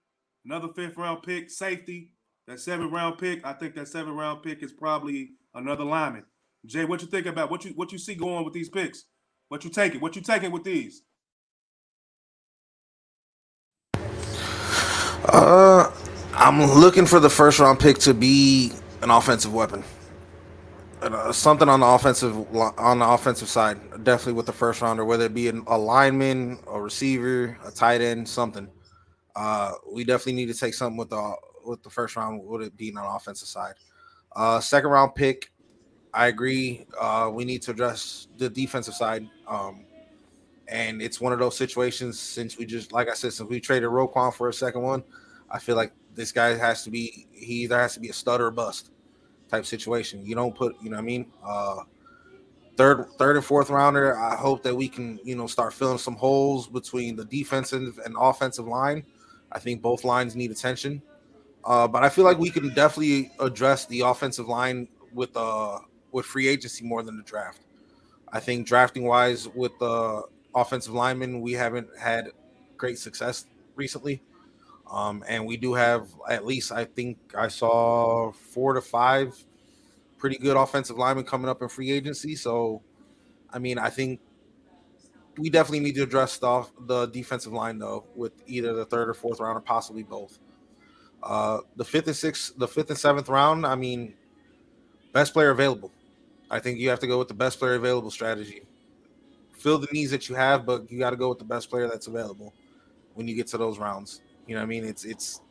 Another 0.44 0.68
fifth 0.74 0.96
round 0.96 1.22
pick, 1.22 1.50
safety. 1.50 2.10
That 2.48 2.58
seventh 2.58 2.92
round 2.92 3.18
pick, 3.18 3.46
I 3.46 3.52
think 3.52 3.76
that 3.76 3.86
seventh 3.86 4.16
round 4.16 4.42
pick 4.42 4.62
is 4.62 4.72
probably 4.72 5.30
another 5.54 5.84
lineman. 5.84 6.24
Jay, 6.66 6.84
what 6.84 7.00
you 7.00 7.06
think 7.06 7.26
about 7.26 7.50
what 7.50 7.64
you 7.64 7.72
what 7.72 7.92
you 7.92 7.98
see 7.98 8.16
going 8.16 8.44
with 8.44 8.52
these 8.54 8.68
picks? 8.68 9.04
What 9.48 9.62
you 9.62 9.70
taking? 9.70 10.00
What 10.00 10.16
you 10.16 10.22
taking 10.22 10.50
with 10.50 10.64
these? 10.64 11.02
Uh, 15.32 15.92
I'm 16.34 16.60
looking 16.60 17.06
for 17.06 17.20
the 17.20 17.30
first 17.30 17.60
round 17.60 17.78
pick 17.78 17.98
to 17.98 18.14
be 18.14 18.72
an 19.02 19.10
offensive 19.10 19.54
weapon. 19.54 19.84
Uh, 21.02 21.32
something 21.32 21.68
on 21.68 21.80
the 21.80 21.86
offensive 21.86 22.36
on 22.54 22.98
the 22.98 23.08
offensive 23.08 23.48
side, 23.48 23.78
definitely 24.04 24.34
with 24.34 24.44
the 24.44 24.52
first 24.52 24.82
rounder, 24.82 25.02
whether 25.02 25.24
it 25.24 25.34
be 25.34 25.48
an, 25.48 25.64
a 25.66 25.78
lineman, 25.78 26.58
a 26.66 26.80
receiver, 26.80 27.58
a 27.64 27.70
tight 27.70 28.02
end, 28.02 28.28
something. 28.28 28.68
Uh, 29.34 29.72
we 29.90 30.04
definitely 30.04 30.34
need 30.34 30.52
to 30.52 30.54
take 30.54 30.74
something 30.74 30.98
with 30.98 31.08
the 31.08 31.34
with 31.64 31.82
the 31.82 31.88
first 31.88 32.16
round. 32.16 32.44
Would 32.44 32.62
it 32.62 32.76
be 32.76 32.90
on 32.94 33.02
the 33.02 33.08
offensive 33.08 33.48
side? 33.48 33.74
Uh, 34.36 34.60
second 34.60 34.90
round 34.90 35.14
pick, 35.14 35.50
I 36.12 36.26
agree. 36.26 36.86
Uh, 37.00 37.30
we 37.32 37.46
need 37.46 37.62
to 37.62 37.70
address 37.70 38.28
the 38.36 38.50
defensive 38.50 38.94
side. 38.94 39.26
Um, 39.48 39.86
and 40.68 41.00
it's 41.00 41.18
one 41.18 41.32
of 41.32 41.38
those 41.38 41.56
situations 41.56 42.20
since 42.20 42.58
we 42.58 42.66
just, 42.66 42.92
like 42.92 43.08
I 43.08 43.14
said, 43.14 43.32
since 43.32 43.48
we 43.48 43.58
traded 43.58 43.88
Roquan 43.88 44.32
for 44.34 44.48
a 44.50 44.52
second 44.52 44.82
one, 44.82 45.02
I 45.50 45.58
feel 45.58 45.76
like 45.76 45.92
this 46.14 46.30
guy 46.30 46.56
has 46.56 46.84
to 46.84 46.90
be, 46.90 47.26
he 47.32 47.64
either 47.64 47.78
has 47.78 47.94
to 47.94 48.00
be 48.00 48.10
a 48.10 48.12
stud 48.12 48.40
or 48.40 48.48
a 48.48 48.52
bust 48.52 48.90
type 49.50 49.66
situation. 49.66 50.24
You 50.24 50.34
don't 50.34 50.54
put, 50.54 50.76
you 50.82 50.90
know 50.90 50.96
what 50.96 51.02
I 51.02 51.06
mean? 51.06 51.26
Uh, 51.44 51.76
third, 52.76 53.06
third 53.18 53.36
and 53.36 53.44
fourth 53.44 53.70
rounder, 53.70 54.16
I 54.18 54.36
hope 54.36 54.62
that 54.62 54.74
we 54.74 54.88
can, 54.88 55.18
you 55.24 55.36
know, 55.36 55.46
start 55.46 55.74
filling 55.74 55.98
some 55.98 56.16
holes 56.16 56.68
between 56.68 57.16
the 57.16 57.24
defensive 57.24 57.98
and 58.04 58.14
offensive 58.18 58.66
line. 58.66 59.04
I 59.52 59.58
think 59.58 59.82
both 59.82 60.04
lines 60.04 60.36
need 60.36 60.50
attention. 60.50 61.02
Uh, 61.64 61.86
but 61.86 62.02
I 62.02 62.08
feel 62.08 62.24
like 62.24 62.38
we 62.38 62.50
can 62.50 62.72
definitely 62.72 63.30
address 63.38 63.84
the 63.86 64.00
offensive 64.00 64.48
line 64.48 64.88
with 65.12 65.36
uh 65.36 65.78
with 66.12 66.24
free 66.24 66.48
agency 66.48 66.84
more 66.84 67.02
than 67.02 67.16
the 67.16 67.22
draft. 67.22 67.60
I 68.32 68.40
think 68.40 68.66
drafting 68.66 69.04
wise 69.04 69.48
with 69.48 69.78
the 69.78 70.22
offensive 70.54 70.94
linemen, 70.94 71.40
we 71.40 71.52
haven't 71.52 71.88
had 71.98 72.30
great 72.76 72.98
success 72.98 73.46
recently. 73.76 74.22
Um, 74.90 75.24
and 75.28 75.46
we 75.46 75.56
do 75.56 75.74
have 75.74 76.08
at 76.28 76.44
least 76.44 76.72
I 76.72 76.84
think 76.84 77.18
I 77.36 77.48
saw 77.48 78.32
four 78.32 78.74
to 78.74 78.80
five 78.80 79.36
pretty 80.18 80.36
good 80.36 80.56
offensive 80.56 80.98
linemen 80.98 81.24
coming 81.24 81.48
up 81.48 81.62
in 81.62 81.68
free 81.68 81.90
agency. 81.92 82.34
So 82.34 82.82
I 83.52 83.58
mean 83.58 83.78
I 83.78 83.88
think 83.88 84.20
we 85.38 85.48
definitely 85.48 85.80
need 85.80 85.94
to 85.94 86.02
address 86.02 86.38
the, 86.38 86.66
the 86.80 87.06
defensive 87.06 87.52
line 87.52 87.78
though 87.78 88.04
with 88.16 88.32
either 88.46 88.72
the 88.74 88.84
third 88.84 89.08
or 89.08 89.14
fourth 89.14 89.40
round 89.40 89.56
or 89.56 89.60
possibly 89.60 90.02
both. 90.02 90.38
Uh, 91.22 91.60
the 91.76 91.84
fifth 91.84 92.06
and 92.06 92.16
sixth, 92.16 92.52
the 92.56 92.66
fifth 92.66 92.90
and 92.90 92.98
seventh 92.98 93.28
round, 93.28 93.64
I 93.64 93.76
mean, 93.76 94.14
best 95.12 95.32
player 95.32 95.50
available. 95.50 95.92
I 96.50 96.58
think 96.58 96.78
you 96.78 96.88
have 96.88 96.98
to 97.00 97.06
go 97.06 97.18
with 97.18 97.28
the 97.28 97.34
best 97.34 97.58
player 97.58 97.74
available 97.74 98.10
strategy. 98.10 98.62
Fill 99.52 99.78
the 99.78 99.88
needs 99.92 100.10
that 100.10 100.28
you 100.28 100.34
have, 100.34 100.66
but 100.66 100.90
you 100.90 100.98
got 100.98 101.10
to 101.10 101.16
go 101.16 101.28
with 101.28 101.38
the 101.38 101.44
best 101.44 101.70
player 101.70 101.86
that's 101.86 102.06
available 102.06 102.54
when 103.14 103.28
you 103.28 103.36
get 103.36 103.46
to 103.48 103.58
those 103.58 103.78
rounds. 103.78 104.22
You 104.50 104.56
know 104.56 104.62
what 104.62 104.66
I 104.66 104.68
mean? 104.68 104.84
It's 104.84 105.04
it's, 105.04 105.42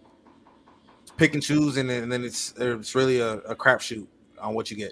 pick 1.15 1.33
and 1.33 1.41
choose, 1.41 1.77
and 1.77 1.89
then, 1.89 2.03
and 2.03 2.11
then 2.11 2.25
it's 2.25 2.53
it's 2.57 2.95
really 2.95 3.21
a, 3.21 3.35
a 3.35 3.55
crapshoot 3.55 4.05
on 4.41 4.53
what 4.55 4.69
you 4.69 4.75
get. 4.75 4.91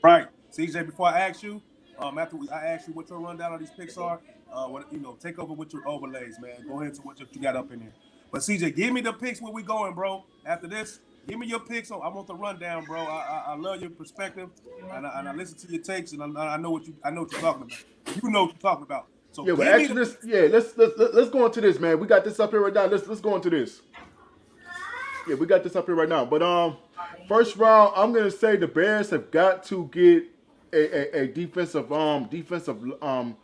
Right, 0.00 0.28
CJ. 0.56 0.86
Before 0.86 1.08
I 1.08 1.26
ask 1.26 1.42
you, 1.42 1.60
um, 1.98 2.18
after 2.18 2.36
we, 2.36 2.48
I 2.50 2.66
ask 2.66 2.86
you 2.86 2.94
what 2.94 3.10
your 3.10 3.18
rundown 3.18 3.52
on 3.52 3.58
these 3.58 3.72
picks 3.76 3.98
are, 3.98 4.20
uh, 4.52 4.68
what 4.68 4.92
you 4.92 5.00
know, 5.00 5.16
take 5.20 5.40
over 5.40 5.52
with 5.52 5.72
your 5.72 5.82
overlays, 5.88 6.38
man. 6.38 6.64
Go 6.68 6.80
ahead 6.80 6.94
to 6.94 7.02
what 7.02 7.18
you 7.18 7.26
got 7.42 7.56
up 7.56 7.72
in 7.72 7.80
here. 7.80 7.92
But 8.30 8.42
CJ, 8.42 8.76
give 8.76 8.92
me 8.92 9.00
the 9.00 9.12
picks 9.12 9.42
where 9.42 9.52
we 9.52 9.64
going, 9.64 9.94
bro. 9.94 10.24
After 10.46 10.68
this, 10.68 11.00
give 11.26 11.40
me 11.40 11.48
your 11.48 11.58
picks. 11.58 11.90
I 11.90 11.96
want 11.96 12.28
the 12.28 12.36
rundown, 12.36 12.84
bro. 12.84 13.00
I, 13.00 13.04
I, 13.04 13.42
I 13.48 13.54
love 13.56 13.80
your 13.80 13.90
perspective, 13.90 14.50
and 14.92 15.04
I, 15.04 15.18
and 15.18 15.28
I 15.28 15.34
listen 15.34 15.58
to 15.58 15.66
your 15.66 15.82
takes, 15.82 16.12
and 16.12 16.38
I 16.38 16.56
know 16.58 16.70
what 16.70 16.86
you 16.86 16.94
I 17.02 17.10
know 17.10 17.22
what 17.22 17.32
you're 17.32 17.40
talking 17.40 17.62
about. 17.62 18.22
You 18.22 18.30
know 18.30 18.44
what 18.44 18.52
you're 18.52 18.60
talking 18.60 18.84
about. 18.84 19.08
So 19.32 19.46
Yeah, 19.46 19.54
but 19.54 19.66
actually, 19.68 20.04
this 20.04 20.16
yeah, 20.24 20.42
let's 20.50 20.76
let's 20.76 20.92
let's 20.98 21.14
let's 21.14 21.30
go 21.30 21.46
into 21.46 21.60
this, 21.60 21.80
man. 21.80 21.98
We 21.98 22.06
got 22.06 22.24
this 22.24 22.38
up 22.38 22.50
here 22.50 22.60
right 22.60 22.74
now. 22.74 22.86
Let's 22.86 23.06
let's 23.08 23.20
go 23.20 23.34
into 23.36 23.50
this. 23.50 23.80
Yeah, 25.28 25.36
we 25.36 25.46
got 25.46 25.62
this 25.62 25.76
up 25.76 25.86
here 25.86 25.94
right 25.94 26.08
now. 26.08 26.24
But 26.24 26.42
um, 26.42 26.76
first 27.28 27.56
round, 27.56 27.94
I'm 27.96 28.12
gonna 28.12 28.30
say 28.30 28.56
the 28.56 28.68
Bears 28.68 29.10
have 29.10 29.30
got 29.30 29.64
to 29.64 29.88
get 29.92 30.24
a, 30.72 31.18
a, 31.18 31.22
a 31.22 31.28
defensive 31.28 31.92
um 31.92 32.26
defensive 32.26 32.78
um 33.02 33.36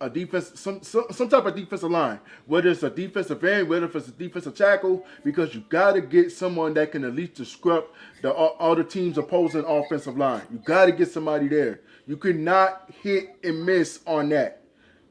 a 0.00 0.10
defense 0.10 0.52
some, 0.58 0.82
some 0.82 1.06
some 1.12 1.28
type 1.28 1.46
of 1.46 1.54
defensive 1.54 1.90
line, 1.90 2.20
whether 2.46 2.70
it's 2.70 2.82
a 2.82 2.90
defensive 2.90 3.42
end, 3.44 3.68
whether 3.68 3.86
it's 3.86 4.08
a 4.08 4.12
defensive 4.12 4.54
tackle, 4.56 5.06
because 5.24 5.54
you 5.54 5.64
got 5.68 5.92
to 5.92 6.00
get 6.02 6.32
someone 6.32 6.74
that 6.74 6.92
can 6.92 7.04
at 7.04 7.14
least 7.14 7.34
disrupt 7.34 7.94
the 8.20 8.32
all 8.32 8.74
the 8.74 8.84
team's 8.84 9.16
opposing 9.16 9.64
offensive 9.64 10.16
line. 10.18 10.42
You 10.50 10.58
got 10.58 10.86
to 10.86 10.92
get 10.92 11.10
somebody 11.10 11.48
there. 11.48 11.80
You 12.06 12.16
cannot 12.16 12.90
hit 13.02 13.36
and 13.44 13.64
miss 13.64 14.00
on 14.06 14.28
that 14.30 14.61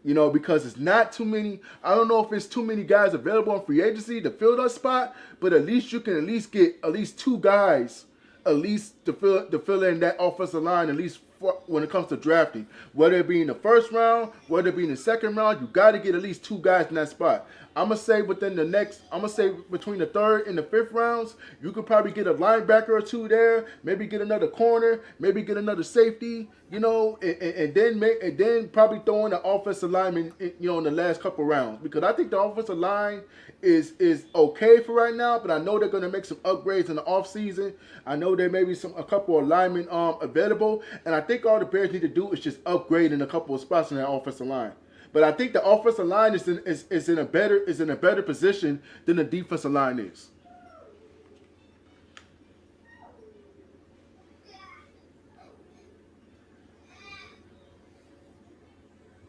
you 0.04 0.14
know, 0.14 0.30
because 0.30 0.66
it's 0.66 0.78
not 0.78 1.12
too 1.12 1.26
many. 1.26 1.60
I 1.84 1.95
don't 1.95 2.08
know 2.08 2.24
if 2.26 2.32
it's 2.34 2.45
too 2.45 2.64
many 2.64 2.84
guys 2.84 3.14
available 3.14 3.54
on 3.54 3.66
free 3.66 3.82
agency 3.82 4.22
to 4.22 4.30
fill 4.30 4.58
that 4.58 4.72
spot, 4.72 5.16
but 5.39 5.54
at 5.54 5.66
least 5.66 5.91
you 5.91 5.99
can 5.99 6.18
at 6.18 6.24
least 6.24 6.52
get 6.52 6.78
at 6.84 6.91
least 6.91 7.20
two 7.20 7.38
guys, 7.38 8.06
at 8.45 8.56
least 8.56 9.06
to 9.06 9.14
fill 9.14 9.47
to 9.47 9.60
fill 9.60 9.84
in 9.84 9.99
that 9.99 10.18
offensive 10.20 10.64
line. 10.64 10.89
At 10.89 10.95
least 10.95 11.20
when 11.66 11.84
it 11.84 11.89
comes 11.89 12.08
to 12.08 12.18
drafting, 12.18 12.68
whether 12.93 13.16
it 13.18 13.28
be 13.28 13.41
in 13.41 13.47
the 13.47 13.56
first 13.56 13.91
round, 13.91 14.32
whether 14.47 14.70
it 14.70 14.78
be 14.78 14.84
in 14.84 14.91
the 14.91 14.97
second 14.97 15.36
round, 15.36 15.60
you 15.62 15.68
got 15.68 15.91
to 15.91 15.99
get 15.99 16.16
at 16.16 16.22
least 16.22 16.43
two 16.43 16.60
guys 16.60 16.88
in 16.88 16.95
that 16.95 17.10
spot. 17.10 17.47
I'm 17.76 17.88
gonna 17.88 17.98
say 17.98 18.22
within 18.22 18.56
the 18.56 18.66
next, 18.66 19.02
I'm 19.12 19.22
gonna 19.22 19.32
say 19.32 19.52
between 19.70 20.00
the 20.00 20.06
third 20.06 20.48
and 20.48 20.58
the 20.58 20.64
fifth 20.64 20.92
rounds, 20.92 21.36
you 21.62 21.72
could 21.72 21.86
probably 21.86 22.12
get 22.12 22.28
a 22.28 22.34
linebacker 22.34 22.90
or 22.90 23.02
two 23.02 23.28
there, 23.30 23.68
maybe 23.84 24.08
get 24.08 24.22
another 24.22 24.48
corner, 24.48 25.02
maybe 25.20 25.42
get 25.42 25.56
another 25.58 25.84
safety, 25.84 26.50
you 26.70 26.80
know, 26.80 27.18
and, 27.22 27.42
and, 27.42 27.54
and 27.54 27.74
then 27.74 28.00
make 28.00 28.22
and 28.22 28.38
then 28.38 28.68
probably 28.70 29.00
throw 29.06 29.26
in 29.26 29.32
the 29.32 29.42
offensive 29.42 29.90
lineman, 29.90 30.34
you 30.40 30.54
know, 30.62 30.80
in 30.80 30.84
the 30.84 30.92
last 30.92 31.22
couple 31.22 31.46
rounds 31.46 31.80
because 31.82 32.04
I 32.04 32.12
think 32.12 32.32
the 32.32 32.40
offensive 32.40 32.78
line 32.78 33.22
is 33.62 33.92
is 34.00 34.26
okay 34.36 34.82
for 34.82 34.94
right 34.94 35.16
now, 35.16 35.40
but 35.40 35.50
I 35.50 35.58
know 35.58 35.80
they're 35.80 35.88
gonna 35.88 36.10
make 36.10 36.26
some 36.26 36.38
upgrades 36.40 36.90
in 36.90 36.98
the 36.98 37.04
offseason. 37.04 37.74
I 38.06 38.18
know 38.18 38.36
there 38.36 38.50
may 38.50 38.66
be 38.66 38.76
some 38.76 38.94
a 38.98 39.04
couple 39.04 39.40
of 39.40 39.48
linemen 39.48 39.88
um 39.90 40.18
available, 40.22 40.84
and 41.06 41.16
I 41.16 41.22
think 41.22 41.46
all 41.46 41.60
the 41.60 41.66
Bears 41.66 41.94
need 41.94 42.02
to 42.02 42.10
do 42.10 42.32
is 42.32 42.42
just 42.42 42.60
upgrade 42.66 43.14
in 43.14 43.22
a 43.22 43.28
couple 43.28 43.56
of 43.56 43.62
spots 43.62 43.92
in 43.92 43.98
that 43.98 44.10
offensive 44.10 44.48
line. 44.48 44.74
But 45.14 45.24
I 45.24 45.32
think 45.32 45.53
the 45.53 45.64
offensive 45.64 46.07
line 46.07 46.36
is 46.36 46.47
in 46.47 46.59
is, 46.66 46.86
is 46.89 47.09
in 47.09 47.20
a 47.20 47.26
better 47.26 47.57
is 47.57 47.82
in 47.82 47.89
a 47.89 47.95
better 47.95 48.22
position 48.22 48.82
than 49.05 49.18
the 49.18 49.24
defensive 49.24 49.72
line 49.72 49.99
is. 49.99 50.30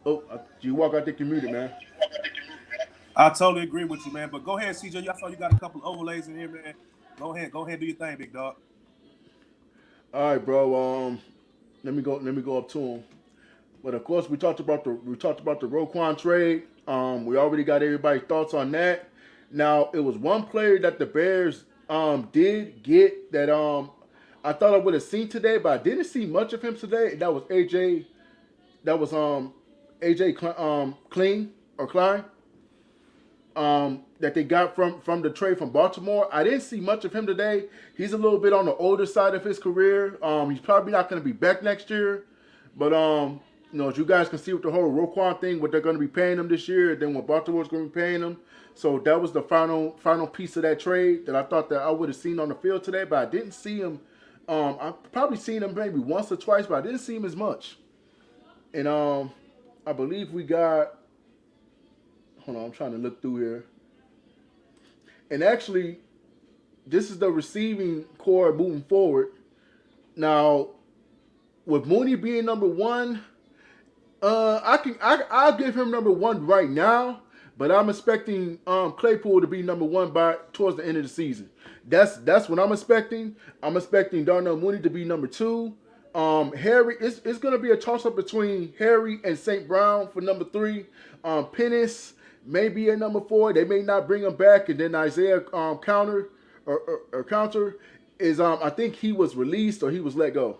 Oh, 0.05 0.23
you 0.61 0.75
walk. 0.75 0.93
out 0.95 1.07
you're 1.19 1.27
muted, 1.27 1.51
man. 1.51 1.71
I 3.15 3.29
totally 3.29 3.63
agree 3.63 3.85
with 3.85 4.05
you, 4.05 4.11
man. 4.11 4.29
But 4.31 4.43
go 4.43 4.57
ahead, 4.57 4.75
CJ. 4.75 5.07
I 5.07 5.17
saw 5.19 5.27
you 5.27 5.35
got 5.37 5.53
a 5.53 5.59
couple 5.59 5.81
overlays 5.85 6.27
in 6.27 6.37
here, 6.37 6.49
man. 6.49 6.73
Go 7.19 7.35
ahead, 7.35 7.51
go 7.51 7.65
ahead, 7.65 7.79
do 7.79 7.85
your 7.85 7.95
thing, 7.95 8.17
big 8.17 8.33
dog. 8.33 8.55
All 10.13 10.31
right, 10.31 10.45
bro. 10.45 11.07
Um, 11.07 11.21
let 11.83 11.93
me 11.93 12.01
go. 12.01 12.15
Let 12.17 12.35
me 12.35 12.41
go 12.41 12.57
up 12.57 12.69
to 12.69 12.79
him. 12.79 13.03
But 13.83 13.93
of 13.93 14.03
course, 14.05 14.29
we 14.29 14.37
talked 14.37 14.59
about 14.61 14.83
the 14.83 14.91
we 14.91 15.15
talked 15.15 15.41
about 15.41 15.59
the 15.59 15.67
Roquan 15.67 16.17
trade. 16.17 16.63
Um, 16.87 17.25
we 17.25 17.37
already 17.37 17.63
got 17.63 17.83
everybody's 17.83 18.23
thoughts 18.23 18.53
on 18.53 18.71
that. 18.71 19.09
Now, 19.51 19.89
it 19.93 19.99
was 19.99 20.17
one 20.17 20.43
player 20.43 20.79
that 20.79 20.99
the 20.99 21.05
Bears 21.05 21.65
um 21.89 22.29
did 22.31 22.81
get 22.81 23.31
that 23.33 23.49
um 23.49 23.91
I 24.43 24.53
thought 24.53 24.73
I 24.73 24.77
would 24.77 24.93
have 24.93 25.03
seen 25.03 25.27
today, 25.27 25.57
but 25.57 25.79
I 25.79 25.83
didn't 25.83 26.05
see 26.05 26.25
much 26.25 26.53
of 26.53 26.61
him 26.61 26.77
today. 26.77 27.15
That 27.15 27.33
was 27.33 27.43
AJ. 27.43 28.05
That 28.85 28.97
was 28.97 29.13
um 29.13 29.53
AJ 30.01 30.59
um 30.59 30.95
Clean 31.09 31.51
or 31.77 31.87
Klein. 31.87 32.23
Um, 33.55 34.05
that 34.19 34.33
they 34.33 34.43
got 34.43 34.75
from 34.75 35.01
from 35.01 35.21
the 35.21 35.29
trade 35.29 35.57
from 35.57 35.69
Baltimore. 35.69 36.27
I 36.31 36.43
didn't 36.43 36.61
see 36.61 36.79
much 36.79 37.05
of 37.05 37.13
him 37.13 37.27
today. 37.27 37.65
He's 37.95 38.13
a 38.13 38.17
little 38.17 38.39
bit 38.39 38.53
on 38.53 38.65
the 38.65 38.75
older 38.75 39.05
side 39.05 39.35
of 39.35 39.43
his 39.43 39.59
career. 39.59 40.17
Um, 40.23 40.49
he's 40.49 40.61
probably 40.61 40.91
not 40.91 41.09
going 41.09 41.21
to 41.21 41.25
be 41.25 41.33
back 41.33 41.61
next 41.61 41.89
year. 41.89 42.25
But 42.75 42.93
um, 42.93 43.41
you 43.73 43.79
know, 43.79 43.89
as 43.89 43.97
you 43.97 44.05
guys 44.05 44.29
can 44.29 44.37
see 44.37 44.53
with 44.53 44.61
the 44.61 44.69
whole 44.69 44.91
Roquan 44.91 45.41
thing, 45.41 45.59
what 45.59 45.71
they're 45.71 45.81
going 45.81 45.95
to 45.95 45.99
be 45.99 46.07
paying 46.07 46.37
him 46.37 46.47
this 46.47 46.67
year, 46.67 46.95
then 46.95 47.15
what 47.15 47.25
Baltimore's 47.25 47.67
going 47.67 47.85
to 47.85 47.89
be 47.89 47.99
paying 47.99 48.21
him. 48.21 48.37
So 48.75 48.99
that 48.99 49.19
was 49.19 49.31
the 49.31 49.41
final 49.41 49.97
final 49.97 50.27
piece 50.27 50.55
of 50.57 50.61
that 50.61 50.79
trade 50.79 51.25
that 51.25 51.35
I 51.35 51.41
thought 51.41 51.69
that 51.69 51.81
I 51.81 51.89
would 51.89 52.07
have 52.07 52.15
seen 52.15 52.39
on 52.39 52.49
the 52.49 52.55
field 52.55 52.83
today, 52.83 53.03
but 53.03 53.17
I 53.17 53.29
didn't 53.29 53.53
see 53.53 53.79
him. 53.79 53.99
Um, 54.47 54.77
I've 54.79 55.11
probably 55.11 55.37
seen 55.37 55.63
him 55.63 55.73
maybe 55.73 55.97
once 55.97 56.31
or 56.31 56.35
twice, 56.35 56.67
but 56.67 56.75
I 56.75 56.81
didn't 56.81 56.99
see 56.99 57.15
him 57.15 57.25
as 57.25 57.35
much. 57.35 57.77
And 58.75 58.87
um, 58.87 59.31
I 59.87 59.93
believe 59.93 60.31
we 60.31 60.43
got. 60.43 60.99
Hold 62.41 62.57
on, 62.57 62.65
I'm 62.65 62.71
trying 62.71 62.91
to 62.91 62.97
look 62.97 63.21
through 63.21 63.37
here. 63.37 63.65
And 65.31 65.43
actually, 65.43 65.97
this 66.85 67.09
is 67.09 67.17
the 67.17 67.31
receiving 67.31 68.03
core 68.19 68.53
moving 68.53 68.83
forward. 68.83 69.29
Now, 70.15 70.69
with 71.65 71.87
Mooney 71.87 72.15
being 72.15 72.45
number 72.45 72.67
one, 72.67 73.23
uh, 74.23 74.61
I 74.63 74.77
can 74.77 74.95
I 75.01 75.21
I'll 75.29 75.57
give 75.57 75.75
him 75.75 75.91
number 75.91 76.11
one 76.11 76.47
right 76.47 76.69
now, 76.69 77.21
but 77.57 77.71
I'm 77.71 77.89
expecting 77.89 78.57
um 78.65 78.93
Claypool 78.93 79.41
to 79.41 79.47
be 79.47 79.61
number 79.61 79.85
one 79.85 80.11
by 80.11 80.37
towards 80.53 80.77
the 80.77 80.87
end 80.87 80.97
of 80.97 81.03
the 81.03 81.09
season. 81.09 81.49
That's 81.87 82.17
that's 82.17 82.47
what 82.47 82.57
I'm 82.57 82.71
expecting. 82.71 83.35
I'm 83.61 83.75
expecting 83.75 84.23
Darnell 84.23 84.55
Mooney 84.57 84.79
to 84.79 84.89
be 84.89 85.03
number 85.03 85.27
two. 85.27 85.75
Um, 86.15 86.53
Harry, 86.53 86.95
it's, 87.01 87.19
it's 87.25 87.39
gonna 87.39 87.57
be 87.57 87.71
a 87.71 87.75
toss 87.75 88.05
up 88.05 88.15
between 88.15 88.73
Harry 88.79 89.19
and 89.25 89.37
St. 89.37 89.67
Brown 89.67 90.07
for 90.07 90.21
number 90.21 90.45
three. 90.45 90.85
Um, 91.23 91.49
Pettis 91.51 92.13
may 92.45 92.69
be 92.69 92.91
at 92.91 92.99
number 92.99 93.19
four. 93.19 93.51
They 93.51 93.65
may 93.65 93.81
not 93.81 94.07
bring 94.07 94.23
him 94.23 94.35
back, 94.35 94.69
and 94.69 94.79
then 94.79 94.95
Isaiah 94.95 95.43
um 95.53 95.79
counter 95.79 96.29
or, 96.65 96.79
or, 96.79 96.99
or 97.11 97.23
counter 97.25 97.77
is 98.19 98.39
um 98.39 98.59
I 98.63 98.69
think 98.69 98.95
he 98.95 99.11
was 99.11 99.35
released 99.35 99.83
or 99.83 99.91
he 99.91 99.99
was 99.99 100.15
let 100.15 100.33
go. 100.33 100.59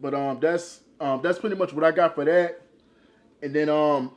But 0.00 0.14
um, 0.14 0.38
that's 0.40 0.80
um, 1.00 1.20
that's 1.22 1.38
pretty 1.38 1.56
much 1.56 1.72
what 1.72 1.84
I 1.84 1.90
got 1.90 2.14
for 2.14 2.24
that. 2.24 2.60
And 3.42 3.54
then 3.54 3.68
um, 3.68 4.12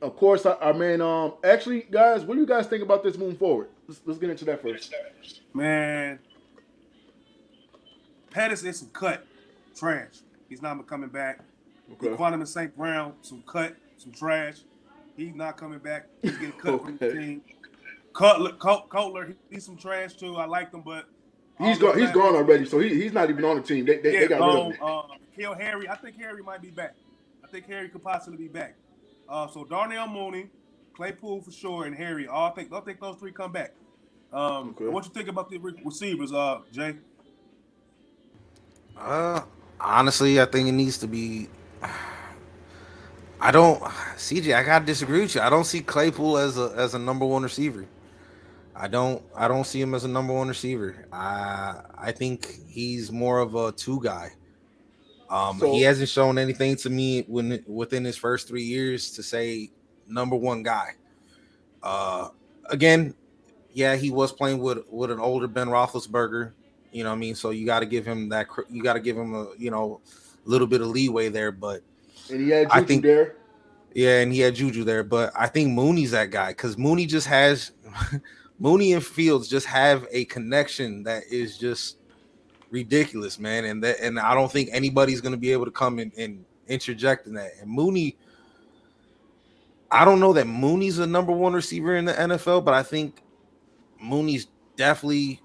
of 0.00 0.16
course, 0.16 0.46
I, 0.46 0.54
I 0.60 0.72
mean 0.72 1.00
um, 1.00 1.34
actually, 1.44 1.82
guys, 1.82 2.22
what 2.24 2.34
do 2.34 2.40
you 2.40 2.46
guys 2.46 2.66
think 2.66 2.82
about 2.82 3.02
this 3.02 3.16
moving 3.16 3.36
forward? 3.36 3.68
Let's, 3.86 4.00
let's 4.04 4.18
get 4.18 4.30
into 4.30 4.44
that 4.46 4.62
first. 4.62 4.94
Man, 5.54 6.18
Pettis 8.30 8.62
is 8.64 8.78
some 8.78 8.88
cut 8.88 9.26
trash. 9.76 10.20
He's 10.48 10.62
not 10.62 10.86
coming 10.86 11.08
back. 11.08 11.40
Okay. 11.92 12.14
Quantum 12.14 12.40
and 12.40 12.48
St. 12.48 12.74
Brown, 12.76 13.14
some 13.22 13.42
cut, 13.46 13.76
some 13.96 14.12
trash. 14.12 14.58
He's 15.16 15.34
not 15.34 15.56
coming 15.56 15.78
back. 15.78 16.06
He's 16.22 16.32
getting 16.32 16.52
cut 16.52 16.84
from 16.84 16.96
the 16.96 17.12
team. 17.12 17.42
Cutler, 18.14 18.52
Cutler, 18.52 19.34
he's 19.50 19.64
some 19.64 19.76
trash 19.76 20.14
too. 20.14 20.36
I 20.36 20.46
like 20.46 20.72
him, 20.72 20.82
but 20.82 21.06
He's 21.58 21.78
gone. 21.78 21.98
He's 21.98 22.10
gone 22.10 22.34
already, 22.34 22.64
so 22.64 22.78
he, 22.78 22.88
he's 22.94 23.12
not 23.12 23.30
even 23.30 23.44
on 23.44 23.56
the 23.56 23.62
team. 23.62 23.84
They, 23.84 23.98
they, 23.98 24.14
yeah, 24.14 24.20
they 24.20 24.28
got 24.28 24.40
rid 24.40 24.58
of 24.58 24.72
him. 24.72 24.82
Uh, 24.82 25.02
N'Keal 25.36 25.60
Harry. 25.60 25.88
I 25.88 25.96
think 25.96 26.16
Harry 26.20 26.42
might 26.42 26.62
be 26.62 26.70
back. 26.70 26.94
I 27.44 27.48
think 27.48 27.66
Harry 27.66 27.88
could 27.88 28.02
possibly 28.02 28.36
be 28.36 28.48
back. 28.48 28.74
Uh, 29.28 29.46
so 29.48 29.64
Darnell 29.64 30.08
Mooney, 30.08 30.48
Claypool 30.94 31.42
for 31.42 31.52
sure, 31.52 31.84
and 31.84 31.94
Harry. 31.94 32.26
All 32.26 32.50
I 32.50 32.54
think 32.54 32.72
I 32.72 32.80
think 32.80 33.00
those 33.00 33.16
three 33.16 33.32
come 33.32 33.52
back. 33.52 33.72
Um, 34.32 34.74
what 34.78 35.04
you 35.04 35.10
think 35.10 35.28
about 35.28 35.50
the 35.50 35.58
receivers, 35.58 36.32
uh, 36.32 36.60
Jay? 36.72 36.96
Uh, 38.96 39.42
honestly, 39.78 40.40
I 40.40 40.46
think 40.46 40.68
it 40.68 40.72
needs 40.72 40.98
to 40.98 41.06
be. 41.06 41.48
I 43.40 43.50
don't, 43.50 43.82
CJ. 43.82 44.54
I 44.54 44.62
gotta 44.62 44.84
disagree 44.84 45.20
with 45.20 45.34
you. 45.34 45.40
I 45.40 45.50
don't 45.50 45.64
see 45.64 45.80
Claypool 45.80 46.38
as 46.38 46.56
a 46.56 46.72
as 46.76 46.94
a 46.94 46.98
number 46.98 47.26
one 47.26 47.42
receiver. 47.42 47.86
I 48.74 48.88
don't. 48.88 49.22
I 49.36 49.48
don't 49.48 49.66
see 49.66 49.80
him 49.80 49.94
as 49.94 50.04
a 50.04 50.08
number 50.08 50.32
one 50.32 50.48
receiver. 50.48 51.06
I 51.12 51.80
I 51.96 52.12
think 52.12 52.58
he's 52.68 53.12
more 53.12 53.38
of 53.40 53.54
a 53.54 53.72
two 53.72 54.00
guy. 54.02 54.32
Um, 55.30 55.58
So- 55.58 55.72
he 55.72 55.82
hasn't 55.82 56.08
shown 56.08 56.38
anything 56.38 56.76
to 56.76 56.90
me 56.90 57.22
when 57.28 57.62
within 57.66 58.04
his 58.04 58.16
first 58.16 58.48
three 58.48 58.62
years 58.64 59.10
to 59.12 59.22
say 59.22 59.70
number 60.08 60.36
one 60.36 60.62
guy. 60.62 60.90
Uh, 61.82 62.28
again, 62.70 63.14
yeah, 63.72 63.96
he 63.96 64.10
was 64.10 64.32
playing 64.32 64.58
with 64.58 64.78
with 64.90 65.10
an 65.10 65.18
older 65.20 65.48
Ben 65.48 65.68
Roethlisberger. 65.68 66.52
You 66.92 67.04
know 67.04 67.10
what 67.10 67.16
I 67.16 67.18
mean? 67.18 67.34
So 67.34 67.50
you 67.50 67.64
got 67.66 67.80
to 67.80 67.86
give 67.86 68.04
him 68.06 68.28
that. 68.30 68.46
You 68.70 68.82
got 68.82 68.94
to 68.94 69.00
give 69.00 69.16
him 69.16 69.34
a 69.34 69.48
you 69.58 69.70
know 69.70 70.00
little 70.44 70.66
bit 70.66 70.80
of 70.80 70.88
leeway 70.88 71.28
there. 71.28 71.52
But 71.52 71.82
And 72.30 72.40
he 72.40 72.50
had 72.50 72.68
I 72.70 72.76
Juju 72.76 72.86
think 72.86 73.02
there. 73.02 73.36
yeah, 73.94 74.20
and 74.20 74.32
he 74.32 74.40
had 74.40 74.54
Juju 74.54 74.84
there. 74.84 75.02
But 75.04 75.32
I 75.36 75.46
think 75.46 75.72
Mooney's 75.72 76.10
that 76.12 76.30
guy 76.30 76.48
because 76.48 76.76
Mooney 76.78 77.06
just 77.06 77.26
has 77.26 77.72
Mooney 78.62 78.92
and 78.92 79.04
Fields 79.04 79.48
just 79.48 79.66
have 79.66 80.06
a 80.12 80.24
connection 80.26 81.02
that 81.02 81.24
is 81.28 81.58
just 81.58 81.96
ridiculous, 82.70 83.40
man. 83.40 83.64
And 83.64 83.82
that 83.82 83.98
and 84.00 84.20
I 84.20 84.34
don't 84.34 84.52
think 84.52 84.68
anybody's 84.70 85.20
gonna 85.20 85.36
be 85.36 85.50
able 85.50 85.64
to 85.64 85.72
come 85.72 85.98
in 85.98 86.12
and 86.16 86.44
interject 86.68 87.26
in 87.26 87.34
that. 87.34 87.50
And 87.60 87.68
Mooney, 87.68 88.16
I 89.90 90.04
don't 90.04 90.20
know 90.20 90.32
that 90.34 90.46
Mooney's 90.46 91.00
a 91.00 91.06
number 91.08 91.32
one 91.32 91.54
receiver 91.54 91.96
in 91.96 92.04
the 92.04 92.12
NFL, 92.12 92.64
but 92.64 92.72
I 92.72 92.84
think 92.84 93.24
Mooney's 94.00 94.46
definitely 94.76 95.40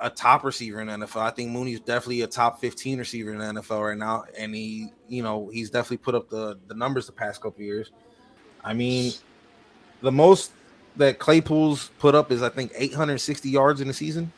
a 0.00 0.10
top 0.10 0.42
receiver 0.42 0.80
in 0.80 0.88
the 0.88 0.94
NFL. 1.06 1.20
I 1.20 1.30
think 1.30 1.52
Mooney's 1.52 1.78
definitely 1.78 2.22
a 2.22 2.26
top 2.26 2.60
15 2.60 2.98
receiver 2.98 3.32
in 3.32 3.38
the 3.38 3.60
NFL 3.60 3.86
right 3.86 3.96
now. 3.96 4.24
And 4.36 4.52
he, 4.52 4.88
you 5.08 5.22
know, 5.22 5.48
he's 5.52 5.70
definitely 5.70 5.98
put 5.98 6.16
up 6.16 6.28
the, 6.28 6.58
the 6.66 6.74
numbers 6.74 7.06
the 7.06 7.12
past 7.12 7.40
couple 7.40 7.62
years. 7.62 7.92
I 8.64 8.74
mean, 8.74 9.12
the 10.02 10.12
most 10.12 10.52
that 10.98 11.18
Claypool's 11.18 11.90
put 11.98 12.14
up 12.14 12.30
is 12.30 12.42
I 12.42 12.48
think 12.48 12.72
860 12.74 13.48
yards 13.48 13.80
in 13.80 13.88
the 13.88 13.94
season. 13.94 14.32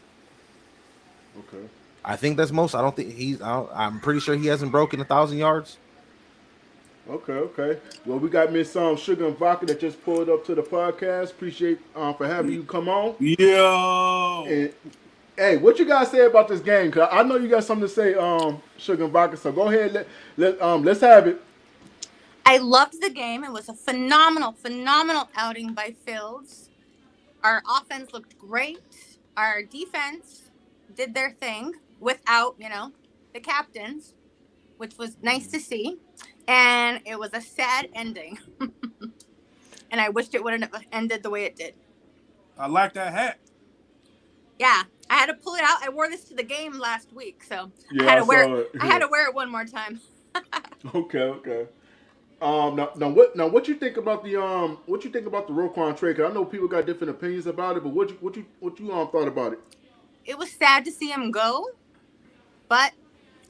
Okay. 1.38 1.64
I 2.04 2.16
think 2.16 2.36
that's 2.36 2.52
most. 2.52 2.74
I 2.74 2.80
don't 2.82 2.94
think 2.94 3.14
he's. 3.14 3.42
I 3.42 3.52
don't- 3.54 3.70
I'm 3.74 4.00
pretty 4.00 4.20
sure 4.20 4.36
he 4.36 4.46
hasn't 4.46 4.72
broken 4.72 5.00
a 5.00 5.04
thousand 5.04 5.38
yards. 5.38 5.76
Okay, 7.08 7.32
okay. 7.32 7.80
Well, 8.06 8.18
we 8.18 8.28
got 8.28 8.52
Miss 8.52 8.76
um, 8.76 8.96
Sugar 8.96 9.26
and 9.26 9.36
Vodka 9.36 9.66
that 9.66 9.80
just 9.80 10.02
pulled 10.04 10.28
up 10.28 10.44
to 10.46 10.54
the 10.54 10.62
podcast. 10.62 11.30
Appreciate 11.30 11.80
um, 11.96 12.14
for 12.14 12.26
having 12.26 12.52
you 12.52 12.62
come 12.62 12.88
on. 12.88 13.16
Yo. 13.18 14.44
And, 14.48 14.72
hey, 15.36 15.56
what 15.56 15.78
you 15.78 15.86
guys 15.86 16.11
say 16.11 16.24
about 16.24 16.46
this 16.46 16.61
game? 16.61 16.90
Cause 16.92 17.08
I 17.11 17.22
know 17.24 17.36
you 17.36 17.48
got 17.48 17.64
something 17.64 17.88
to 17.88 17.92
say, 17.92 18.14
um, 18.14 18.62
Sugar 18.76 19.04
and 19.04 19.12
Vodka. 19.12 19.36
So 19.38 19.50
go 19.50 19.68
ahead, 19.68 19.92
let 19.92 20.06
let 20.36 20.62
um 20.62 20.84
let's 20.84 21.00
have 21.00 21.26
it. 21.26 21.42
I 22.47 22.59
loved 22.59 23.01
the 23.03 23.11
game. 23.11 23.45
It 23.45 23.53
was 23.53 23.68
a 23.68 23.74
phenomenal, 23.74 24.53
phenomenal 24.53 25.28
outing 25.36 25.74
by 25.74 25.93
Fields. 26.07 26.70
Our 27.45 27.62
offense 27.68 28.12
looked 28.12 28.38
great. 28.38 28.80
Our 29.36 29.62
defense 29.62 30.51
did 30.95 31.14
their 31.14 31.30
thing 31.32 31.74
without, 32.01 32.57
you 32.59 32.68
know, 32.68 32.93
the 33.34 33.41
captains, 33.41 34.14
which 34.78 34.99
was 34.99 35.18
nice 35.22 35.49
to 35.49 35.61
see. 35.61 35.99
And 36.49 37.01
it 37.07 37.18
was 37.18 37.30
a 37.34 37.41
sad 37.41 37.88
ending. 37.95 38.38
and 39.91 40.01
I 40.01 40.11
wished 40.11 40.34
it 40.34 40.45
wouldn't 40.45 40.64
have 40.64 40.84
ended 40.93 41.22
the 41.22 41.30
way 41.30 41.45
it 41.45 41.57
did. 41.57 41.74
I 42.59 42.66
like 42.68 42.95
that 42.95 43.12
hat. 43.12 43.38
Yeah, 44.59 44.84
I 45.11 45.14
had 45.16 45.26
to 45.26 45.34
pull 45.34 45.55
it 45.57 45.64
out. 45.64 45.82
I 45.84 45.91
wore 45.91 46.09
this 46.11 46.24
to 46.26 46.34
the 46.34 46.45
game 46.45 46.78
last 46.78 47.12
week, 47.12 47.45
so 47.45 47.72
Yeah, 47.91 48.05
I 48.07 48.11
had 48.11 48.18
I 48.18 48.20
to 48.20 48.24
wear 48.26 48.45
saw 48.45 48.57
it. 48.57 48.70
I 48.80 48.86
had 48.86 49.01
to 49.01 49.09
wear 49.11 49.28
it 49.28 49.34
one 49.34 49.51
more 49.51 49.64
time. 49.66 50.01
Okay, 50.95 51.18
okay. 51.20 51.66
Um, 52.41 52.76
now, 52.76 52.91
now 52.97 53.11
what 53.11 53.36
now 53.36 53.49
what 53.49 53.68
you 53.68 53.74
think 53.76 53.97
about 53.99 54.24
the 54.24 54.41
um 54.43 54.78
what 54.86 55.05
you 55.05 55.11
think 55.11 55.26
about 55.26 55.49
the 55.49 55.55
Roquan 55.55 55.97
trade? 55.99 56.16
Cause 56.16 56.30
I 56.30 56.34
know 56.34 56.45
people 56.45 56.68
got 56.68 56.86
different 56.86 57.11
opinions 57.12 57.47
about 57.47 57.76
it, 57.78 57.84
but 57.84 57.91
what 57.91 58.11
you 58.11 58.16
what 58.20 58.36
you 58.36 58.47
what 58.61 58.78
you 58.80 58.93
um 58.93 59.11
thought 59.11 59.28
about 59.28 59.55
it? 59.55 59.61
it 60.24 60.38
was 60.38 60.53
sad 60.53 60.84
to 60.86 60.93
see 60.93 61.11
him 61.11 61.30
go, 61.32 61.64
but 62.68 62.93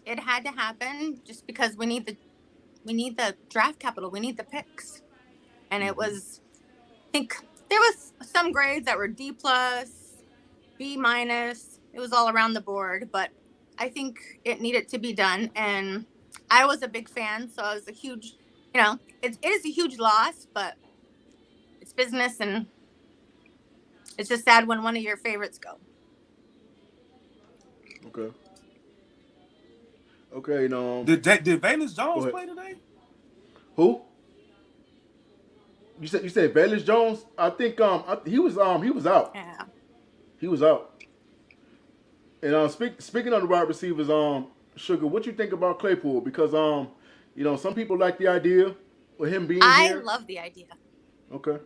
it 0.06 0.20
had 0.20 0.44
to 0.44 0.52
happen 0.52 1.20
just 1.26 1.46
because 1.46 1.76
we 1.76 1.86
need 1.86 2.06
the 2.06 2.16
we 2.84 2.94
need 2.94 3.16
the 3.18 3.36
draft 3.50 3.80
capital. 3.80 4.10
We 4.10 4.20
need 4.20 4.38
the 4.38 4.44
picks. 4.44 5.02
And 5.70 5.82
Mm-hmm. 5.82 5.84
it 5.84 5.96
was, 5.96 6.40
I 6.98 7.10
think 7.12 7.34
there 7.70 7.80
was 7.80 8.12
some 8.22 8.52
grades 8.52 8.86
that 8.86 8.98
were 8.98 9.08
D 9.08 9.32
plus, 9.32 9.90
B 10.78 10.96
minus. 10.96 11.80
It 11.94 12.00
was 12.00 12.12
all 12.12 12.30
around 12.30 12.54
the 12.54 12.62
board, 12.62 13.10
but 13.12 13.30
I 13.78 13.88
think 13.90 14.18
it 14.44 14.60
needed 14.60 14.88
to 14.90 14.98
be 14.98 15.12
done. 15.14 15.50
And 15.56 16.06
I 16.50 16.66
was 16.66 16.82
a 16.82 16.88
big 16.88 17.08
fan, 17.08 17.50
so 17.50 17.62
I 17.62 17.74
was 17.74 17.88
a 17.88 17.92
huge, 17.92 18.34
you 18.74 18.80
know, 18.80 18.98
it, 19.22 19.38
it 19.42 19.48
is 19.48 19.64
a 19.64 19.70
huge 19.70 19.98
loss, 19.98 20.46
but 20.54 20.74
it's 21.80 21.92
business, 21.92 22.40
and 22.40 22.66
it's 24.18 24.28
just 24.28 24.44
sad 24.44 24.68
when 24.68 24.82
one 24.82 24.96
of 24.96 25.02
your 25.02 25.16
favorites 25.16 25.58
go. 25.58 25.78
Okay. 28.08 28.34
Okay, 30.34 30.68
no. 30.68 31.04
Did 31.04 31.22
did, 31.22 31.44
did 31.44 31.62
Valence 31.62 31.94
Jones 31.94 32.26
play 32.26 32.46
today? 32.46 32.74
Who? 33.76 34.02
You 36.00 36.08
said 36.08 36.22
you 36.22 36.28
said 36.30 36.54
Valence 36.54 36.82
Jones? 36.82 37.24
I 37.36 37.50
think 37.50 37.80
um 37.80 38.04
I, 38.06 38.18
he 38.28 38.38
was 38.38 38.56
um 38.58 38.82
he 38.82 38.90
was 38.90 39.06
out. 39.06 39.32
Yeah. 39.34 39.64
He 40.40 40.48
was 40.48 40.62
out. 40.62 41.04
And 42.42 42.54
um 42.54 42.68
speak, 42.68 43.00
speaking 43.02 43.32
of 43.32 43.42
the 43.42 43.48
wide 43.48 43.68
receivers, 43.68 44.10
um 44.10 44.48
Sugar, 44.76 45.06
what 45.06 45.26
you 45.26 45.32
think 45.32 45.52
about 45.52 45.78
Claypool? 45.78 46.22
Because 46.22 46.54
um 46.54 46.88
you 47.34 47.44
know 47.44 47.56
some 47.56 47.74
people 47.74 47.96
like 47.98 48.18
the 48.18 48.28
idea 48.28 48.74
with 49.18 49.32
him 49.32 49.46
being 49.46 49.62
I 49.62 49.88
here. 49.88 50.02
love 50.02 50.26
the 50.26 50.38
idea, 50.38 50.66
Okay. 51.32 51.58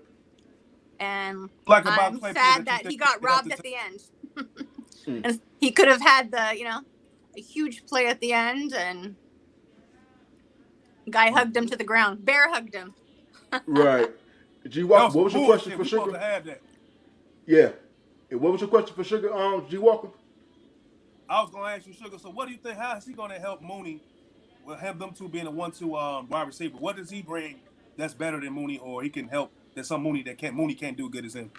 and 1.01 1.51
Like 1.67 1.83
about 1.85 2.13
I'm 2.13 2.19
Claypool 2.19 2.43
sad 2.43 2.65
that 2.67 2.83
that 2.83 2.91
he 2.91 2.97
got 2.97 3.23
robbed 3.23 3.49
the 3.51 3.55
at 3.55 3.61
the 3.63 3.75
end. 3.77 4.01
Hmm. 5.07 5.21
and 5.25 5.41
he 5.61 5.71
could 5.71 5.89
have 5.89 6.01
had 6.01 6.31
the, 6.31 6.57
you 6.57 6.65
know, 6.65 6.81
a 7.37 7.41
huge 7.41 7.85
play 7.87 8.07
at 8.07 8.21
the 8.21 8.33
end, 8.33 8.73
and 8.75 9.17
guy 11.11 11.31
hugged 11.31 11.57
him 11.57 11.67
to 11.69 11.77
the 11.77 11.85
ground. 11.85 12.25
Bear 12.25 12.51
hugged 12.51 12.75
him. 12.75 12.95
Right. 13.67 14.11
G 14.69 14.83
That 14.95 15.13
Walker, 15.13 15.19
what 15.19 15.25
was 15.25 15.35
your 15.35 15.47
question 15.47 15.77
for 15.77 15.85
Sugar? 15.85 16.13
to 16.13 16.19
have 16.19 16.45
that. 16.47 16.63
Yeah. 17.47 17.71
And 18.31 18.41
what 18.41 18.53
was 18.53 18.61
your 18.63 18.71
question 18.71 18.95
for 18.97 19.05
Sugar? 19.05 19.33
Um, 19.33 19.67
G 19.69 19.79
Walker. 19.79 20.09
I 21.29 21.41
was 21.43 21.51
gonna 21.51 21.73
ask 21.75 21.87
you, 21.87 21.93
Sugar. 21.93 22.19
So, 22.19 22.31
what 22.31 22.47
do 22.47 22.53
you 22.53 22.59
think? 22.59 22.79
How 22.79 22.97
is 22.97 23.05
he 23.07 23.13
gonna 23.15 23.39
help 23.39 23.63
Mooney? 23.63 24.03
Will 24.65 24.77
have 24.77 24.99
them 24.99 25.13
two 25.13 25.29
being 25.29 25.47
a 25.47 25.51
one-two 25.51 25.95
um, 25.97 26.29
wide 26.29 26.47
receiver. 26.47 26.77
What 26.79 26.97
does 26.97 27.11
he 27.11 27.21
bring 27.21 27.61
that's 27.97 28.15
better 28.15 28.41
than 28.41 28.53
Mooney, 28.53 28.79
or 28.79 29.03
he 29.03 29.11
can 29.11 29.29
help? 29.29 29.53
There's 29.75 29.89
some 29.89 30.03
Mooney 30.03 30.23
that 30.23 30.39
can't 30.39 30.55
Mooney 30.55 30.75
can't 30.75 30.97
do 30.97 31.11
good 31.11 31.25
as 31.25 31.35
him. 31.35 31.51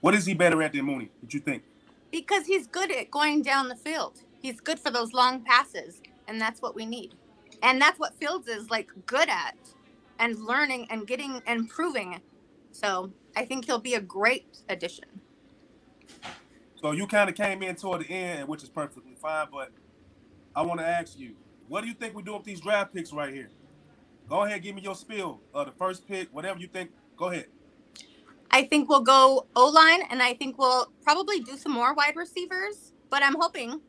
What 0.00 0.14
is 0.14 0.26
he 0.26 0.34
better 0.34 0.62
at 0.62 0.72
than 0.72 0.84
Mooney? 0.84 1.10
What 1.20 1.32
you 1.32 1.40
think? 1.40 1.62
Because 2.10 2.46
he's 2.46 2.66
good 2.66 2.90
at 2.90 3.10
going 3.10 3.42
down 3.42 3.68
the 3.68 3.76
field. 3.76 4.22
He's 4.42 4.60
good 4.60 4.78
for 4.78 4.90
those 4.90 5.12
long 5.12 5.42
passes, 5.42 6.00
and 6.28 6.40
that's 6.40 6.60
what 6.60 6.74
we 6.74 6.84
need. 6.84 7.14
And 7.62 7.80
that's 7.80 7.98
what 7.98 8.14
Fields 8.18 8.48
is 8.48 8.70
like 8.70 8.90
good 9.06 9.28
at 9.28 9.56
and 10.18 10.38
learning 10.38 10.86
and 10.90 11.06
getting 11.06 11.42
and 11.46 11.68
proving. 11.68 12.20
So 12.72 13.12
I 13.36 13.44
think 13.44 13.66
he'll 13.66 13.78
be 13.78 13.94
a 13.94 14.00
great 14.00 14.58
addition. 14.68 15.04
So 16.80 16.92
you 16.92 17.06
kind 17.06 17.28
of 17.28 17.36
came 17.36 17.62
in 17.62 17.76
toward 17.76 18.02
the 18.02 18.10
end, 18.10 18.48
which 18.48 18.62
is 18.62 18.68
perfectly 18.68 19.14
fine. 19.20 19.48
But 19.52 19.70
I 20.54 20.62
want 20.62 20.80
to 20.80 20.86
ask 20.86 21.18
you, 21.18 21.34
what 21.70 21.82
do 21.82 21.86
you 21.86 21.94
think 21.94 22.16
we 22.16 22.22
do 22.24 22.34
with 22.34 22.42
these 22.42 22.60
draft 22.60 22.92
picks 22.92 23.12
right 23.12 23.32
here? 23.32 23.48
Go 24.28 24.42
ahead, 24.42 24.60
give 24.60 24.74
me 24.74 24.82
your 24.82 24.96
spiel. 24.96 25.40
Uh, 25.54 25.62
the 25.62 25.70
first 25.70 26.06
pick, 26.06 26.28
whatever 26.34 26.58
you 26.58 26.66
think. 26.66 26.90
Go 27.16 27.26
ahead. 27.30 27.46
I 28.50 28.64
think 28.64 28.88
we'll 28.88 29.02
go 29.02 29.46
O 29.54 29.68
line, 29.68 30.02
and 30.10 30.20
I 30.20 30.34
think 30.34 30.58
we'll 30.58 30.90
probably 31.04 31.38
do 31.38 31.56
some 31.56 31.70
more 31.70 31.94
wide 31.94 32.16
receivers. 32.16 32.92
But 33.08 33.22
I'm 33.22 33.36
hoping, 33.36 33.80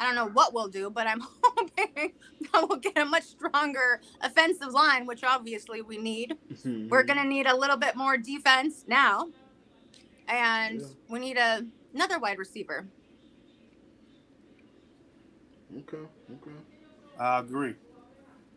I 0.00 0.06
don't 0.06 0.14
know 0.14 0.28
what 0.28 0.54
we'll 0.54 0.68
do, 0.68 0.88
but 0.88 1.06
I'm 1.06 1.20
hoping 1.44 2.12
that 2.50 2.66
we'll 2.66 2.78
get 2.78 2.96
a 2.96 3.04
much 3.04 3.24
stronger 3.24 4.00
offensive 4.22 4.72
line, 4.72 5.04
which 5.04 5.22
obviously 5.22 5.82
we 5.82 5.98
need. 5.98 6.38
We're 6.64 7.02
gonna 7.02 7.24
need 7.24 7.46
a 7.46 7.54
little 7.54 7.76
bit 7.76 7.94
more 7.94 8.16
defense 8.16 8.84
now, 8.88 9.28
and 10.28 10.82
we 11.10 11.18
need 11.18 11.36
a, 11.36 11.66
another 11.92 12.18
wide 12.18 12.38
receiver. 12.38 12.86
Okay. 15.76 15.98
Okay. 15.98 16.56
I 17.18 17.40
agree. 17.40 17.74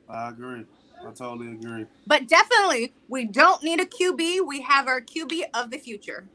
I 0.10 0.30
agree. 0.30 0.66
I 1.06 1.12
totally 1.14 1.54
agree. 1.54 1.86
But 2.08 2.28
definitely, 2.28 2.96
we 3.10 3.26
don't 3.26 3.64
need 3.64 3.82
a 3.82 3.86
QB. 3.86 4.48
We 4.48 4.62
have 4.62 4.88
our 4.88 5.02
QB 5.02 5.44
of 5.54 5.72
the 5.72 5.78
future. 5.80 6.30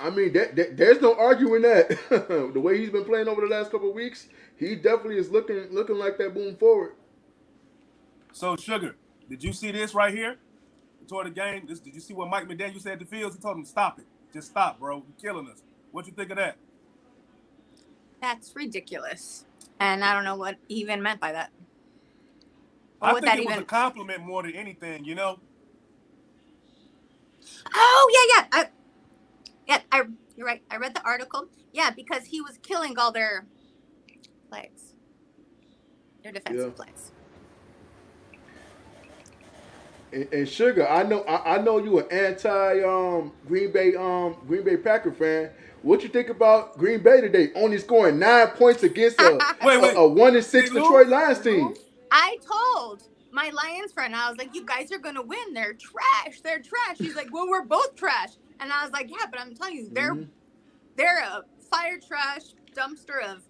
I 0.00 0.10
mean, 0.10 0.32
that, 0.34 0.56
that- 0.56 0.76
there's 0.76 1.00
no 1.02 1.14
arguing 1.16 1.62
that. 1.62 1.88
the 2.54 2.60
way 2.60 2.78
he's 2.78 2.90
been 2.90 3.04
playing 3.04 3.28
over 3.28 3.42
the 3.42 3.48
last 3.48 3.70
couple 3.72 3.90
of 3.90 3.94
weeks, 3.96 4.28
he 4.58 4.76
definitely 4.76 5.18
is 5.18 5.30
looking 5.30 5.68
looking 5.72 5.96
like 5.96 6.18
that 6.18 6.34
moving 6.34 6.56
forward. 6.56 6.92
So, 8.32 8.56
Sugar, 8.56 8.96
did 9.28 9.44
you 9.44 9.52
see 9.52 9.72
this 9.72 9.94
right 9.94 10.14
here? 10.14 10.36
Toward 11.08 11.26
the 11.28 11.32
game, 11.32 11.66
this, 11.68 11.80
did 11.80 11.94
you 11.94 12.00
see 12.00 12.14
what 12.14 12.30
Mike 12.30 12.48
McDaniel 12.48 12.80
said 12.80 13.00
to 13.00 13.06
Fields? 13.06 13.36
He 13.36 13.42
told 13.42 13.58
him, 13.58 13.64
"Stop 13.66 13.98
it, 14.00 14.06
just 14.32 14.48
stop, 14.48 14.78
bro. 14.80 15.04
You're 15.06 15.16
killing 15.34 15.48
us." 15.50 15.62
What 15.92 16.06
you 16.06 16.12
think 16.12 16.30
of 16.30 16.38
that? 16.38 16.58
That's 18.24 18.56
ridiculous. 18.56 19.44
And 19.78 20.02
I 20.02 20.14
don't 20.14 20.24
know 20.24 20.36
what 20.36 20.56
he 20.66 20.76
even 20.76 21.02
meant 21.02 21.20
by 21.20 21.32
that. 21.32 21.50
I 23.02 23.12
think 23.12 23.26
that 23.26 23.38
it 23.38 23.44
was 23.44 23.58
a 23.58 23.62
compliment 23.64 24.22
more 24.24 24.42
than 24.42 24.54
anything. 24.54 25.04
You 25.04 25.14
know, 25.14 25.40
Oh 27.74 28.10
yeah, 28.14 28.36
yeah. 28.36 28.46
I, 28.52 28.68
yeah, 29.68 29.80
I. 29.92 30.02
You're 30.36 30.46
right. 30.46 30.62
I 30.70 30.76
read 30.78 30.94
the 30.94 31.04
article. 31.04 31.48
Yeah, 31.72 31.90
because 31.90 32.24
he 32.26 32.40
was 32.40 32.58
killing 32.62 32.98
all 32.98 33.12
their 33.12 33.46
plays, 34.50 34.94
their 36.22 36.32
defensive 36.32 36.76
Yeah. 36.76 36.84
plays. 36.84 37.13
And, 40.14 40.32
and 40.32 40.48
Sugar, 40.48 40.88
I 40.88 41.02
know 41.02 41.22
I, 41.22 41.56
I 41.56 41.58
know 41.58 41.78
you 41.78 41.98
an 41.98 42.06
anti 42.12 42.82
um 42.82 43.32
Green 43.48 43.72
Bay 43.72 43.96
um 43.96 44.36
Green 44.46 44.62
Bay 44.62 44.76
Packer 44.76 45.12
fan. 45.12 45.50
What 45.82 46.02
you 46.04 46.08
think 46.08 46.28
about 46.28 46.78
Green 46.78 47.02
Bay 47.02 47.20
today? 47.20 47.50
Only 47.56 47.78
scoring 47.78 48.18
nine 48.20 48.46
points 48.48 48.84
against 48.84 49.20
a, 49.20 49.38
Wait, 49.64 49.80
wait. 49.82 49.94
a, 49.94 49.98
a 49.98 50.08
one 50.08 50.36
and 50.36 50.44
six 50.44 50.70
Detroit 50.70 51.08
Lions 51.08 51.40
team. 51.40 51.74
I 52.12 52.38
told 52.46 53.02
my 53.32 53.50
Lions 53.50 53.92
friend, 53.92 54.14
I 54.14 54.28
was 54.28 54.38
like, 54.38 54.54
"You 54.54 54.64
guys 54.64 54.92
are 54.92 54.98
gonna 54.98 55.20
win. 55.22 55.52
They're 55.52 55.74
trash. 55.74 56.40
They're 56.42 56.62
trash." 56.62 56.98
He's 56.98 57.16
like, 57.16 57.32
"Well, 57.32 57.48
we're 57.48 57.64
both 57.64 57.96
trash." 57.96 58.30
And 58.60 58.72
I 58.72 58.84
was 58.84 58.92
like, 58.92 59.10
"Yeah, 59.10 59.26
but 59.28 59.40
I'm 59.40 59.52
telling 59.54 59.74
you, 59.76 59.88
they're 59.90 60.14
Mhm. 60.14 60.28
they're 60.96 61.18
a 61.22 61.44
fire 61.70 61.98
trash 61.98 62.42
dumpster 62.76 63.20
of 63.20 63.42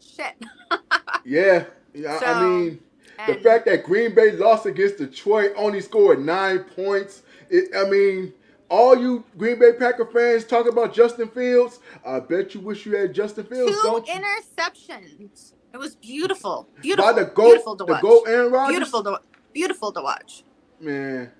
shit." 0.00 0.34
Yeah, 1.24 1.66
yeah. 1.94 2.18
I 2.24 2.42
mean, 2.42 2.80
the 3.26 3.34
fact 3.34 3.66
that 3.66 3.84
Green 3.84 4.14
Bay 4.14 4.32
lost 4.32 4.66
against 4.66 4.98
Detroit, 4.98 5.52
only 5.56 5.80
scored 5.80 6.24
nine 6.24 6.60
points. 6.64 7.22
It, 7.50 7.74
I 7.76 7.88
mean, 7.88 8.32
all 8.68 8.96
you 8.98 9.24
Green 9.36 9.58
Bay 9.58 9.72
Packer 9.74 10.06
fans 10.06 10.44
talk 10.44 10.66
about 10.66 10.94
Justin 10.94 11.28
Fields. 11.28 11.80
I 12.06 12.20
bet 12.20 12.54
you 12.54 12.60
wish 12.60 12.86
you 12.86 12.96
had 12.96 13.12
Justin 13.14 13.44
Fields, 13.44 13.72
Two 13.72 13.80
don't 13.82 14.06
you? 14.06 14.14
interceptions. 14.14 15.52
It 15.72 15.78
was 15.78 15.94
beautiful. 15.96 16.68
Beautiful. 16.80 17.12
By 17.12 17.18
the 17.20 17.26
goat, 17.26 17.44
beautiful 17.44 17.76
to 17.76 17.84
the 17.84 17.92
watch. 17.92 18.02
goat 18.02 18.24
Aaron 18.26 18.52
Rodgers. 18.52 18.72
Beautiful 18.76 19.04
to 19.04 19.20
beautiful 19.52 19.92
to 19.92 20.02
watch. 20.02 20.44
man. 20.80 21.30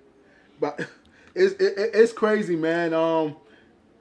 But 0.59 0.79
it's 1.35 1.53
it, 1.55 1.77
it- 1.77 1.91
it's 1.93 2.13
crazy, 2.13 2.55
man. 2.55 2.93
Um, 2.93 3.35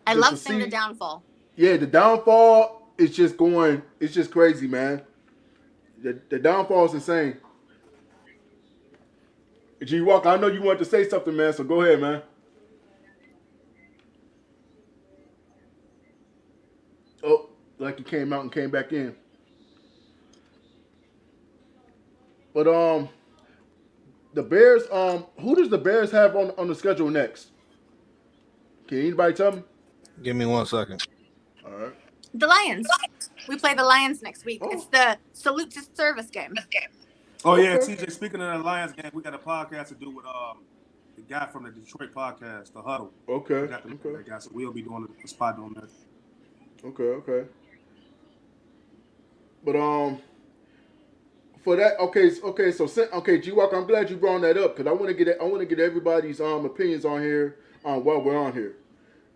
I 0.07 0.15
love 0.15 0.39
seeing 0.39 0.59
the 0.61 0.69
downfall. 0.69 1.23
Yeah, 1.57 1.77
the 1.77 1.87
downfall 1.87 2.93
is 2.99 3.15
just 3.15 3.37
going. 3.37 3.83
It's 4.01 4.13
just 4.15 4.31
crazy, 4.31 4.67
man. 4.67 5.03
The 6.03 6.19
the 6.29 6.39
downfall 6.39 6.87
is 6.87 6.95
insane. 6.95 7.37
G 9.85 10.01
Walker, 10.01 10.29
I 10.29 10.37
know 10.37 10.47
you 10.47 10.63
wanted 10.63 10.81
to 10.81 10.85
say 10.85 11.09
something, 11.09 11.35
man. 11.35 11.53
So 11.53 11.65
go 11.65 11.83
ahead, 11.83 12.01
man. 12.01 12.23
Oh, 17.25 17.51
like 17.79 17.99
he 17.99 18.05
came 18.05 18.33
out 18.33 18.43
and 18.43 18.53
came 18.53 18.71
back 18.71 18.93
in. 18.93 19.15
But 22.55 22.69
um, 22.69 23.09
the 24.35 24.43
Bears. 24.43 24.83
Um, 24.91 25.27
who 25.41 25.55
does 25.57 25.69
the 25.69 25.79
Bears 25.79 26.11
have 26.11 26.37
on 26.37 26.53
on 26.59 26.69
the 26.69 26.75
schedule 26.75 27.11
next? 27.11 27.49
Can 28.87 28.99
anybody 28.99 29.35
tell 29.35 29.53
me? 29.53 29.63
Give 30.23 30.37
me 30.37 30.47
one 30.47 30.67
second. 30.67 31.07
All 31.65 31.73
right. 31.73 31.93
The 32.35 32.47
Lions. 32.47 32.89
We 33.49 33.57
play 33.57 33.75
the 33.75 33.85
Lions 33.85 34.23
next 34.23 34.45
week. 34.45 34.61
It's 34.65 34.87
the 34.87 35.19
salute 35.33 35.71
to 35.73 35.83
service 35.95 36.31
game. 36.31 36.55
Oh 37.45 37.57
yeah, 37.57 37.77
TJ. 37.77 38.13
Speaking 38.13 38.41
of 38.41 38.59
the 38.59 38.65
Lions 38.65 38.93
game, 38.93 39.11
we 39.13 39.21
got 39.21 39.35
a 39.35 39.39
podcast 39.39 39.89
to 39.89 39.95
do 39.95 40.11
with 40.11 40.27
um 40.27 40.59
the 41.17 41.23
guy 41.23 41.47
from 41.47 41.65
the 41.65 41.71
Detroit 41.71 42.15
podcast, 42.15 42.73
the 42.73 42.81
Huddle. 42.81 43.13
Okay. 43.29 43.63
We 43.63 43.69
got 43.69 43.83
the, 43.83 44.11
that 44.11 44.29
guy, 44.29 44.39
so 44.39 44.51
we'll 44.53 44.73
be 44.73 44.83
doing 44.83 45.09
a 45.25 45.29
spot 45.29 45.59
on 45.59 45.75
that. 45.75 45.91
Okay, 46.85 47.03
okay. 47.03 47.49
But 49.65 49.77
um, 49.77 50.21
for 51.65 51.75
that, 51.77 51.99
okay, 51.99 52.31
okay. 52.45 52.71
So 52.71 52.89
okay, 53.13 53.41
G 53.41 53.51
Walker, 53.51 53.77
I'm 53.77 53.89
glad 53.89 54.09
you 54.09 54.17
brought 54.17 54.43
that 54.43 54.57
up 54.57 54.77
because 54.77 54.89
I 54.89 54.93
want 54.93 55.09
to 55.09 55.15
get 55.15 55.41
I 55.41 55.45
want 55.45 55.61
to 55.61 55.67
get 55.67 55.81
everybody's 55.81 56.41
um 56.41 56.65
opinions 56.65 57.05
on 57.05 57.23
here 57.23 57.59
um 57.85 58.05
while 58.05 58.23
we're 58.23 58.39
on 58.39 58.53
here. 58.53 58.77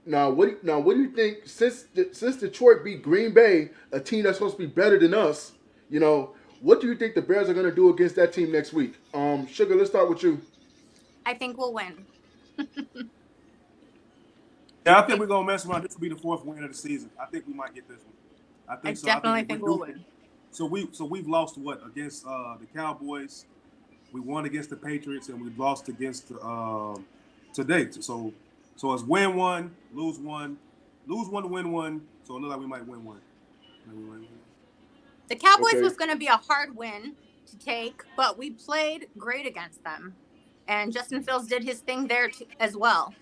Now, 0.08 0.30
what 0.30 0.44
do 0.44 0.50
you, 0.52 0.58
now 0.62 0.78
what 0.78 0.94
do 0.94 1.02
you 1.02 1.10
think 1.10 1.38
since 1.46 1.86
since 2.12 2.36
Detroit 2.36 2.84
beat 2.84 3.02
Green 3.02 3.34
Bay, 3.34 3.70
a 3.90 3.98
team 3.98 4.22
that's 4.22 4.38
supposed 4.38 4.56
to 4.58 4.62
be 4.62 4.72
better 4.72 4.96
than 4.96 5.12
us, 5.12 5.54
you 5.90 5.98
know, 5.98 6.35
what 6.60 6.80
do 6.80 6.86
you 6.86 6.96
think 6.96 7.14
the 7.14 7.22
Bears 7.22 7.48
are 7.48 7.54
going 7.54 7.68
to 7.68 7.74
do 7.74 7.90
against 7.90 8.16
that 8.16 8.32
team 8.32 8.52
next 8.52 8.72
week? 8.72 8.94
Um, 9.14 9.46
Sugar, 9.46 9.74
let's 9.76 9.90
start 9.90 10.08
with 10.08 10.22
you. 10.22 10.40
I 11.24 11.34
think 11.34 11.58
we'll 11.58 11.72
win. 11.74 12.06
Yeah, 14.86 15.00
I 15.00 15.02
think 15.02 15.18
we're 15.18 15.26
gonna 15.26 15.44
mess 15.44 15.66
around. 15.66 15.82
This 15.82 15.94
will 15.94 16.00
be 16.00 16.10
the 16.10 16.14
fourth 16.14 16.44
win 16.44 16.62
of 16.62 16.70
the 16.70 16.76
season. 16.76 17.10
I 17.20 17.26
think 17.26 17.44
we 17.48 17.52
might 17.54 17.74
get 17.74 17.88
this 17.88 17.98
one. 17.98 18.14
I 18.68 18.76
think 18.76 18.92
I 18.92 18.94
so. 18.94 19.06
definitely 19.06 19.40
if 19.40 19.46
we 19.48 19.54
think 19.54 19.62
we'll 19.64 19.74
do- 19.78 19.80
win. 19.80 20.04
So 20.52 20.64
we 20.64 20.88
so 20.92 21.04
we've 21.04 21.26
lost 21.26 21.58
what 21.58 21.84
against 21.84 22.24
uh, 22.24 22.56
the 22.60 22.66
Cowboys. 22.66 23.46
We 24.12 24.20
won 24.20 24.44
against 24.44 24.70
the 24.70 24.76
Patriots 24.76 25.28
and 25.28 25.42
we 25.42 25.50
lost 25.56 25.88
against 25.88 26.30
um, 26.40 27.04
today. 27.52 27.88
So 27.90 28.32
so 28.76 28.94
it's 28.94 29.02
win 29.02 29.34
one, 29.34 29.74
lose 29.92 30.20
one, 30.20 30.56
lose 31.08 31.28
one 31.28 31.42
to 31.42 31.48
win 31.48 31.72
one. 31.72 32.02
So 32.22 32.36
it 32.36 32.40
looks 32.42 32.50
like 32.52 32.60
we 32.60 32.66
might 32.66 32.86
win 32.86 33.04
one. 33.04 33.20
Maybe 33.86 33.98
we 33.98 34.04
might 34.04 34.20
win. 34.20 34.28
The 35.28 35.36
Cowboys 35.36 35.74
Okay. 35.74 35.82
was 35.82 35.96
going 35.96 36.10
to 36.10 36.16
be 36.16 36.28
a 36.28 36.36
hard 36.36 36.76
win 36.76 37.16
to 37.48 37.58
take, 37.58 38.02
but 38.16 38.38
we 38.38 38.50
played 38.52 39.08
great 39.18 39.46
against 39.46 39.84
them. 39.84 40.16
And 40.68 40.92
Justin 40.92 41.22
Fields 41.22 41.48
did 41.48 41.64
his 41.64 41.80
thing 41.80 42.08
there 42.08 42.28
t- 42.30 42.48
as 42.60 42.76
well. 42.76 43.16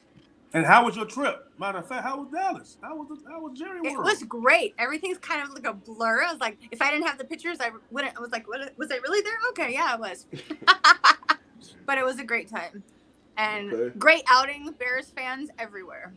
And 0.55 0.67
how 0.67 0.85
was 0.87 0.97
your 0.97 1.07
trip? 1.07 1.37
Matter 1.59 1.79
of 1.79 1.89
fact, 1.89 2.05
how 2.05 2.19
was 2.19 2.29
Dallas? 2.33 2.79
How 2.83 2.97
was 2.97 3.09
how 3.31 3.41
was 3.43 3.59
Jerry 3.59 3.81
World? 3.83 3.97
It 3.97 4.03
was 4.03 4.23
great. 4.25 4.75
Everything's 4.79 5.19
kind 5.19 5.43
of 5.43 5.51
like 5.55 5.67
a 5.67 5.75
blur. 5.75 6.23
I 6.25 6.33
was 6.33 6.41
like, 6.41 6.59
if 6.73 6.83
I 6.83 6.91
didn't 6.91 7.07
have 7.07 7.19
the 7.19 7.25
pictures, 7.25 7.59
I 7.61 7.71
wouldn't. 7.91 8.17
I 8.17 8.21
was 8.21 8.33
like, 8.33 8.49
what, 8.49 8.61
was 8.79 8.91
I 8.93 8.97
really 8.97 9.23
there? 9.23 9.65
Okay, 9.67 9.75
yeah, 9.75 9.95
it 9.95 10.01
was. 10.01 10.27
but 11.87 11.99
it 11.99 12.05
was 12.05 12.19
a 12.21 12.25
great 12.25 12.51
time, 12.51 12.85
and 13.37 13.73
Okay. 13.73 13.95
great 13.99 14.23
outing. 14.29 14.71
Bears 14.79 15.11
fans 15.17 15.51
everywhere. 15.59 16.15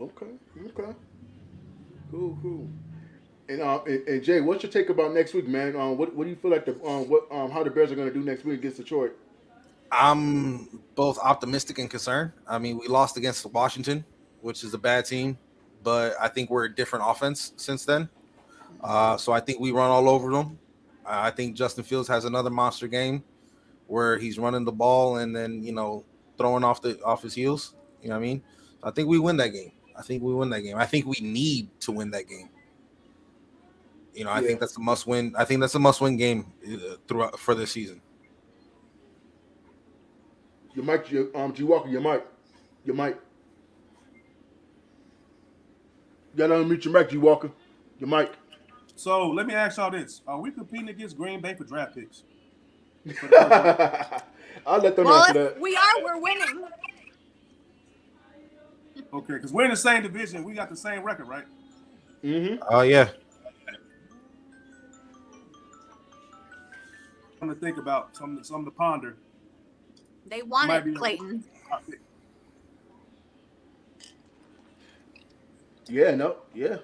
Okay, 0.00 0.32
okay, 0.66 0.92
cool, 2.10 2.38
cool. 2.42 2.68
And 3.50 3.60
um, 3.62 3.82
and, 3.84 4.06
and 4.06 4.22
Jay, 4.22 4.40
what's 4.40 4.62
your 4.62 4.70
take 4.70 4.90
about 4.90 5.12
next 5.12 5.34
week, 5.34 5.48
man? 5.48 5.74
Um, 5.74 5.98
what 5.98 6.14
what 6.14 6.22
do 6.22 6.30
you 6.30 6.36
feel 6.36 6.52
like 6.52 6.64
the 6.64 6.72
um 6.86 7.08
what 7.08 7.26
um 7.32 7.50
how 7.50 7.64
the 7.64 7.70
Bears 7.70 7.90
are 7.90 7.96
going 7.96 8.06
to 8.06 8.14
do 8.14 8.24
next 8.24 8.44
week 8.44 8.60
against 8.60 8.76
Detroit? 8.76 9.16
I'm 9.90 10.80
both 10.94 11.18
optimistic 11.18 11.78
and 11.80 11.90
concerned. 11.90 12.30
I 12.46 12.58
mean, 12.58 12.78
we 12.78 12.86
lost 12.86 13.16
against 13.16 13.44
Washington, 13.46 14.04
which 14.40 14.62
is 14.62 14.72
a 14.72 14.78
bad 14.78 15.04
team, 15.04 15.36
but 15.82 16.14
I 16.20 16.28
think 16.28 16.48
we're 16.48 16.66
a 16.66 16.72
different 16.72 17.04
offense 17.08 17.52
since 17.56 17.84
then. 17.84 18.08
Uh, 18.84 19.16
so 19.16 19.32
I 19.32 19.40
think 19.40 19.58
we 19.58 19.72
run 19.72 19.90
all 19.90 20.08
over 20.08 20.30
them. 20.30 20.56
I 21.04 21.32
think 21.32 21.56
Justin 21.56 21.82
Fields 21.82 22.06
has 22.06 22.24
another 22.24 22.50
monster 22.50 22.86
game 22.86 23.24
where 23.88 24.16
he's 24.16 24.38
running 24.38 24.64
the 24.64 24.70
ball 24.70 25.16
and 25.16 25.34
then 25.34 25.60
you 25.64 25.72
know 25.72 26.04
throwing 26.38 26.62
off 26.62 26.80
the 26.82 27.02
off 27.02 27.22
his 27.22 27.34
heels. 27.34 27.74
You 28.00 28.10
know 28.10 28.14
what 28.14 28.20
I 28.20 28.28
mean? 28.28 28.42
I 28.84 28.92
think 28.92 29.08
we 29.08 29.18
win 29.18 29.36
that 29.38 29.48
game. 29.48 29.72
I 29.98 30.02
think 30.02 30.22
we 30.22 30.32
win 30.32 30.50
that 30.50 30.60
game. 30.60 30.76
I 30.76 30.86
think 30.86 31.04
we 31.06 31.16
need 31.20 31.68
to 31.80 31.90
win 31.90 32.12
that 32.12 32.28
game. 32.28 32.48
You 34.14 34.24
know, 34.24 34.30
I 34.30 34.40
Yeah. 34.40 34.48
think 34.48 34.60
that's 34.60 34.76
a 34.76 34.80
must 34.80 35.06
win. 35.06 35.34
I 35.36 35.44
think 35.44 35.60
that's 35.60 35.74
a 35.74 35.78
must 35.78 36.00
win 36.00 36.16
game 36.16 36.52
uh, 36.66 36.96
throughout 37.06 37.38
for 37.38 37.54
this 37.54 37.72
season. 37.72 38.00
Your 40.74 40.84
mic, 40.84 41.10
your, 41.10 41.36
um, 41.36 41.52
G 41.52 41.64
Walker, 41.64 41.88
your 41.88 42.00
mic, 42.00 42.24
your 42.84 42.94
mic. 42.94 43.16
You 46.32 46.38
gotta 46.38 46.54
unmute 46.54 46.84
your 46.84 46.94
mic, 46.94 47.10
G 47.10 47.16
Walker. 47.18 47.50
Your 47.98 48.08
mic. 48.08 48.32
So 48.96 49.28
let 49.28 49.46
me 49.46 49.54
ask 49.54 49.78
y'all 49.78 49.90
this: 49.90 50.22
Are 50.26 50.40
we 50.40 50.50
competing 50.50 50.88
against 50.88 51.16
Green 51.16 51.40
Bay 51.40 51.54
for 51.54 51.64
draft 51.64 51.94
picks? 51.94 52.22
I'll 54.66 54.80
let 54.80 54.94
them 54.94 55.06
well, 55.06 55.22
answer 55.22 55.32
that. 55.32 55.60
we 55.60 55.74
are, 55.76 56.04
we're 56.04 56.20
winning. 56.20 56.64
Okay, 59.12 59.34
because 59.34 59.52
we're 59.52 59.64
in 59.64 59.70
the 59.70 59.76
same 59.76 60.02
division. 60.02 60.44
We 60.44 60.54
got 60.54 60.70
the 60.70 60.76
same 60.76 61.02
record, 61.02 61.26
right? 61.28 61.44
Mm-hmm. 62.22 62.62
Oh 62.68 62.82
yeah. 62.82 63.08
Something 67.40 67.58
to 67.58 67.64
think 67.64 67.78
about. 67.78 68.14
Something, 68.14 68.44
something 68.44 68.66
to 68.66 68.70
ponder. 68.70 69.16
They 70.26 70.42
Might 70.42 70.68
wanted 70.68 70.84
be- 70.84 70.92
Clayton. 70.92 71.44
Yeah, 75.88 76.14
no, 76.14 76.36
yeah. 76.54 76.76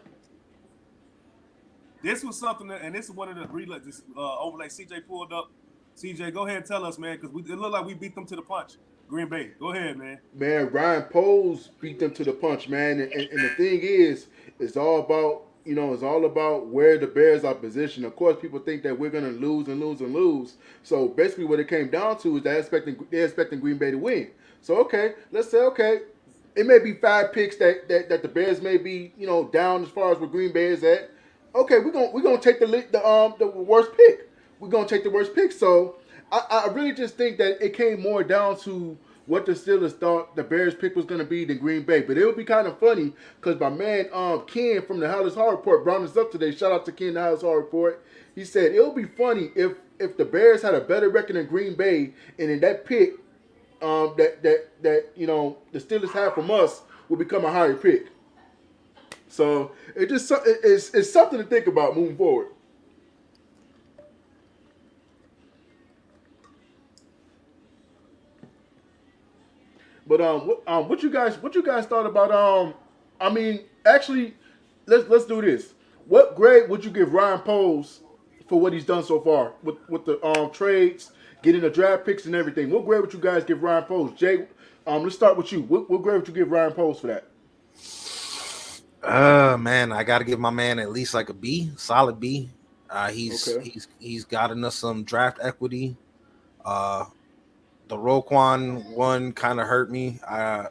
This 2.02 2.24
was 2.24 2.38
something, 2.38 2.66
that, 2.68 2.82
and 2.82 2.94
this 2.94 3.04
is 3.04 3.10
one 3.12 3.28
of 3.28 3.36
the 3.36 3.46
relay 3.46 3.78
this, 3.78 4.02
uh, 4.16 4.38
overlay 4.40 4.66
CJ 4.66 5.06
pulled 5.06 5.32
up. 5.32 5.50
CJ, 5.96 6.32
go 6.34 6.46
ahead 6.46 6.58
and 6.58 6.66
tell 6.66 6.84
us, 6.84 6.98
man, 6.98 7.18
because 7.20 7.30
it 7.48 7.56
looked 7.56 7.72
like 7.72 7.84
we 7.84 7.94
beat 7.94 8.14
them 8.14 8.26
to 8.26 8.36
the 8.36 8.42
punch. 8.42 8.72
Green 9.08 9.28
Bay, 9.28 9.52
go 9.60 9.70
ahead, 9.72 9.96
man. 9.96 10.18
Man, 10.34 10.70
Ryan 10.70 11.02
Poles 11.04 11.70
beat 11.80 12.00
them 12.00 12.12
to 12.14 12.24
the 12.24 12.32
punch, 12.32 12.68
man. 12.68 13.00
And, 13.00 13.12
and, 13.12 13.28
and 13.30 13.44
the 13.44 13.50
thing 13.50 13.80
is, 13.82 14.26
it's 14.58 14.76
all 14.76 15.00
about 15.00 15.45
you 15.66 15.74
know, 15.74 15.92
it's 15.92 16.02
all 16.02 16.24
about 16.24 16.68
where 16.68 16.96
the 16.96 17.06
Bears 17.06 17.44
are 17.44 17.54
positioned. 17.54 18.06
Of 18.06 18.14
course, 18.16 18.36
people 18.40 18.60
think 18.60 18.82
that 18.84 18.98
we're 18.98 19.10
gonna 19.10 19.30
lose 19.30 19.68
and 19.68 19.80
lose 19.80 20.00
and 20.00 20.14
lose. 20.14 20.54
So 20.82 21.08
basically, 21.08 21.44
what 21.44 21.60
it 21.60 21.68
came 21.68 21.90
down 21.90 22.18
to 22.20 22.36
is 22.36 22.42
they're 22.42 22.58
expecting 22.58 23.04
they're 23.10 23.24
expecting 23.24 23.60
Green 23.60 23.78
Bay 23.78 23.90
to 23.90 23.98
win. 23.98 24.30
So 24.60 24.76
okay, 24.82 25.14
let's 25.32 25.50
say 25.50 25.58
okay, 25.58 26.00
it 26.54 26.66
may 26.66 26.78
be 26.78 26.94
five 26.94 27.32
picks 27.32 27.56
that 27.56 27.88
that, 27.88 28.08
that 28.08 28.22
the 28.22 28.28
Bears 28.28 28.62
may 28.62 28.76
be 28.76 29.12
you 29.18 29.26
know 29.26 29.44
down 29.48 29.82
as 29.82 29.88
far 29.88 30.12
as 30.12 30.18
where 30.18 30.28
Green 30.28 30.52
Bay 30.52 30.66
is 30.66 30.84
at. 30.84 31.10
Okay, 31.54 31.78
we're 31.80 31.92
gonna 31.92 32.10
we're 32.12 32.22
gonna 32.22 32.38
take 32.38 32.60
the 32.60 32.66
the 32.66 33.06
um 33.06 33.34
the 33.38 33.46
worst 33.46 33.90
pick. 33.96 34.30
We're 34.60 34.68
gonna 34.68 34.88
take 34.88 35.02
the 35.04 35.10
worst 35.10 35.34
pick. 35.34 35.52
So 35.52 35.96
I, 36.30 36.66
I 36.66 36.72
really 36.72 36.92
just 36.92 37.16
think 37.16 37.38
that 37.38 37.64
it 37.64 37.74
came 37.74 38.00
more 38.00 38.22
down 38.24 38.58
to 38.60 38.96
what 39.26 39.44
the 39.46 39.52
Steelers 39.52 39.92
thought 39.92 40.36
the 40.36 40.44
Bears 40.44 40.74
pick 40.74 40.96
was 40.96 41.04
going 41.04 41.18
to 41.18 41.24
be 41.26 41.44
than 41.44 41.58
Green 41.58 41.82
Bay. 41.82 42.00
But 42.00 42.16
it 42.16 42.24
would 42.24 42.36
be 42.36 42.44
kind 42.44 42.66
of 42.66 42.78
funny 42.78 43.12
because 43.40 43.60
my 43.60 43.68
man 43.68 44.08
um, 44.12 44.46
Ken 44.46 44.82
from 44.82 45.00
the 45.00 45.10
Hollis 45.10 45.34
Hard 45.34 45.52
Report 45.52 45.84
brought 45.84 46.02
this 46.02 46.16
up 46.16 46.30
today. 46.30 46.54
Shout 46.54 46.72
out 46.72 46.84
to 46.86 46.92
Ken, 46.92 47.14
the 47.14 47.22
Hollis 47.22 47.42
Hard 47.42 47.58
Report. 47.58 48.04
He 48.34 48.44
said 48.44 48.72
it 48.72 48.84
would 48.84 48.96
be 48.96 49.04
funny 49.04 49.50
if 49.54 49.72
if 49.98 50.16
the 50.16 50.24
Bears 50.24 50.62
had 50.62 50.74
a 50.74 50.80
better 50.80 51.08
record 51.08 51.36
than 51.36 51.46
Green 51.46 51.74
Bay, 51.74 52.12
and 52.38 52.50
in 52.50 52.60
that 52.60 52.84
pick 52.84 53.14
um, 53.82 54.14
that 54.16 54.42
that 54.42 54.68
that 54.82 55.06
you 55.16 55.26
know 55.26 55.58
the 55.72 55.80
Steelers 55.80 56.12
have 56.12 56.34
from 56.34 56.50
us 56.50 56.82
would 57.08 57.18
become 57.18 57.44
a 57.44 57.52
higher 57.52 57.74
pick. 57.74 58.08
So 59.28 59.72
it 59.94 60.08
just 60.08 60.30
it's 60.46 60.94
it's 60.94 61.12
something 61.12 61.38
to 61.38 61.44
think 61.44 61.66
about 61.66 61.96
moving 61.96 62.16
forward. 62.16 62.48
But 70.06 70.20
um, 70.20 70.46
what, 70.46 70.62
um, 70.66 70.88
what 70.88 71.02
you 71.02 71.10
guys, 71.10 71.36
what 71.42 71.54
you 71.54 71.62
guys 71.62 71.86
thought 71.86 72.06
about 72.06 72.30
um, 72.30 72.74
I 73.20 73.30
mean, 73.30 73.60
actually, 73.84 74.34
let's 74.86 75.08
let's 75.08 75.24
do 75.26 75.40
this. 75.42 75.74
What 76.06 76.36
grade 76.36 76.68
would 76.70 76.84
you 76.84 76.90
give 76.90 77.12
Ryan 77.12 77.40
Poles 77.40 78.00
for 78.48 78.60
what 78.60 78.72
he's 78.72 78.84
done 78.84 79.02
so 79.04 79.20
far 79.20 79.54
with 79.62 79.76
with 79.88 80.04
the 80.04 80.24
um 80.24 80.50
trades, 80.52 81.12
getting 81.42 81.62
the 81.62 81.70
draft 81.70 82.04
picks 82.04 82.26
and 82.26 82.34
everything? 82.34 82.70
What 82.70 82.84
grade 82.86 83.00
would 83.00 83.12
you 83.12 83.20
guys 83.20 83.44
give 83.44 83.62
Ryan 83.62 83.84
Poles? 83.84 84.12
Jay, 84.18 84.46
um, 84.86 85.02
let's 85.02 85.16
start 85.16 85.36
with 85.36 85.52
you. 85.52 85.62
What, 85.62 85.90
what 85.90 86.02
grade 86.02 86.18
would 86.18 86.28
you 86.28 86.34
give 86.34 86.50
Ryan 86.50 86.72
Poles 86.72 87.00
for 87.00 87.08
that? 87.08 87.24
Uh 89.02 89.56
man, 89.58 89.92
I 89.92 90.04
got 90.04 90.18
to 90.18 90.24
give 90.24 90.40
my 90.40 90.50
man 90.50 90.78
at 90.78 90.90
least 90.90 91.14
like 91.14 91.28
a 91.28 91.34
B, 91.34 91.70
solid 91.76 92.18
B. 92.20 92.50
Uh, 92.90 93.10
he's 93.10 93.46
Okay. 93.48 93.70
he's 93.70 93.88
he's 93.98 94.24
gotten 94.24 94.64
us 94.64 94.76
some 94.76 95.04
draft 95.04 95.38
equity. 95.42 95.96
Uh, 96.64 97.06
the 97.88 97.96
Roquan 97.96 98.94
one 98.94 99.32
kind 99.32 99.60
of 99.60 99.66
hurt 99.66 99.90
me. 99.90 100.20
Uh, 100.26 100.66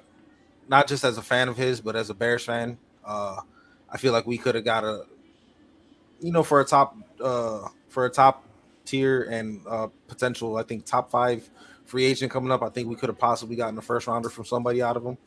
not 0.67 0.87
just 0.87 1.03
as 1.03 1.17
a 1.17 1.21
fan 1.21 1.47
of 1.47 1.57
his, 1.57 1.81
but 1.81 1.95
as 1.95 2.09
a 2.09 2.13
Bears 2.13 2.43
fan. 2.45 2.77
Uh, 3.03 3.41
I 3.89 3.97
feel 3.97 4.13
like 4.13 4.25
we 4.25 4.37
could 4.37 4.55
have 4.55 4.65
got 4.65 4.83
a, 4.83 5.05
you 6.19 6.31
know, 6.31 6.43
for 6.43 6.59
a 6.59 6.65
top 6.65 6.95
uh 7.21 7.67
for 7.87 8.05
a 8.05 8.09
top 8.09 8.43
tier 8.83 9.23
and 9.23 9.61
uh 9.67 9.87
potential, 10.07 10.57
I 10.57 10.63
think 10.63 10.85
top 10.85 11.09
five 11.09 11.49
free 11.85 12.03
agent 12.05 12.31
coming 12.31 12.51
up. 12.51 12.61
I 12.61 12.69
think 12.69 12.89
we 12.89 12.95
could 12.95 13.09
have 13.09 13.17
possibly 13.19 13.55
gotten 13.55 13.77
a 13.77 13.81
first 13.81 14.07
rounder 14.07 14.29
from 14.29 14.45
somebody 14.45 14.81
out 14.81 14.97
of 14.97 15.05
him. 15.05 15.17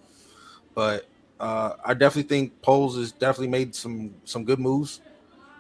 But 0.74 1.08
uh, 1.40 1.74
I 1.84 1.94
definitely 1.94 2.28
think 2.28 2.60
Poles 2.62 2.96
has 2.96 3.12
definitely 3.12 3.48
made 3.48 3.74
some 3.74 4.14
some 4.24 4.44
good 4.44 4.58
moves. 4.58 5.00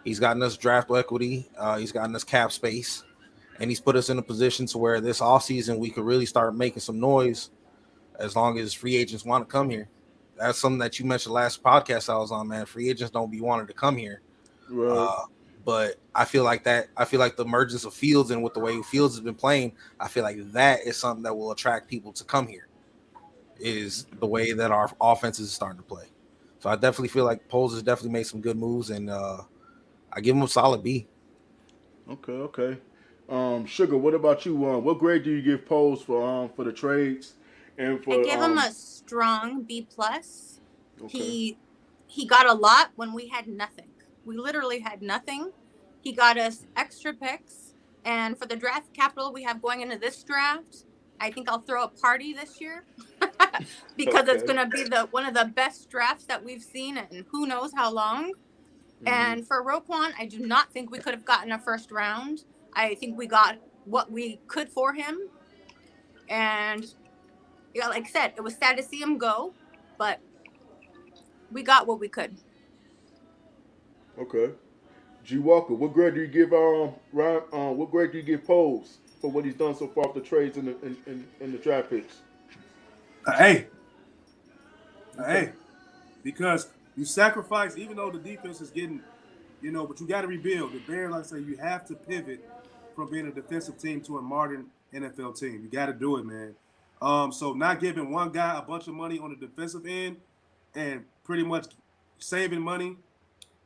He's 0.04 0.18
gotten 0.18 0.42
us 0.42 0.56
draft 0.56 0.90
equity. 0.90 1.48
Uh, 1.56 1.78
he's 1.78 1.92
gotten 1.92 2.14
us 2.14 2.24
cap 2.24 2.52
space, 2.52 3.04
and 3.60 3.70
he's 3.70 3.80
put 3.80 3.96
us 3.96 4.10
in 4.10 4.18
a 4.18 4.22
position 4.22 4.66
to 4.66 4.78
where 4.78 5.00
this 5.00 5.20
offseason 5.20 5.78
we 5.78 5.90
could 5.90 6.04
really 6.04 6.26
start 6.26 6.54
making 6.54 6.80
some 6.80 7.00
noise. 7.00 7.50
As 8.18 8.34
long 8.34 8.58
as 8.58 8.74
free 8.74 8.96
agents 8.96 9.24
want 9.24 9.48
to 9.48 9.52
come 9.52 9.70
here, 9.70 9.88
that's 10.36 10.58
something 10.58 10.78
that 10.78 10.98
you 10.98 11.06
mentioned 11.06 11.34
last 11.34 11.62
podcast 11.62 12.12
I 12.12 12.18
was 12.18 12.32
on. 12.32 12.48
Man, 12.48 12.66
free 12.66 12.90
agents 12.90 13.12
don't 13.12 13.30
be 13.30 13.40
wanting 13.40 13.68
to 13.68 13.72
come 13.72 13.96
here. 13.96 14.22
Right. 14.68 14.96
Uh, 14.96 15.26
but 15.64 15.96
I 16.14 16.24
feel 16.24 16.44
like 16.44 16.64
that. 16.64 16.88
I 16.96 17.04
feel 17.04 17.20
like 17.20 17.36
the 17.36 17.44
emergence 17.44 17.84
of 17.84 17.94
Fields 17.94 18.30
and 18.30 18.42
with 18.42 18.54
the 18.54 18.60
way 18.60 18.80
Fields 18.82 19.14
has 19.14 19.22
been 19.22 19.34
playing, 19.34 19.72
I 20.00 20.08
feel 20.08 20.24
like 20.24 20.38
that 20.52 20.80
is 20.80 20.96
something 20.96 21.22
that 21.24 21.34
will 21.36 21.52
attract 21.52 21.88
people 21.88 22.12
to 22.12 22.24
come 22.24 22.46
here. 22.46 22.66
Is 23.60 24.06
the 24.18 24.26
way 24.26 24.52
that 24.52 24.70
our 24.70 24.90
offense 25.00 25.38
is 25.40 25.52
starting 25.52 25.78
to 25.78 25.84
play. 25.84 26.06
So 26.60 26.70
I 26.70 26.74
definitely 26.74 27.08
feel 27.08 27.24
like 27.24 27.48
Poles 27.48 27.74
has 27.74 27.82
definitely 27.82 28.12
made 28.12 28.26
some 28.26 28.40
good 28.40 28.56
moves, 28.56 28.90
and 28.90 29.10
uh, 29.10 29.42
I 30.12 30.20
give 30.20 30.34
him 30.34 30.42
a 30.42 30.48
solid 30.48 30.82
B. 30.82 31.06
Okay, 32.10 32.32
okay. 32.32 32.78
Um, 33.28 33.66
Sugar, 33.66 33.96
what 33.98 34.14
about 34.14 34.46
you? 34.46 34.66
Um, 34.66 34.84
what 34.84 34.98
grade 34.98 35.24
do 35.24 35.30
you 35.30 35.42
give 35.42 35.66
Poles 35.66 36.02
for 36.02 36.22
um 36.22 36.48
for 36.50 36.64
the 36.64 36.72
trades 36.72 37.34
and 37.76 38.02
for? 38.02 38.14
I 38.14 38.22
give 38.22 38.40
him 38.40 38.52
um, 38.52 38.58
a 38.58 38.72
strong 38.72 39.62
B 39.62 39.86
plus. 39.94 40.60
Okay. 41.02 41.18
He 41.18 41.58
he 42.06 42.26
got 42.26 42.46
a 42.46 42.54
lot 42.54 42.90
when 42.96 43.12
we 43.12 43.28
had 43.28 43.46
nothing. 43.46 43.88
We 44.24 44.36
literally 44.36 44.80
had 44.80 45.02
nothing, 45.02 45.52
He 46.02 46.12
got 46.12 46.38
us 46.38 46.66
extra 46.76 47.14
picks. 47.14 47.74
And 48.04 48.38
for 48.38 48.46
the 48.46 48.56
draft 48.56 48.94
capital 48.94 49.32
we 49.32 49.42
have 49.42 49.60
going 49.60 49.82
into 49.82 49.98
this 49.98 50.22
draft, 50.22 50.84
I 51.20 51.30
think 51.30 51.50
I'll 51.50 51.60
throw 51.60 51.84
a 51.84 51.88
party 51.88 52.32
this 52.32 52.60
year 52.60 52.84
because 53.96 54.28
it's 54.28 54.42
going 54.42 54.56
to 54.58 54.66
be 54.66 54.84
the 54.84 55.08
one 55.10 55.26
of 55.26 55.34
the 55.34 55.44
best 55.44 55.90
drafts 55.90 56.24
that 56.26 56.44
we've 56.44 56.62
seen 56.62 56.96
in 56.96 57.26
who 57.30 57.46
knows 57.46 57.72
how 57.74 57.92
long. 57.92 58.32
And 59.06 59.46
for 59.46 59.64
Roquan, 59.64 60.12
I 60.18 60.26
do 60.26 60.40
not 60.40 60.72
think 60.72 60.90
we 60.90 60.98
could 60.98 61.14
have 61.14 61.24
gotten 61.24 61.52
a 61.52 61.58
first 61.58 61.90
round. 61.90 62.44
I 62.74 62.94
think 62.94 63.18
we 63.18 63.26
got 63.26 63.58
what 63.84 64.10
we 64.10 64.40
could 64.48 64.68
for 64.68 64.92
him. 64.94 65.18
And 66.28 66.86
yeah, 67.74 67.88
like 67.88 68.06
I 68.06 68.08
said, 68.08 68.34
it 68.36 68.42
was 68.42 68.56
sad 68.56 68.76
to 68.76 68.82
see 68.82 69.00
him 69.00 69.18
go, 69.18 69.54
but 69.98 70.20
we 71.52 71.62
got 71.62 71.86
what 71.86 72.00
we 72.00 72.08
could. 72.08 72.36
Okay. 74.18 74.52
G 75.24 75.38
Walker, 75.38 75.74
what 75.74 75.92
grade 75.92 76.14
do 76.14 76.20
you 76.20 76.26
give 76.26 76.52
um 76.52 76.94
Ryan? 77.12 77.42
Um, 77.52 77.76
what 77.78 77.90
grade 77.90 78.12
do 78.12 78.18
you 78.18 78.24
give 78.24 78.44
Poles 78.46 78.98
for 79.20 79.30
what 79.30 79.44
he's 79.44 79.54
done 79.54 79.74
so 79.76 79.86
far 79.88 80.06
with 80.08 80.22
the 80.22 80.28
trades 80.28 80.56
and 80.56 80.68
the 80.68 80.86
in, 80.86 80.96
in, 81.06 81.26
in 81.40 81.52
the 81.52 81.58
draft 81.58 81.90
picks? 81.90 82.16
Uh, 83.26 83.32
hey, 83.32 83.66
Uh, 85.18 85.24
hey, 85.26 85.52
because 86.22 86.68
you 86.96 87.04
sacrifice, 87.04 87.76
even 87.76 87.96
though 87.96 88.10
the 88.10 88.18
defense 88.18 88.60
is 88.60 88.70
getting, 88.70 89.00
you 89.60 89.70
know, 89.72 89.86
but 89.86 90.00
you 90.00 90.06
got 90.06 90.22
to 90.22 90.28
rebuild. 90.28 90.72
The 90.72 90.80
Bears, 90.80 91.10
like 91.10 91.24
I 91.24 91.26
say, 91.26 91.40
you 91.40 91.56
have 91.56 91.86
to 91.86 91.94
pivot 91.94 92.44
from 92.98 93.08
being 93.08 93.28
a 93.28 93.30
defensive 93.30 93.78
team 93.78 94.00
to 94.00 94.18
a 94.18 94.22
modern 94.22 94.66
NFL 94.92 95.38
team. 95.38 95.60
You 95.62 95.68
got 95.70 95.86
to 95.86 95.92
do 95.92 96.16
it, 96.16 96.26
man. 96.26 96.56
Um, 97.00 97.30
so 97.30 97.52
not 97.52 97.78
giving 97.78 98.10
one 98.10 98.32
guy 98.32 98.58
a 98.58 98.62
bunch 98.62 98.88
of 98.88 98.94
money 98.94 99.20
on 99.20 99.30
the 99.30 99.36
defensive 99.46 99.86
end 99.86 100.16
and 100.74 101.04
pretty 101.22 101.44
much 101.44 101.66
saving 102.18 102.60
money 102.60 102.96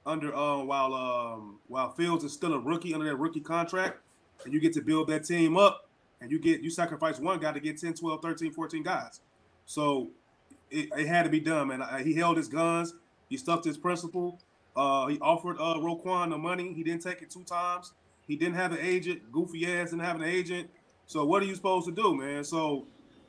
under 0.04 0.34
uh, 0.36 0.58
while 0.58 0.92
um, 0.92 1.60
while 1.66 1.92
Fields 1.92 2.24
is 2.24 2.34
still 2.34 2.52
a 2.52 2.58
rookie 2.58 2.92
under 2.92 3.06
that 3.06 3.16
rookie 3.16 3.40
contract, 3.40 4.00
and 4.44 4.52
you 4.52 4.60
get 4.60 4.74
to 4.74 4.82
build 4.82 5.08
that 5.08 5.24
team 5.24 5.56
up, 5.56 5.88
and 6.20 6.30
you 6.30 6.38
get 6.38 6.60
you 6.60 6.68
sacrifice 6.68 7.18
one 7.18 7.40
guy 7.40 7.52
to 7.52 7.60
get 7.60 7.80
10, 7.80 7.94
12, 7.94 8.20
13, 8.20 8.52
14 8.52 8.82
guys. 8.82 9.20
So 9.64 10.10
it, 10.70 10.90
it 10.94 11.06
had 11.06 11.22
to 11.22 11.30
be 11.30 11.40
done, 11.40 11.68
man. 11.68 11.80
Uh, 11.80 11.98
He 11.98 12.12
held 12.12 12.36
his 12.36 12.48
guns. 12.48 12.92
He 13.30 13.38
to 13.38 13.60
his 13.64 13.78
principle. 13.78 14.38
Uh, 14.76 15.06
he 15.06 15.18
offered 15.20 15.56
uh, 15.58 15.76
Roquan 15.76 16.28
the 16.28 16.36
money. 16.36 16.74
He 16.74 16.82
didn't 16.82 17.00
take 17.00 17.22
it 17.22 17.30
two 17.30 17.44
times. 17.44 17.94
He 18.26 18.36
didn't 18.36 18.54
have 18.54 18.72
an 18.72 18.78
agent. 18.80 19.30
Goofy 19.32 19.66
ass 19.66 19.90
didn't 19.90 20.04
have 20.04 20.16
an 20.16 20.24
agent. 20.24 20.70
So 21.06 21.24
what 21.24 21.42
are 21.42 21.46
you 21.46 21.54
supposed 21.54 21.86
to 21.86 21.92
do, 21.92 22.14
man? 22.14 22.44
So 22.44 22.86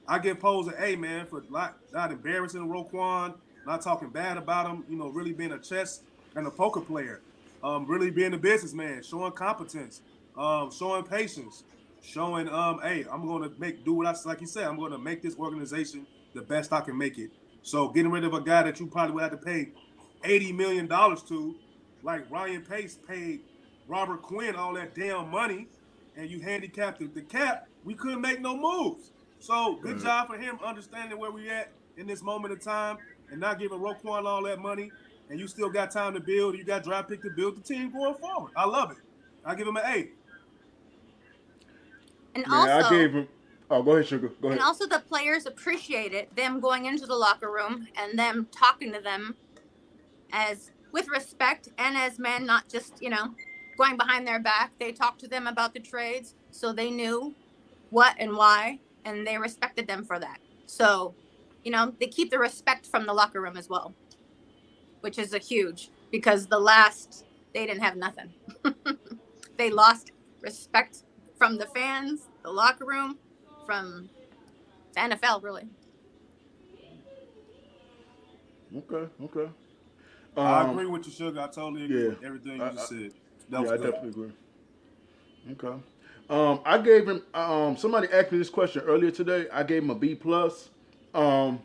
I 0.08 0.20
give 0.20 0.40
Poles 0.40 0.68
an 0.68 0.76
A, 0.80 0.96
man, 0.96 1.26
for 1.26 1.44
not, 1.50 1.78
not 1.92 2.12
embarrassing 2.12 2.68
Roquan, 2.68 3.36
not 3.66 3.82
talking 3.82 4.10
bad 4.10 4.38
about 4.38 4.68
him. 4.68 4.84
You 4.90 4.98
know, 4.98 5.10
really 5.10 5.34
being 5.34 5.52
a 5.52 5.60
chess 5.60 6.02
and 6.36 6.48
a 6.48 6.52
poker 6.52 6.82
player. 6.82 7.22
Um, 7.64 7.86
really 7.88 8.12
being 8.12 8.34
a 8.34 8.38
businessman, 8.38 9.04
showing 9.04 9.32
competence, 9.32 10.02
um, 10.38 10.70
showing 10.70 11.04
patience, 11.04 11.64
showing 12.02 12.50
um, 12.50 12.82
hey, 12.84 13.06
I'm 13.10 13.26
gonna 13.26 13.52
make 13.58 13.86
do 13.86 13.94
what 13.94 14.06
I 14.06 14.14
like 14.26 14.42
you 14.42 14.48
said. 14.48 14.66
I'm 14.66 14.78
gonna 14.78 14.98
make 14.98 15.22
this 15.22 15.38
organization 15.38 16.06
the 16.34 16.42
best 16.42 16.74
I 16.74 16.82
can 16.82 16.98
make 16.98 17.18
it. 17.18 17.32
So 17.62 17.88
getting 17.88 18.12
rid 18.12 18.26
of 18.26 18.34
a 18.34 18.42
guy 18.42 18.64
that 18.64 18.82
you 18.82 18.88
probably 18.88 19.14
would 19.14 19.24
have 19.24 19.32
to 19.32 19.38
pay 19.38 19.70
eighty 20.26 20.52
million 20.52 20.88
dollars 20.88 21.24
to, 21.24 21.56
like 22.02 22.30
Ryan 22.30 22.64
Pace 22.64 22.98
paid 23.08 23.44
Robert 23.88 24.22
Quinn 24.22 24.56
all 24.56 24.74
that 24.74 24.96
damn 24.96 25.30
money, 25.30 25.68
and 26.16 26.30
you 26.30 26.40
handicapped 26.40 27.00
the, 27.00 27.08
the 27.08 27.22
cap, 27.22 27.68
we 27.84 27.94
couldn't 27.94 28.22
make 28.22 28.40
no 28.42 28.56
moves. 28.56 29.12
So 29.40 29.76
good 29.76 29.98
Mhm. 29.98 30.04
job 30.04 30.28
for 30.28 30.38
him 30.38 30.58
understanding 30.64 31.20
where 31.20 31.32
we 31.32 31.50
at 31.50 31.72
in 31.98 32.08
this 32.08 32.22
moment 32.24 32.54
of 32.54 32.62
time 32.62 32.98
and 33.30 33.40
not 33.40 33.60
giving 33.60 33.80
Roquan 33.80 34.26
all 34.26 34.44
that 34.44 34.60
money. 34.60 34.92
And 35.30 35.40
you 35.40 35.48
still 35.48 35.70
got 35.70 35.92
time 35.92 36.14
to 36.14 36.20
build. 36.20 36.58
You 36.58 36.64
got 36.64 36.84
draft 36.84 37.10
pick 37.10 37.22
to 37.24 37.30
build 37.30 37.58
the 37.58 37.62
team 37.62 37.92
going 37.92 38.16
forward. 38.16 38.52
I 38.56 38.66
love 38.66 38.92
it. 38.92 38.98
I 39.46 39.56
give 39.56 39.68
him 39.68 39.78
an 39.78 39.84
A. 39.86 40.10
And 42.36 42.48
Man, 42.48 42.70
also, 42.70 42.88
I 42.88 42.90
gave 42.90 43.14
him. 43.14 43.28
Oh, 43.70 43.82
go 43.82 43.92
ahead, 43.94 44.08
Sugar. 44.08 44.30
Go 44.42 44.50
ahead. 44.50 44.60
and 44.60 44.66
also 44.66 44.86
the 44.86 45.00
players 45.00 45.46
appreciated 45.46 46.28
them 46.36 46.60
going 46.60 46.86
into 46.86 47.06
the 47.06 47.16
locker 47.16 47.52
room 47.52 47.88
and 47.96 48.18
them 48.18 48.48
talking 48.52 48.92
to 48.94 49.00
them 49.02 49.36
as 50.32 50.72
with 50.92 51.08
respect 51.10 51.70
and 51.78 51.98
as 51.98 52.20
men, 52.20 52.46
not 52.46 52.70
just 52.70 53.02
you 53.02 53.10
know 53.10 53.34
going 53.78 53.98
behind 53.98 54.28
their 54.28 54.40
back. 54.40 54.72
They 54.80 54.92
talked 54.92 55.20
to 55.22 55.28
them 55.28 55.48
about 55.48 55.74
the 55.74 55.80
trades, 55.80 56.36
so 56.52 56.74
they 56.74 56.90
knew 56.92 57.34
what 57.90 58.16
and 58.20 58.36
why, 58.36 58.80
and 59.06 59.26
they 59.26 59.38
respected 59.38 59.88
them 59.88 60.04
for 60.04 60.20
that. 60.20 60.40
So, 60.66 61.14
you 61.64 61.72
know, 61.72 61.94
they 62.00 62.08
keep 62.08 62.32
the 62.32 62.40
respect 62.40 62.86
from 62.88 63.06
the 63.06 63.14
locker 63.14 63.42
room 63.42 63.58
as 63.58 63.70
well, 63.70 63.94
which 65.02 65.18
is 65.20 65.34
a 65.34 65.38
huge 65.40 65.90
because 66.12 66.48
the 66.48 66.60
last 66.60 67.26
they 67.54 67.66
didn't 67.66 67.84
have 67.84 67.96
nothing. 67.96 68.34
they 69.58 69.70
lost 69.70 70.12
respect 70.42 71.04
from 71.38 71.58
the 71.58 71.68
fans, 71.68 72.22
the 72.44 72.52
locker 72.52 72.86
room, 72.86 73.18
from 73.66 74.10
the 74.94 75.02
NFL, 75.02 75.44
really. 75.44 75.68
Okay. 78.76 79.08
Okay. 79.24 79.52
I 80.36 80.62
Um, 80.62 80.72
agree 80.72 80.88
with 80.88 81.06
you, 81.06 81.12
Sugar. 81.12 81.42
I 81.42 81.48
totally 81.48 81.86
agree 81.86 82.04
yeah. 82.04 82.10
with 82.10 82.24
everything 82.24 82.58
you 82.58 82.64
I- 82.64 82.70
just 82.72 82.92
I- 82.92 82.96
said. 82.96 83.14
That 83.54 83.66
yeah, 83.66 83.72
was 83.72 83.82
I 83.82 83.86
definitely 83.86 84.10
agree. 84.10 84.32
Okay. 85.52 85.82
Um, 86.28 86.62
I 86.66 86.80
gave 86.80 87.08
him. 87.08 87.22
Um, 87.36 87.78
somebody 87.78 88.08
asked 88.12 88.32
me 88.32 88.40
this 88.40 88.50
question 88.50 88.82
earlier 88.82 89.12
today. 89.12 89.46
I 89.54 89.62
gave 89.62 89.84
him 89.84 89.92
a 89.92 89.96
B 89.96 90.16
plus. 90.16 90.70
Um, 91.14 91.62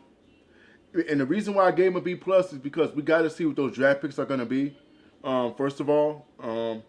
and 0.93 1.19
the 1.19 1.25
reason 1.25 1.55
why 1.55 1.65
I 1.65 1.71
gave 1.71 1.87
him 1.87 1.95
a 1.95 2.01
B 2.01 2.13
plus 2.13 2.53
is 2.53 2.59
because 2.59 2.93
we 2.93 3.01
got 3.01 3.23
to 3.23 3.29
see 3.29 3.43
what 3.45 3.55
those 3.55 3.73
draft 3.73 4.03
picks 4.03 4.19
are 4.19 4.25
going 4.25 4.39
to 4.39 4.45
be. 4.45 4.77
Um, 5.23 5.55
first 5.55 5.79
of 5.79 5.89
all, 5.89 6.27
um, 6.39 6.83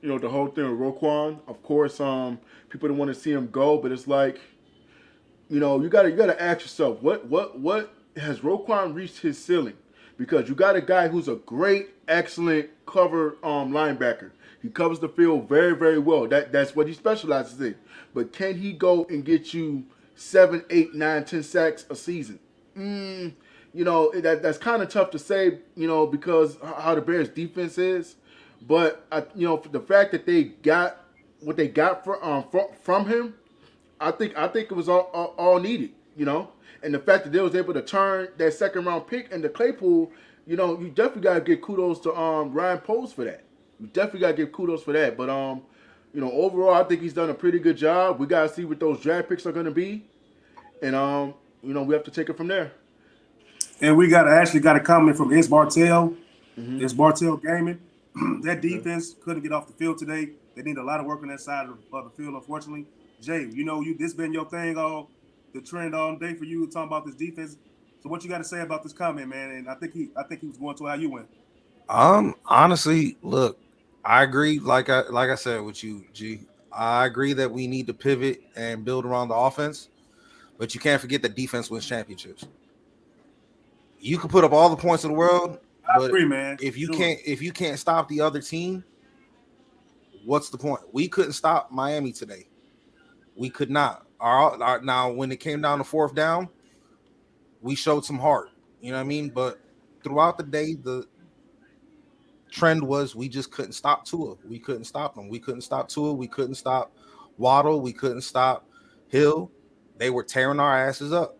you 0.00 0.08
know 0.08 0.18
the 0.18 0.28
whole 0.28 0.46
thing 0.46 0.70
with 0.70 0.78
Roquan. 0.78 1.40
Of 1.48 1.60
course, 1.64 1.98
um, 1.98 2.38
people 2.68 2.88
don't 2.88 2.98
want 2.98 3.12
to 3.12 3.20
see 3.20 3.32
him 3.32 3.48
go, 3.50 3.78
but 3.78 3.90
it's 3.90 4.06
like, 4.06 4.40
you 5.48 5.58
know, 5.58 5.80
you 5.80 5.88
gotta 5.88 6.10
you 6.10 6.16
gotta 6.16 6.40
ask 6.40 6.60
yourself 6.60 7.02
what 7.02 7.26
what 7.26 7.58
what 7.58 7.92
has 8.16 8.40
Roquan 8.40 8.94
reached 8.94 9.18
his 9.18 9.42
ceiling? 9.42 9.74
Because 10.16 10.48
you 10.48 10.54
got 10.54 10.76
a 10.76 10.80
guy 10.80 11.08
who's 11.08 11.26
a 11.26 11.34
great, 11.34 11.88
excellent 12.06 12.70
cover 12.86 13.36
um, 13.42 13.72
linebacker. 13.72 14.30
He 14.64 14.70
covers 14.70 14.98
the 14.98 15.10
field 15.10 15.46
very, 15.46 15.76
very 15.76 15.98
well. 15.98 16.26
That 16.26 16.50
that's 16.50 16.74
what 16.74 16.88
he 16.88 16.94
specializes 16.94 17.60
in. 17.60 17.74
But 18.14 18.32
can 18.32 18.56
he 18.56 18.72
go 18.72 19.04
and 19.10 19.22
get 19.22 19.52
you 19.52 19.84
seven, 20.14 20.64
eight, 20.70 20.94
nine, 20.94 21.26
ten 21.26 21.42
sacks 21.42 21.84
a 21.90 21.94
season? 21.94 22.38
Mm, 22.74 23.34
you 23.74 23.84
know 23.84 24.10
that 24.14 24.42
that's 24.42 24.56
kind 24.56 24.82
of 24.82 24.88
tough 24.88 25.10
to 25.10 25.18
say. 25.18 25.58
You 25.76 25.86
know 25.86 26.06
because 26.06 26.56
how 26.62 26.94
the 26.94 27.02
Bears 27.02 27.28
defense 27.28 27.76
is. 27.76 28.16
But 28.66 29.06
I, 29.12 29.24
you 29.34 29.46
know 29.46 29.62
the 29.70 29.80
fact 29.80 30.12
that 30.12 30.24
they 30.24 30.44
got 30.44 30.98
what 31.40 31.58
they 31.58 31.68
got 31.68 32.02
for, 32.02 32.24
um, 32.24 32.44
from 32.50 32.68
from 32.80 33.06
him, 33.06 33.34
I 34.00 34.12
think 34.12 34.34
I 34.34 34.48
think 34.48 34.70
it 34.70 34.74
was 34.74 34.88
all, 34.88 35.10
all, 35.12 35.34
all 35.36 35.60
needed, 35.60 35.90
you 36.16 36.24
know. 36.24 36.48
And 36.82 36.94
the 36.94 37.00
fact 37.00 37.24
that 37.24 37.34
they 37.34 37.40
was 37.40 37.54
able 37.54 37.74
to 37.74 37.82
turn 37.82 38.28
that 38.38 38.54
second 38.54 38.86
round 38.86 39.08
pick 39.08 39.30
into 39.30 39.50
Claypool, 39.50 40.10
you 40.46 40.56
know, 40.56 40.80
you 40.80 40.88
definitely 40.88 41.20
gotta 41.20 41.42
give 41.42 41.60
kudos 41.60 42.00
to 42.00 42.14
um 42.16 42.54
Ryan 42.54 42.78
Poles 42.78 43.12
for 43.12 43.24
that. 43.24 43.44
You 43.80 43.86
definitely 43.88 44.20
gotta 44.20 44.34
give 44.34 44.52
kudos 44.52 44.82
for 44.82 44.92
that. 44.92 45.16
But 45.16 45.30
um, 45.30 45.62
you 46.12 46.20
know, 46.20 46.30
overall, 46.30 46.74
I 46.74 46.84
think 46.84 47.02
he's 47.02 47.12
done 47.12 47.30
a 47.30 47.34
pretty 47.34 47.58
good 47.58 47.76
job. 47.76 48.18
We 48.18 48.26
gotta 48.26 48.48
see 48.48 48.64
what 48.64 48.80
those 48.80 49.00
draft 49.00 49.28
picks 49.28 49.46
are 49.46 49.52
gonna 49.52 49.70
be, 49.70 50.04
and 50.82 50.94
um, 50.94 51.34
you 51.62 51.74
know, 51.74 51.82
we 51.82 51.94
have 51.94 52.04
to 52.04 52.10
take 52.10 52.28
it 52.28 52.36
from 52.36 52.48
there. 52.48 52.72
And 53.80 53.96
we 53.96 54.08
got 54.08 54.28
actually 54.28 54.60
got 54.60 54.76
a 54.76 54.80
comment 54.80 55.16
from 55.16 55.32
S. 55.32 55.48
Bartel. 55.48 56.16
Mm-hmm. 56.58 56.84
S. 56.84 56.92
Bartel 56.92 57.36
Gaming. 57.36 57.80
that 58.42 58.60
defense 58.60 59.16
couldn't 59.20 59.42
get 59.42 59.52
off 59.52 59.66
the 59.66 59.72
field 59.72 59.98
today. 59.98 60.30
They 60.54 60.62
need 60.62 60.78
a 60.78 60.82
lot 60.82 61.00
of 61.00 61.06
work 61.06 61.22
on 61.22 61.28
that 61.28 61.40
side 61.40 61.66
of, 61.66 61.78
of 61.92 62.04
the 62.04 62.10
field, 62.10 62.34
unfortunately. 62.34 62.86
Jay, 63.20 63.48
you 63.52 63.64
know 63.64 63.80
you 63.80 63.96
this 63.96 64.14
been 64.14 64.32
your 64.32 64.44
thing 64.44 64.76
all 64.76 65.10
the 65.52 65.60
trend 65.60 65.94
all 65.94 66.16
day 66.16 66.34
for 66.34 66.44
you 66.44 66.66
talking 66.66 66.88
about 66.88 67.06
this 67.06 67.14
defense. 67.14 67.56
So 68.02 68.08
what 68.08 68.22
you 68.22 68.30
got 68.30 68.38
to 68.38 68.44
say 68.44 68.60
about 68.60 68.82
this 68.82 68.92
comment, 68.92 69.28
man? 69.28 69.50
And 69.50 69.68
I 69.68 69.74
think 69.74 69.94
he 69.94 70.10
I 70.16 70.22
think 70.24 70.42
he 70.42 70.46
was 70.46 70.58
going 70.58 70.76
to 70.76 70.86
how 70.86 70.94
you 70.94 71.10
went. 71.10 71.28
Um, 71.88 72.34
honestly, 72.46 73.16
look, 73.22 73.58
I 74.04 74.22
agree. 74.22 74.58
Like 74.58 74.88
I 74.88 75.02
like 75.08 75.30
I 75.30 75.34
said 75.34 75.62
with 75.62 75.82
you, 75.82 76.04
G. 76.12 76.42
I 76.72 77.06
agree 77.06 77.32
that 77.34 77.50
we 77.50 77.66
need 77.66 77.86
to 77.86 77.94
pivot 77.94 78.42
and 78.56 78.84
build 78.84 79.06
around 79.06 79.28
the 79.28 79.34
offense, 79.34 79.88
but 80.58 80.74
you 80.74 80.80
can't 80.80 81.00
forget 81.00 81.22
that 81.22 81.36
defense 81.36 81.70
wins 81.70 81.86
championships. 81.86 82.46
You 83.98 84.18
can 84.18 84.28
put 84.28 84.44
up 84.44 84.52
all 84.52 84.68
the 84.68 84.76
points 84.76 85.04
in 85.04 85.12
the 85.12 85.16
world, 85.16 85.58
I 85.88 85.98
but 85.98 86.06
agree, 86.06 86.24
man. 86.26 86.58
if 86.60 86.76
you 86.76 86.88
can't 86.88 87.18
if 87.24 87.40
you 87.40 87.52
can't 87.52 87.78
stop 87.78 88.08
the 88.08 88.20
other 88.20 88.40
team, 88.40 88.84
what's 90.24 90.50
the 90.50 90.58
point? 90.58 90.80
We 90.92 91.08
couldn't 91.08 91.32
stop 91.32 91.70
Miami 91.70 92.12
today. 92.12 92.48
We 93.36 93.50
could 93.50 93.70
not. 93.70 94.06
Our, 94.20 94.62
our 94.62 94.80
now 94.80 95.10
when 95.10 95.32
it 95.32 95.36
came 95.36 95.60
down 95.60 95.78
to 95.78 95.84
fourth 95.84 96.14
down, 96.14 96.48
we 97.62 97.74
showed 97.74 98.04
some 98.04 98.18
heart. 98.18 98.50
You 98.80 98.90
know 98.90 98.98
what 98.98 99.04
I 99.04 99.08
mean? 99.08 99.30
But 99.30 99.60
throughout 100.02 100.36
the 100.36 100.44
day, 100.44 100.74
the 100.74 101.06
trend 102.54 102.82
was 102.82 103.14
we 103.16 103.28
just 103.28 103.50
couldn't 103.50 103.72
stop 103.72 104.04
Tua. 104.04 104.36
We 104.48 104.58
couldn't 104.58 104.84
stop 104.84 105.14
them. 105.16 105.28
We 105.28 105.38
couldn't 105.40 105.62
stop 105.62 105.88
Tua. 105.88 106.12
We 106.14 106.28
couldn't 106.28 106.54
stop 106.54 106.92
Waddle. 107.36 107.80
We 107.80 107.92
couldn't 107.92 108.20
stop 108.22 108.66
Hill. 109.08 109.50
They 109.98 110.10
were 110.10 110.22
tearing 110.22 110.60
our 110.60 110.88
asses 110.88 111.12
up. 111.12 111.36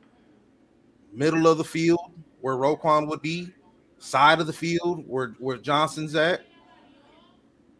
Middle 1.12 1.46
of 1.46 1.58
the 1.58 1.64
field 1.64 2.12
where 2.40 2.56
Roquan 2.56 3.08
would 3.08 3.22
be, 3.22 3.52
side 3.98 4.40
of 4.40 4.46
the 4.46 4.52
field 4.52 5.04
where, 5.06 5.28
where 5.38 5.56
Johnson's 5.56 6.14
at. 6.16 6.42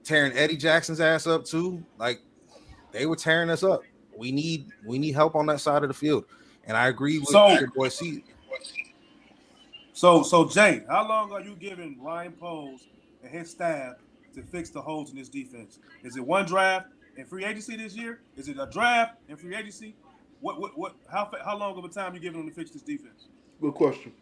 tearing 0.05 0.33
Eddie 0.37 0.57
Jackson's 0.57 1.01
ass 1.01 1.27
up 1.27 1.45
too. 1.45 1.85
Like 1.99 2.21
they 2.93 3.07
were 3.07 3.17
tearing 3.17 3.51
us 3.51 3.65
up. 3.65 3.83
We 4.17 4.31
need 4.31 4.69
we 4.87 4.99
need 4.99 5.15
help 5.15 5.35
on 5.35 5.47
that 5.47 5.61
side 5.61 5.83
of 5.83 5.89
the 5.89 5.95
field. 5.95 6.25
And 6.67 6.77
I 6.77 6.87
agree 6.89 7.19
with 7.19 7.29
So- 7.29 7.49
your 7.49 7.69
boy 7.73 7.89
C. 7.89 8.23
So, 9.93 10.23
so 10.25 10.49
Jay, 10.49 10.83
how 10.89 11.09
long 11.09 11.31
are 11.33 11.41
you 11.41 11.55
giving 11.55 12.03
Ryan 12.03 12.33
Poles 12.33 12.87
and 13.25 13.33
his 13.33 13.51
staff 13.51 13.97
to 14.35 14.43
fix 14.43 14.71
the 14.71 14.81
holes 14.81 15.11
in 15.11 15.17
this 15.17 15.29
defense? 15.29 15.79
Is 16.03 16.17
it 16.17 16.27
one 16.27 16.47
draft 16.47 16.89
and 17.17 17.27
free 17.27 17.45
agency 17.45 17.77
this 17.77 17.97
year? 17.97 18.21
Is 18.37 18.49
it 18.49 18.59
a 18.59 18.67
draft 18.67 19.17
and 19.29 19.41
free 19.41 19.57
agency? 19.57 19.97
What, 20.41 20.61
what, 20.61 20.77
what? 20.77 20.95
How, 21.11 21.31
how 21.45 21.57
long 21.57 21.77
of 21.79 21.85
a 21.85 21.89
time 21.89 22.15
you 22.15 22.21
giving 22.21 22.41
them 22.41 22.49
to 22.49 22.55
fix 22.55 22.71
this 22.71 22.83
defense? 22.83 23.29
Good 23.61 23.75
question. 23.75 24.13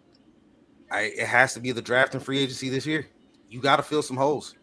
I 0.90 1.12
it 1.16 1.26
has 1.26 1.54
to 1.54 1.60
be 1.60 1.72
the 1.72 1.82
draft 1.82 2.14
and 2.14 2.22
free 2.22 2.38
agency 2.38 2.68
this 2.68 2.86
year. 2.86 3.08
You 3.48 3.60
got 3.60 3.76
to 3.76 3.82
fill 3.82 4.02
some 4.02 4.16
holes. 4.16 4.54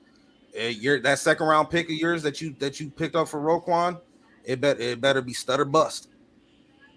Uh, 0.58 0.66
your 0.66 1.00
that 1.02 1.20
second 1.20 1.48
round 1.48 1.70
pick 1.70 1.88
of 1.88 1.96
yours 1.96 2.24
that 2.24 2.40
you 2.40 2.56
that 2.60 2.80
you 2.80 2.90
picked 2.90 3.16
up 3.16 3.28
for 3.28 3.40
Roquan, 3.40 4.00
it 4.46 4.62
bet 4.62 4.80
it 4.80 5.02
better 5.02 5.22
be 5.22 5.34
stutter 5.34 5.66
bust. 5.66 6.10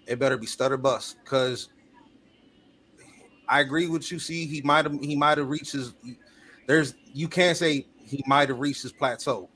It 0.05 0.19
better 0.19 0.37
be 0.37 0.45
stutter 0.45 0.77
bust 0.77 1.17
because 1.23 1.69
I 3.49 3.59
agree 3.59 3.87
with 3.87 4.11
you. 4.11 4.19
See, 4.19 4.45
he 4.45 4.61
might 4.61 4.85
have 4.85 4.99
he 5.01 5.15
might 5.15 5.37
have 5.39 5.49
reached 5.49 5.73
his. 5.73 5.93
There's 6.65 6.95
you 7.13 7.27
can't 7.27 7.57
say 7.57 7.87
he 7.97 8.23
might 8.27 8.49
have 8.49 8.59
reached 8.59 8.83
his 8.83 8.91
plateau, 8.91 9.49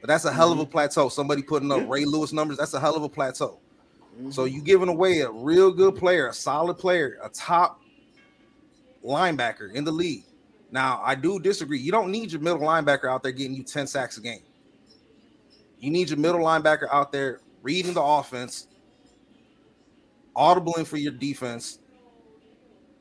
but 0.00 0.08
that's 0.08 0.24
a 0.24 0.32
hell 0.32 0.52
of 0.52 0.58
a 0.58 0.62
mm-hmm. 0.62 0.72
plateau. 0.72 1.08
Somebody 1.08 1.42
putting 1.42 1.70
up 1.72 1.88
Ray 1.88 2.04
Lewis 2.04 2.32
numbers. 2.32 2.58
That's 2.58 2.74
a 2.74 2.80
hell 2.80 2.96
of 2.96 3.02
a 3.02 3.08
plateau. 3.08 3.60
So 4.30 4.44
mm-hmm. 4.44 4.54
you 4.54 4.62
giving 4.62 4.88
away 4.88 5.20
a 5.20 5.30
real 5.30 5.70
good 5.70 5.96
player, 5.96 6.28
a 6.28 6.32
solid 6.32 6.78
player, 6.78 7.18
a 7.22 7.28
top 7.28 7.80
linebacker 9.04 9.72
in 9.72 9.84
the 9.84 9.92
league. 9.92 10.24
Now, 10.70 11.00
I 11.04 11.14
do 11.14 11.40
disagree. 11.40 11.80
You 11.80 11.90
don't 11.90 12.10
need 12.10 12.32
your 12.32 12.40
middle 12.40 12.60
linebacker 12.60 13.06
out 13.10 13.22
there 13.22 13.32
getting 13.32 13.54
you 13.54 13.64
10 13.64 13.86
sacks 13.86 14.18
a 14.18 14.20
game. 14.20 14.42
You 15.80 15.90
need 15.90 16.10
your 16.10 16.18
middle 16.18 16.40
linebacker 16.40 16.86
out 16.92 17.10
there 17.10 17.40
reading 17.62 17.94
the 17.94 18.02
offense, 18.02 18.68
audibling 20.36 20.86
for 20.86 20.96
your 20.96 21.12
defense, 21.12 21.78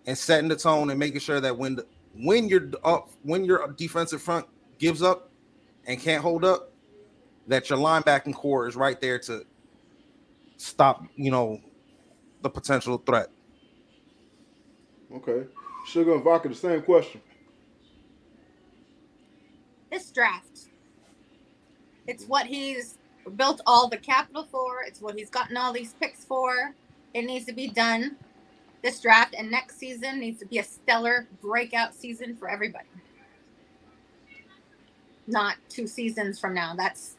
and 0.06 0.18
setting 0.18 0.50
the 0.50 0.56
tone 0.56 0.90
and 0.90 0.98
making 0.98 1.20
sure 1.20 1.40
that 1.42 1.56
when 1.56 1.76
the, 1.76 1.86
when 2.22 2.50
your 2.50 2.70
up 2.84 3.08
uh, 3.08 3.12
when 3.24 3.46
your 3.46 3.68
defensive 3.78 4.22
front 4.22 4.46
gives 4.78 5.02
up 5.02 5.30
and 5.86 6.00
can't 6.00 6.22
hold 6.22 6.44
up, 6.44 6.72
that 7.48 7.70
your 7.70 7.80
linebacking 7.80 8.34
core 8.34 8.68
is 8.68 8.76
right 8.76 9.00
there 9.00 9.20
to 9.20 9.46
stop, 10.58 11.04
you 11.16 11.32
know, 11.32 11.60
the 12.42 12.50
potential 12.50 12.98
threat. 12.98 13.28
Okay. 15.14 15.46
Sugar 15.88 16.14
and 16.14 16.24
vodka, 16.24 16.50
the 16.50 16.56
same 16.56 16.82
question. 16.82 17.22
This 19.92 20.12
draft. 20.12 20.68
It's 22.06 22.26
what 22.26 22.46
he's 22.46 22.98
built 23.36 23.62
all 23.66 23.88
the 23.88 23.98
capital 23.98 24.48
for. 24.52 24.84
It's 24.86 25.02
what 25.02 25.18
he's 25.18 25.30
gotten 25.30 25.58
all 25.58 25.74
these 25.74 25.94
picks 25.94 26.26
for. 26.26 26.76
It 27.14 27.24
needs 27.24 27.46
to 27.46 27.54
be 27.54 27.68
done. 27.70 28.18
This 28.84 29.02
draft 29.02 29.36
and 29.38 29.52
next 29.52 29.80
season 29.80 30.20
needs 30.20 30.40
to 30.40 30.48
be 30.48 30.60
a 30.60 30.64
stellar 30.64 31.30
breakout 31.42 31.96
season 31.96 32.38
for 32.38 32.50
everybody. 32.50 32.88
Not 35.28 35.58
two 35.70 35.88
seasons 35.88 36.40
from 36.40 36.54
now. 36.56 36.76
That's 36.76 37.18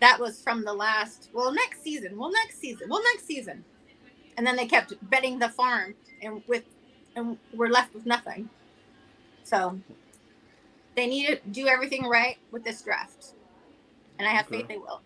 that 0.00 0.20
was 0.20 0.42
from 0.42 0.64
the 0.64 0.74
last 0.74 1.30
well 1.32 1.52
next 1.52 1.82
season. 1.82 2.18
Well 2.18 2.32
next 2.32 2.60
season. 2.60 2.88
Well 2.90 3.02
next 3.14 3.26
season. 3.26 3.64
And 4.36 4.46
then 4.46 4.56
they 4.56 4.66
kept 4.66 4.94
betting 5.02 5.38
the 5.38 5.50
farm 5.50 5.94
and 6.22 6.42
with 6.48 6.64
and 7.16 7.38
we're 7.52 7.68
left 7.70 7.94
with 7.94 8.06
nothing. 8.06 8.50
So 9.44 9.80
they 10.96 11.06
need 11.08 11.26
to 11.28 11.40
do 11.50 11.68
everything 11.68 12.06
right 12.06 12.38
with 12.52 12.64
this 12.64 12.82
draft. 12.82 13.34
And 14.18 14.28
I 14.28 14.32
have 14.32 14.48
Okay. 14.48 14.58
faith 14.58 14.68
they 14.68 14.78
will. 14.78 15.02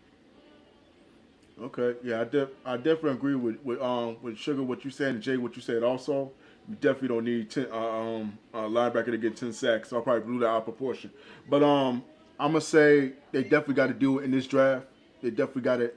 Okay, 1.62 1.95
yeah, 2.03 2.20
I 2.20 2.24
def- 2.24 2.51
I 2.66 2.77
definitely 2.77 3.12
agree 3.12 3.35
with 3.35 3.57
with 3.65 3.81
um 3.81 4.19
with 4.20 4.37
Sugar 4.37 4.62
what 4.62 4.85
you 4.85 4.91
said 4.91 5.15
and 5.15 5.23
Jay 5.23 5.37
what 5.39 5.57
you 5.57 5.62
said 5.62 5.83
also. 5.83 6.33
You 6.69 6.74
definitely 6.74 7.09
don't 7.09 7.24
need 7.24 7.51
ten 7.51 7.66
uh, 7.73 7.77
um 7.77 8.39
a 8.53 8.59
linebacker 8.59 9.07
to 9.07 9.16
get 9.19 9.37
ten 9.37 9.53
sacks. 9.53 9.89
So 9.89 9.99
I 9.99 10.03
probably 10.03 10.23
blew 10.23 10.39
that 10.41 10.49
out 10.49 10.59
of 10.59 10.65
proportion. 10.65 11.11
But 11.49 11.62
um 11.62 12.05
I'm 12.39 12.53
gonna 12.53 12.61
say 12.61 13.12
they 13.33 13.43
definitely 13.43 13.74
got 13.74 13.87
to 13.87 13.95
do 13.95 14.19
it 14.19 14.24
in 14.24 14.31
this 14.33 14.47
draft. 14.47 14.87
They 15.23 15.31
definitely 15.31 15.62
got 15.62 15.77
to 15.77 15.93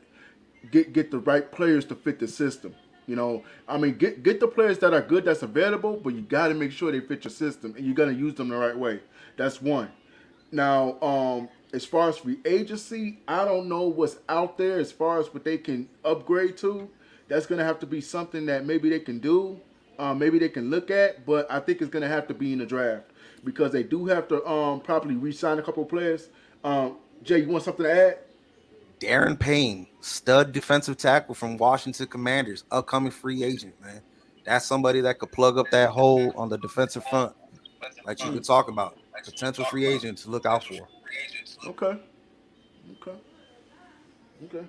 get 0.72 0.94
get 0.94 1.12
the 1.12 1.20
right 1.20 1.52
players 1.52 1.84
to 1.86 1.96
fit 1.96 2.20
the 2.20 2.28
system. 2.28 2.74
You 3.06 3.18
know, 3.18 3.44
I 3.68 3.78
mean, 3.78 3.96
get 3.96 4.24
get 4.24 4.40
the 4.40 4.48
players 4.48 4.80
that 4.80 4.94
are 4.94 5.02
good 5.02 5.26
that's 5.26 5.42
available, 5.44 5.98
but 6.02 6.14
you 6.14 6.22
got 6.22 6.50
to 6.50 6.54
make 6.54 6.72
sure 6.72 6.92
they 6.92 7.02
fit 7.02 7.26
your 7.26 7.32
system 7.32 7.74
and 7.76 7.86
you 7.86 7.94
got 7.94 8.06
to 8.06 8.14
use 8.14 8.36
them 8.36 8.48
the 8.48 8.56
right 8.56 8.78
way. 8.78 9.02
That's 9.36 9.62
one. 9.62 9.90
Now, 10.52 11.00
um, 11.02 11.50
as 11.74 11.86
far 11.86 12.10
as 12.10 12.18
free 12.18 12.40
agency, 12.46 13.20
I 13.28 13.46
don't 13.46 13.68
know 13.68 13.84
what's 13.84 14.18
out 14.28 14.58
there 14.58 14.80
as 14.80 14.92
far 14.92 15.20
as 15.20 15.34
what 15.34 15.44
they 15.44 15.58
can 15.58 15.88
upgrade 16.04 16.58
to. 16.58 16.90
That's 17.28 17.46
gonna 17.46 17.64
have 17.64 17.80
to 17.80 17.86
be 17.86 18.02
something 18.02 18.46
that 18.48 18.66
maybe 18.66 18.90
they 18.90 19.00
can 19.00 19.20
do, 19.20 19.60
uh, 20.00 20.14
maybe 20.14 20.40
they 20.40 20.50
can 20.50 20.70
look 20.70 20.90
at. 20.90 21.26
But 21.26 21.52
I 21.52 21.60
think 21.60 21.82
it's 21.82 21.92
gonna 21.92 22.08
have 22.08 22.28
to 22.28 22.34
be 22.34 22.54
in 22.54 22.60
the 22.60 22.66
draft 22.66 23.06
because 23.44 23.72
they 23.72 23.84
do 23.84 24.06
have 24.08 24.28
to 24.30 24.46
um, 24.48 24.82
properly 24.82 25.16
re-sign 25.16 25.60
a 25.60 25.62
couple 25.62 25.86
players. 25.86 26.30
Um, 26.64 26.98
Jay, 27.24 27.40
you 27.40 27.50
want 27.50 27.64
something 27.64 27.86
to 27.86 27.92
add? 27.92 28.18
Daron 29.00 29.40
Payne, 29.40 29.88
stud 30.02 30.52
defensive 30.52 30.98
tackle 30.98 31.34
from 31.34 31.58
Washington 31.58 32.08
Commanders, 32.08 32.64
upcoming 32.72 33.12
free 33.12 33.44
agent, 33.44 33.80
man. 33.82 34.02
That's 34.44 34.66
somebody 34.66 35.02
that 35.02 35.20
could 35.20 35.32
plug 35.32 35.58
up 35.58 35.70
that 35.72 35.90
hole 35.90 36.34
on 36.36 36.50
the 36.50 36.58
defensive 36.58 37.06
front, 37.06 37.34
like 38.06 38.24
you 38.24 38.32
could 38.32 38.44
talk 38.44 38.68
about. 38.68 38.98
Potential 39.24 39.66
free 39.66 39.86
agent 39.86 40.18
to 40.20 40.30
look 40.30 40.46
out 40.46 40.64
for. 40.64 40.88
Okay. 41.68 41.98
Okay. 43.02 43.18
Okay. 44.46 44.66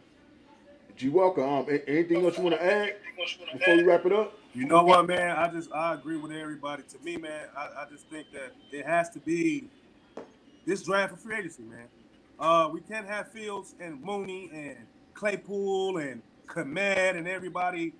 G 0.97 1.09
Walker, 1.09 1.43
um, 1.43 1.67
anything 1.87 2.25
else 2.25 2.37
you 2.37 2.45
want 2.45 2.57
to 2.57 2.62
add 2.62 2.97
before 3.53 3.77
we 3.77 3.83
wrap 3.85 4.05
it 4.05 4.12
up? 4.12 4.35
You 4.55 4.67
know 4.67 4.83
what, 4.83 5.07
man? 5.07 5.37
I 5.37 5.49
just 5.51 5.73
I 5.73 5.95
agree 5.95 6.17
with 6.17 6.33
everybody. 6.33 6.83
To 6.83 6.99
me, 7.05 7.17
man, 7.17 7.47
I, 7.57 7.69
I 7.83 7.87
just 7.91 8.07
think 8.09 8.27
that 8.33 8.53
it 8.73 8.85
has 8.85 9.09
to 9.11 9.21
be 9.21 9.69
this 10.67 10.83
draft 10.83 11.12
for 11.12 11.17
free 11.17 11.37
agency, 11.37 11.62
man. 11.62 11.87
Uh, 12.39 12.69
we 12.73 12.81
can't 12.81 13.07
have 13.07 13.31
Fields 13.31 13.75
and 13.81 14.03
Mooney 14.03 14.51
and 14.53 14.77
Claypool 15.15 15.99
and 15.99 16.23
Kmet 16.49 17.17
and 17.17 17.29
everybody, 17.29 17.93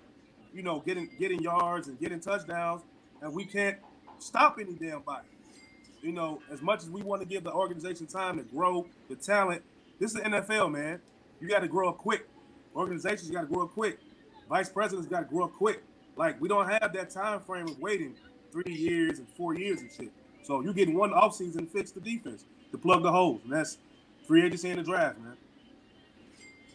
you 0.53 0.61
know, 0.61 0.81
getting 0.81 1.09
getting 1.17 1.41
yards 1.41 1.87
and 1.87 1.99
getting 1.99 2.19
touchdowns, 2.19 2.81
and 3.21 3.33
we 3.33 3.45
can't 3.45 3.77
stop 4.19 4.57
any 4.59 4.73
damn 4.73 5.01
body. 5.01 5.27
You 6.01 6.13
know, 6.13 6.41
as 6.51 6.61
much 6.61 6.83
as 6.83 6.89
we 6.89 7.01
want 7.03 7.21
to 7.21 7.27
give 7.27 7.43
the 7.43 7.53
organization 7.53 8.07
time 8.07 8.37
to 8.37 8.43
grow 8.43 8.87
the 9.09 9.15
talent, 9.15 9.61
this 9.99 10.15
is 10.15 10.21
the 10.21 10.27
NFL, 10.27 10.71
man. 10.71 10.99
You 11.39 11.47
got 11.47 11.59
to 11.59 11.67
grow 11.67 11.89
up 11.89 11.97
quick. 11.97 12.27
Organizations 12.75 13.29
got 13.29 13.41
to 13.41 13.47
grow 13.47 13.65
up 13.65 13.73
quick. 13.73 13.99
Vice 14.49 14.69
presidents 14.69 15.07
got 15.07 15.19
to 15.19 15.25
grow 15.25 15.45
up 15.45 15.53
quick. 15.53 15.83
Like 16.15 16.41
we 16.41 16.47
don't 16.47 16.67
have 16.69 16.93
that 16.93 17.09
time 17.09 17.39
frame 17.41 17.67
of 17.67 17.79
waiting 17.79 18.15
three 18.51 18.73
years 18.73 19.19
and 19.19 19.27
four 19.37 19.55
years 19.55 19.81
and 19.81 19.91
shit. 19.91 20.11
So 20.43 20.61
you 20.61 20.73
getting 20.73 20.95
one 20.95 21.11
offseason 21.11 21.59
to 21.59 21.65
fix 21.65 21.91
the 21.91 22.01
defense 22.01 22.45
to 22.71 22.77
plug 22.77 23.03
the 23.03 23.11
holes, 23.11 23.41
and 23.43 23.53
that's 23.53 23.77
free 24.27 24.43
agency 24.45 24.69
in 24.69 24.77
the 24.77 24.83
draft, 24.83 25.19
man. 25.19 25.37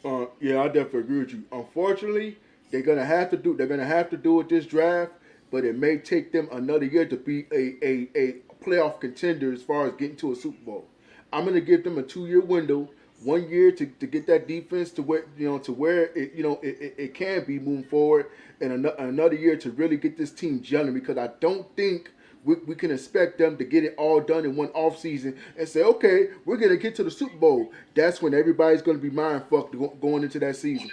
Uh, 0.05 0.27
yeah, 0.41 0.63
I 0.63 0.69
definitely 0.69 1.01
agree 1.01 1.19
with 1.19 1.33
you. 1.33 1.45
Unfortunately, 1.51 2.39
they're 2.71 2.83
gonna 2.83 3.05
have 3.05 3.31
to 3.31 3.37
do. 3.37 3.57
They're 3.57 3.67
gonna 3.67 3.85
have 3.85 4.11
to 4.11 4.17
do 4.17 4.41
it 4.41 4.49
this 4.49 4.67
draft, 4.67 5.13
but 5.51 5.65
it 5.65 5.77
may 5.77 5.99
take 5.99 6.33
them 6.33 6.49
another 6.53 6.85
year 6.85 7.07
to 7.07 7.17
be 7.17 7.47
a 7.53 7.75
a, 7.85 8.09
a 8.17 8.35
playoff 8.67 9.01
contender 9.01 9.53
as 9.53 9.63
far 9.63 9.87
as 9.87 9.95
getting 9.95 10.17
to 10.17 10.33
a 10.33 10.37
Super 10.37 10.65
Bowl. 10.65 10.89
I'm 11.33 11.45
gonna 11.45 11.61
give 11.61 11.85
them 11.85 11.99
a 11.99 12.03
two 12.03 12.27
year 12.27 12.41
window, 12.41 12.91
one 13.23 13.49
year 13.49 13.73
to, 13.73 13.87
to 13.87 14.07
get 14.07 14.27
that 14.27 14.49
defense 14.49 14.91
to 14.93 15.03
where 15.03 15.27
you 15.39 15.49
know 15.49 15.59
to 15.61 15.73
where 15.73 16.07
it 16.17 16.35
you 16.35 16.43
know 16.43 16.59
it, 16.63 16.79
it, 16.81 16.95
it 16.99 17.15
can 17.15 17.45
be 17.45 17.59
moving 17.59 17.85
forward, 17.85 18.27
and 18.61 18.73
ano- 18.73 18.95
another 18.99 19.35
year 19.37 19.57
to 19.57 19.71
really 19.73 19.97
get 19.97 20.17
this 20.19 20.33
team 20.33 20.61
gelling 20.61 20.95
because 20.95 21.19
I 21.19 21.31
don't 21.41 21.67
think. 21.77 22.11
We, 22.47 22.55
we 22.67 22.75
can 22.77 22.91
expect 22.93 23.39
them 23.39 23.57
to 23.59 23.65
get 23.65 23.85
it 23.85 23.95
all 23.99 24.21
done 24.21 24.45
in 24.45 24.55
one 24.57 24.69
off 24.69 24.99
season 24.99 25.37
and 25.59 25.69
say, 25.69 25.83
okay, 25.83 26.29
we're 26.45 26.57
gonna 26.57 26.77
get 26.77 26.95
to 26.95 27.05
the 27.05 27.11
Super 27.11 27.37
Bowl. 27.37 27.73
That's 27.95 28.23
when 28.23 28.33
everybody's 28.35 28.83
gonna 28.83 28.99
be 28.99 29.11
mind 29.11 29.43
fucked 29.51 29.77
go- 29.77 29.97
going 30.01 30.23
into 30.23 30.39
that 30.39 30.57
season. 30.57 30.89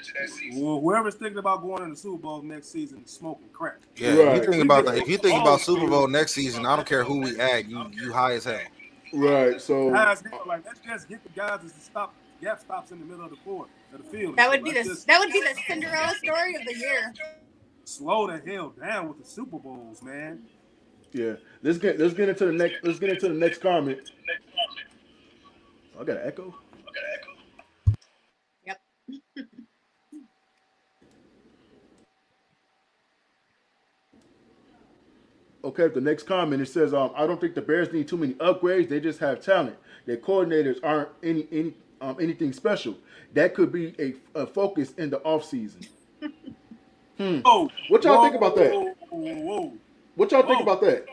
Well, 0.56 0.82
whoever's 0.82 1.16
thinking 1.16 1.38
about 1.38 1.62
going 1.62 1.84
in 1.84 1.92
the 1.92 1.96
Super 1.96 2.18
Bowl 2.18 2.42
next 2.42 2.70
season 2.72 3.04
is 3.06 3.12
smoking 3.12 3.50
crack. 3.54 3.78
Yeah, 3.96 4.34
if 4.34 4.46
you 4.46 4.52
think 4.52 4.64
about 4.64 4.86
that, 4.86 4.98
if 4.98 5.08
you 5.08 5.18
think 5.18 5.40
about 5.42 5.62
Super 5.62 5.88
Bowl 5.88 6.08
next 6.08 6.34
season, 6.34 6.66
I 6.66 6.76
don't 6.76 6.88
care 6.88 7.04
who 7.04 7.22
we 7.22 7.40
add, 7.40 7.68
you 7.70 7.86
you 7.94 8.12
high 8.12 8.34
as 8.34 8.46
hell. 8.46 8.60
Right. 9.14 9.62
So 9.62 9.92
Guys, 9.92 10.24
like 10.48 10.66
let's 10.66 10.80
just 10.80 11.08
get 11.08 11.24
the 11.24 11.30
guys 11.30 11.62
to 11.62 11.70
stop 11.80 12.16
gap 12.42 12.60
stops 12.60 12.92
in 12.92 13.00
the 13.00 13.06
middle 13.06 13.24
of 13.24 13.30
the 13.30 13.38
court 13.38 13.70
of 13.94 14.04
the 14.04 14.10
field. 14.10 14.36
That 14.38 14.50
would 14.50 14.64
be 14.64 14.74
Let's 14.74 14.88
the 14.88 14.94
just 14.96 15.08
that 15.08 15.20
would 15.20 15.32
be 15.32 15.40
the 15.42 15.56
Cinderella 15.68 16.14
story 16.16 16.56
of 16.56 16.66
the 16.66 16.76
year. 16.76 17.14
slow 17.86 18.28
the 18.28 18.42
hell 18.52 18.74
down 18.82 19.08
with 19.08 19.20
the 19.20 19.26
Super 19.26 19.60
Bowls, 19.60 20.02
man. 20.02 20.42
Yeah. 21.14 21.34
Let's 21.61 21.77
get 21.77 21.99
let's 21.99 22.14
get 22.14 22.30
into 22.30 22.45
the 22.45 22.52
next 22.52 22.84
let's 22.84 22.99
get 22.99 23.11
into 23.11 23.27
the 23.30 23.35
next 23.35 23.61
comment. 23.61 24.11
I 25.99 26.03
got 26.03 26.18
an 26.18 26.27
echo. 26.27 26.56
Yep. 28.65 28.81
Okay, 35.65 35.88
the 35.88 36.02
next 36.02 36.23
comment 36.23 36.61
it 36.61 36.65
says, 36.65 36.94
um, 36.94 37.11
I 37.15 37.26
don't 37.26 37.40
think 37.40 37.56
the 37.56 37.61
Bears 37.61 37.94
need 37.94 38.06
too 38.06 38.18
many 38.18 38.34
upgrades. 38.34 38.90
They 38.90 38.99
just 38.99 39.19
have 39.19 39.40
talent. 39.40 39.77
Their 40.06 40.18
coordinators 40.18 40.77
aren't 40.84 41.07
any 41.23 41.48
any 41.53 41.73
um, 42.02 42.18
anything 42.19 42.52
special. 42.52 42.98
That 43.34 43.53
could 43.53 43.72
be 43.72 43.95
a, 43.98 44.41
a 44.41 44.45
focus 44.45 44.91
in 44.98 45.10
the 45.10 45.19
offseason. 45.19 45.88
Hmm. 47.18 47.41
Oh, 47.45 47.69
What 47.90 48.03
y'all 48.03 48.18
whoa, 48.18 48.23
think 48.23 48.35
about 48.35 48.56
that? 48.56 48.72
Whoa, 48.72 48.95
whoa, 49.11 49.35
whoa. 49.35 49.73
What 50.15 50.31
y'all 50.31 50.44
think 50.44 50.60
Whoa. 50.60 50.73
about 50.73 50.81
that? 50.81 51.06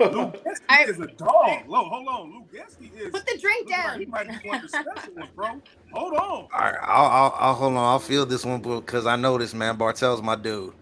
Luke 0.00 0.44
Getsy 0.44 0.88
is 0.88 1.00
a 1.00 1.06
dog. 1.06 1.66
Lo, 1.66 1.84
hold 1.84 2.06
on. 2.06 2.32
Luke 2.32 2.52
Getsy 2.52 2.94
is. 2.96 3.10
Put 3.10 3.26
the 3.26 3.38
drink 3.40 3.68
looks 3.68 3.70
like 3.70 3.84
down. 3.84 3.98
He 4.00 4.06
might 4.06 4.28
be 4.28 4.48
one 4.48 4.56
of 4.56 4.62
the 4.62 4.68
special 4.68 5.14
ones, 5.14 5.30
bro. 5.34 5.60
Hold 5.92 6.14
on. 6.14 6.20
All 6.20 6.48
right, 6.52 6.76
I'll, 6.82 7.06
I'll, 7.06 7.36
I'll 7.38 7.54
hold 7.54 7.72
on. 7.72 7.78
I'll 7.78 7.98
feel 7.98 8.26
this 8.26 8.44
one 8.44 8.60
because 8.60 9.06
I 9.06 9.16
know 9.16 9.38
this 9.38 9.54
man. 9.54 9.76
Bartel's 9.76 10.22
my 10.22 10.36
dude. 10.36 10.72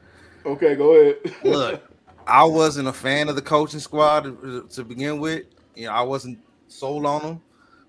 Okay, 0.45 0.75
go 0.75 0.93
ahead. 0.95 1.17
Look, 1.45 1.83
I 2.27 2.45
wasn't 2.45 2.89
a 2.89 2.93
fan 2.93 3.29
of 3.29 3.37
the 3.37 3.43
coaching 3.43 3.81
squad 3.81 4.25
to, 4.25 4.67
to 4.71 4.85
begin 4.85 5.19
with. 5.19 5.47
You 5.75 5.87
know, 5.87 5.93
I 5.93 6.03
wasn't 6.03 6.39
sold 6.69 7.07
on 7.07 7.23
them. 7.23 7.43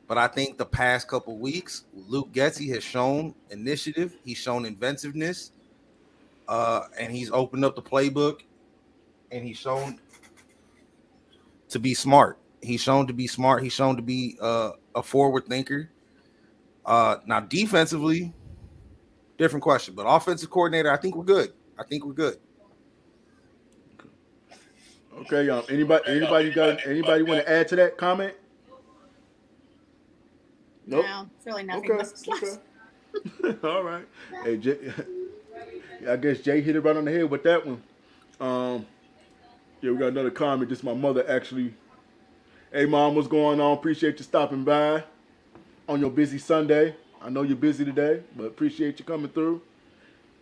But 0.07 0.17
I 0.19 0.27
think 0.27 0.57
the 0.57 0.65
past 0.65 1.07
couple 1.07 1.37
weeks, 1.37 1.85
Luke 1.93 2.31
Getsy 2.31 2.71
has 2.73 2.83
shown 2.83 3.33
initiative. 3.49 4.15
He's 4.23 4.37
shown 4.37 4.65
inventiveness, 4.65 5.51
uh, 6.47 6.83
and 6.97 7.11
he's 7.11 7.31
opened 7.31 7.65
up 7.65 7.75
the 7.75 7.81
playbook, 7.81 8.41
and 9.35 9.45
he's 9.45 9.57
shown 9.57 9.99
to 11.69 11.79
be 11.79 11.93
smart. 11.93 12.39
He's 12.61 12.81
shown 12.81 13.05
to 13.07 13.13
be 13.13 13.27
smart. 13.27 13.61
He's 13.63 13.73
shown 13.73 13.95
to 13.97 14.01
be 14.01 14.37
uh, 14.41 14.71
a 14.95 15.03
forward 15.03 15.45
thinker. 15.45 15.89
Uh, 16.85 17.17
now, 17.25 17.41
defensively, 17.41 18.33
different 19.37 19.61
question, 19.61 19.93
but 19.93 20.03
offensive 20.03 20.49
coordinator, 20.49 20.91
I 20.91 20.97
think 20.97 21.15
we're 21.15 21.23
good. 21.25 21.53
I 21.77 21.83
think 21.83 22.05
we're 22.05 22.13
good. 22.13 22.37
Okay, 25.19 25.49
um, 25.49 25.63
anybody 25.69 26.03
anybody 26.07 26.51
got 26.51 26.85
anybody 26.85 27.23
want 27.23 27.39
to 27.39 27.49
add 27.49 27.67
to 27.69 27.75
that 27.77 27.97
comment? 27.97 28.33
Nope. 30.85 31.05
No, 31.05 31.29
it's 31.37 31.45
really 31.45 31.63
nothing 31.63 31.91
Okay, 31.91 31.97
but 31.97 32.17
slush. 32.17 32.43
All 33.63 33.83
right. 33.83 34.05
Hey, 34.43 34.57
Jay, 34.57 34.77
I 36.09 36.17
guess 36.17 36.39
Jay 36.39 36.61
hit 36.61 36.75
it 36.75 36.81
right 36.81 36.97
on 36.97 37.05
the 37.05 37.11
head 37.11 37.29
with 37.29 37.43
that 37.43 37.65
one. 37.65 37.81
Um, 38.41 38.85
yeah, 39.81 39.91
we 39.91 39.97
got 39.97 40.07
another 40.07 40.31
comment. 40.31 40.71
Is 40.71 40.83
my 40.83 40.93
mother 40.93 41.25
actually. 41.29 41.73
Hey, 42.71 42.85
mom, 42.85 43.15
what's 43.15 43.27
going 43.27 43.61
on? 43.61 43.73
Appreciate 43.77 44.17
you 44.17 44.23
stopping 44.23 44.63
by 44.63 45.03
on 45.87 45.99
your 45.99 46.09
busy 46.09 46.37
Sunday. 46.37 46.95
I 47.21 47.29
know 47.29 47.43
you're 47.43 47.55
busy 47.55 47.85
today, 47.85 48.21
but 48.35 48.45
appreciate 48.45 48.99
you 48.99 49.05
coming 49.05 49.29
through. 49.29 49.61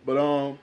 But 0.04 0.18
um, 0.18 0.58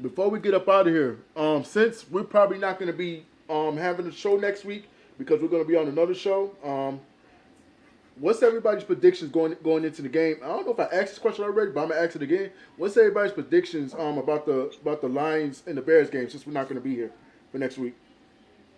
before 0.00 0.28
we 0.30 0.40
get 0.40 0.54
up 0.54 0.68
out 0.68 0.86
of 0.86 0.94
here, 0.94 1.18
um, 1.36 1.64
since 1.64 2.08
we're 2.08 2.24
probably 2.24 2.58
not 2.58 2.78
going 2.78 2.90
to 2.90 2.96
be 2.96 3.24
um 3.48 3.76
having 3.76 4.06
a 4.06 4.12
show 4.12 4.36
next 4.36 4.64
week 4.64 4.88
because 5.18 5.40
we're 5.42 5.48
going 5.48 5.62
to 5.62 5.68
be 5.68 5.76
on 5.76 5.88
another 5.88 6.14
show, 6.14 6.52
um, 6.64 7.00
what's 8.18 8.42
everybody's 8.42 8.84
predictions 8.84 9.30
going 9.30 9.56
going 9.62 9.84
into 9.84 10.02
the 10.02 10.08
game? 10.08 10.36
I 10.42 10.48
don't 10.48 10.66
know 10.66 10.72
if 10.72 10.80
I 10.80 10.84
asked 10.84 11.10
this 11.10 11.18
question 11.18 11.44
already, 11.44 11.72
but 11.72 11.82
I'm 11.82 11.88
gonna 11.88 12.00
ask 12.00 12.16
it 12.16 12.22
again. 12.22 12.50
What's 12.76 12.96
everybody's 12.96 13.32
predictions 13.32 13.94
um 13.94 14.18
about 14.18 14.46
the 14.46 14.72
about 14.80 15.00
the 15.00 15.08
Lions 15.08 15.62
and 15.66 15.76
the 15.76 15.82
Bears 15.82 16.10
game 16.10 16.28
since 16.30 16.46
we're 16.46 16.52
not 16.52 16.64
going 16.68 16.80
to 16.80 16.86
be 16.86 16.94
here 16.94 17.10
for 17.50 17.58
next 17.58 17.78
week? 17.78 17.94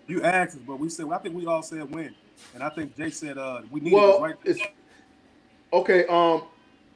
You 0.06 0.22
asked 0.22 0.56
us, 0.56 0.62
but 0.66 0.78
we 0.78 0.88
said 0.88 1.06
I 1.12 1.18
think 1.18 1.34
we 1.34 1.46
all 1.46 1.62
said 1.62 1.90
win, 1.94 2.14
and 2.54 2.62
I 2.62 2.70
think 2.70 2.96
Jay 2.96 3.10
said 3.10 3.38
uh 3.38 3.62
we 3.70 3.80
needed 3.80 3.96
Well, 3.96 4.20
right. 4.20 4.36
it's 4.44 4.60
okay. 5.72 6.06
Um, 6.06 6.42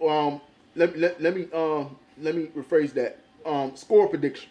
um, 0.06 0.40
let 0.74 0.94
me 0.94 1.00
let, 1.00 1.20
let 1.22 1.36
me 1.36 1.48
um 1.52 1.96
let 2.18 2.34
me 2.34 2.48
rephrase 2.56 2.92
that. 2.94 3.20
Um, 3.44 3.76
score 3.76 4.08
prediction. 4.08 4.50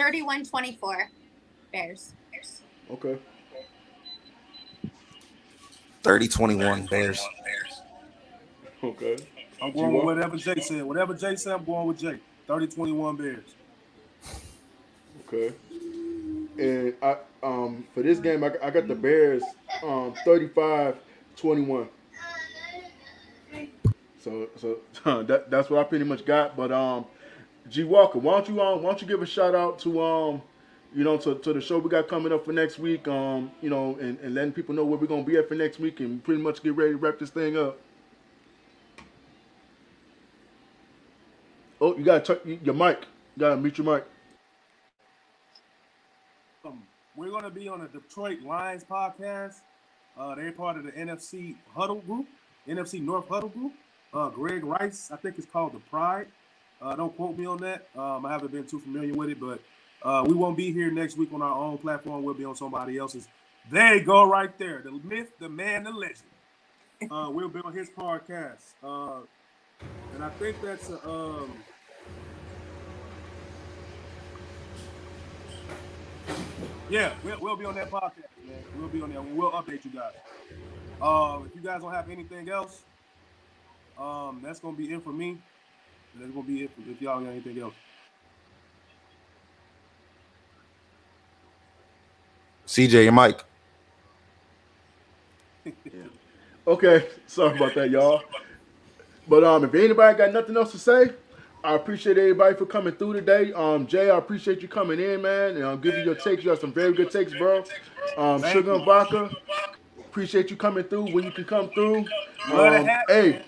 31-24. 0.00 0.78
Bears. 1.72 2.14
Bears. 2.32 2.62
Okay. 2.90 3.18
30-21 6.04 6.88
Bears. 6.88 7.20
Okay. 8.82 9.16
I'm 9.62 9.72
going 9.72 9.92
with 9.92 10.04
whatever 10.04 10.36
Jay 10.36 10.60
said. 10.60 10.82
Whatever 10.84 11.14
Jay 11.14 11.36
said, 11.36 11.54
I'm 11.54 11.64
going 11.64 11.86
with 11.86 11.98
Jay. 11.98 12.18
30-21 12.48 13.18
Bears. 13.18 13.44
Okay. 15.28 15.54
And 16.60 16.94
I 17.02 17.16
um 17.42 17.86
for 17.94 18.02
this 18.02 18.18
game 18.20 18.44
I, 18.44 18.52
I 18.62 18.70
got 18.70 18.86
the 18.86 18.94
Bears 18.94 19.42
um 19.82 20.14
35-21. 20.26 21.88
So 24.18 24.48
so 24.56 24.78
that 25.24 25.50
that's 25.50 25.70
what 25.70 25.80
I 25.80 25.84
pretty 25.84 26.04
much 26.04 26.24
got. 26.26 26.56
But 26.56 26.70
um 26.70 27.06
G 27.68 27.84
Walker, 27.84 28.18
why 28.18 28.32
don't 28.34 28.48
you 28.48 28.60
um 28.60 28.82
why 28.82 28.90
don't 28.90 29.00
you 29.00 29.08
give 29.08 29.22
a 29.22 29.26
shout 29.26 29.54
out 29.54 29.78
to 29.80 30.02
um 30.02 30.42
you 30.94 31.02
know 31.04 31.16
to, 31.18 31.36
to 31.36 31.52
the 31.54 31.60
show 31.60 31.78
we 31.78 31.88
got 31.88 32.08
coming 32.08 32.32
up 32.32 32.44
for 32.44 32.52
next 32.52 32.78
week 32.78 33.06
um 33.08 33.50
you 33.62 33.70
know 33.70 33.96
and, 34.00 34.18
and 34.20 34.34
letting 34.34 34.52
people 34.52 34.74
know 34.74 34.84
where 34.84 34.98
we're 34.98 35.06
gonna 35.06 35.22
be 35.22 35.36
at 35.38 35.48
for 35.48 35.54
next 35.54 35.78
week 35.78 36.00
and 36.00 36.22
pretty 36.24 36.42
much 36.42 36.62
get 36.62 36.74
ready 36.74 36.92
to 36.92 36.96
wrap 36.98 37.18
this 37.18 37.30
thing 37.30 37.56
up. 37.56 37.78
Oh, 41.80 41.96
you 41.96 42.04
gotta 42.04 42.36
turn 42.36 42.60
your 42.62 42.74
mic. 42.74 43.06
You 43.36 43.40
gotta 43.40 43.56
mute 43.56 43.78
your 43.78 43.94
mic. 43.94 44.04
Um, 46.64 46.82
we're 47.20 47.28
going 47.28 47.44
to 47.44 47.50
be 47.50 47.68
on 47.68 47.80
the 47.80 47.88
Detroit 47.88 48.40
Lions 48.40 48.82
podcast. 48.82 49.56
Uh, 50.18 50.34
they're 50.34 50.52
part 50.52 50.78
of 50.78 50.84
the 50.84 50.92
NFC 50.92 51.54
Huddle 51.76 52.00
Group, 52.00 52.26
NFC 52.66 53.02
North 53.02 53.28
Huddle 53.28 53.50
Group. 53.50 53.74
Uh, 54.14 54.30
Greg 54.30 54.64
Rice, 54.64 55.10
I 55.12 55.16
think 55.16 55.36
it's 55.36 55.46
called 55.46 55.74
the 55.74 55.80
Pride. 55.80 56.28
Uh, 56.80 56.96
don't 56.96 57.14
quote 57.14 57.36
me 57.36 57.44
on 57.44 57.58
that. 57.58 57.88
Um, 57.94 58.24
I 58.24 58.32
haven't 58.32 58.52
been 58.52 58.64
too 58.64 58.80
familiar 58.80 59.12
with 59.12 59.28
it, 59.28 59.38
but 59.38 59.60
uh, 60.02 60.24
we 60.26 60.34
won't 60.34 60.56
be 60.56 60.72
here 60.72 60.90
next 60.90 61.18
week 61.18 61.28
on 61.34 61.42
our 61.42 61.54
own 61.54 61.76
platform. 61.76 62.24
We'll 62.24 62.32
be 62.32 62.46
on 62.46 62.56
somebody 62.56 62.96
else's. 62.96 63.28
There 63.70 63.96
you 63.96 64.02
go, 64.02 64.26
right 64.26 64.56
there. 64.58 64.80
The 64.82 64.92
myth, 65.04 65.28
the 65.38 65.50
man, 65.50 65.84
the 65.84 65.90
legend. 65.90 66.30
Uh, 67.10 67.28
we'll 67.34 67.50
be 67.50 67.60
on 67.60 67.74
his 67.74 67.90
podcast. 67.90 68.72
Uh, 68.82 69.20
and 70.14 70.24
I 70.24 70.30
think 70.30 70.56
that's 70.62 70.88
a, 70.88 71.06
um, 71.06 71.52
Yeah, 76.90 77.12
we'll, 77.22 77.38
we'll 77.40 77.56
be 77.56 77.64
on 77.64 77.76
that 77.76 77.88
podcast, 77.88 78.26
man. 78.44 78.58
We'll 78.76 78.88
be 78.88 79.00
on 79.00 79.10
there. 79.10 79.22
We'll 79.22 79.52
update 79.52 79.84
you 79.84 79.92
guys. 79.92 80.12
Uh, 81.00 81.38
if 81.46 81.54
you 81.54 81.62
guys 81.62 81.82
don't 81.82 81.92
have 81.92 82.10
anything 82.10 82.48
else, 82.48 82.82
um, 83.96 84.40
that's 84.42 84.58
gonna 84.58 84.76
be 84.76 84.92
it 84.92 85.04
for 85.04 85.12
me. 85.12 85.38
That's 86.16 86.32
gonna 86.32 86.44
be 86.44 86.64
it 86.64 86.70
for, 86.74 86.90
if 86.90 87.00
y'all 87.00 87.20
got 87.20 87.30
anything 87.30 87.60
else. 87.60 87.74
CJ, 92.66 93.04
your 93.04 93.12
mic. 93.12 93.44
Okay, 96.66 97.08
sorry 97.26 97.56
about 97.56 97.74
that, 97.74 97.90
y'all. 97.90 98.22
But 99.26 99.42
um, 99.42 99.64
if 99.64 99.74
anybody 99.74 100.16
got 100.18 100.32
nothing 100.32 100.56
else 100.56 100.70
to 100.72 100.78
say, 100.78 101.10
I 101.62 101.74
appreciate 101.74 102.16
everybody 102.16 102.56
for 102.56 102.64
coming 102.64 102.94
through 102.94 103.14
today. 103.14 103.52
Um, 103.52 103.86
Jay, 103.86 104.10
I 104.10 104.16
appreciate 104.16 104.62
you 104.62 104.68
coming 104.68 104.98
in, 104.98 105.20
man, 105.20 105.56
and 105.56 105.64
I'm 105.64 105.80
giving 105.80 106.00
you 106.00 106.06
your 106.06 106.14
takes. 106.14 106.42
You 106.42 106.50
have 106.50 106.58
some 106.58 106.72
very 106.72 106.94
good 106.94 107.10
takes, 107.10 107.34
bro. 107.34 107.64
Um, 108.16 108.42
Sugar 108.44 108.74
and 108.74 108.84
Vodka, 108.84 109.30
appreciate 109.98 110.50
you 110.50 110.56
coming 110.56 110.84
through 110.84 111.12
when 111.12 111.24
you 111.24 111.30
can 111.30 111.44
come 111.44 111.68
through. 111.70 112.06
Um, 112.50 112.88
hey, 113.08 113.42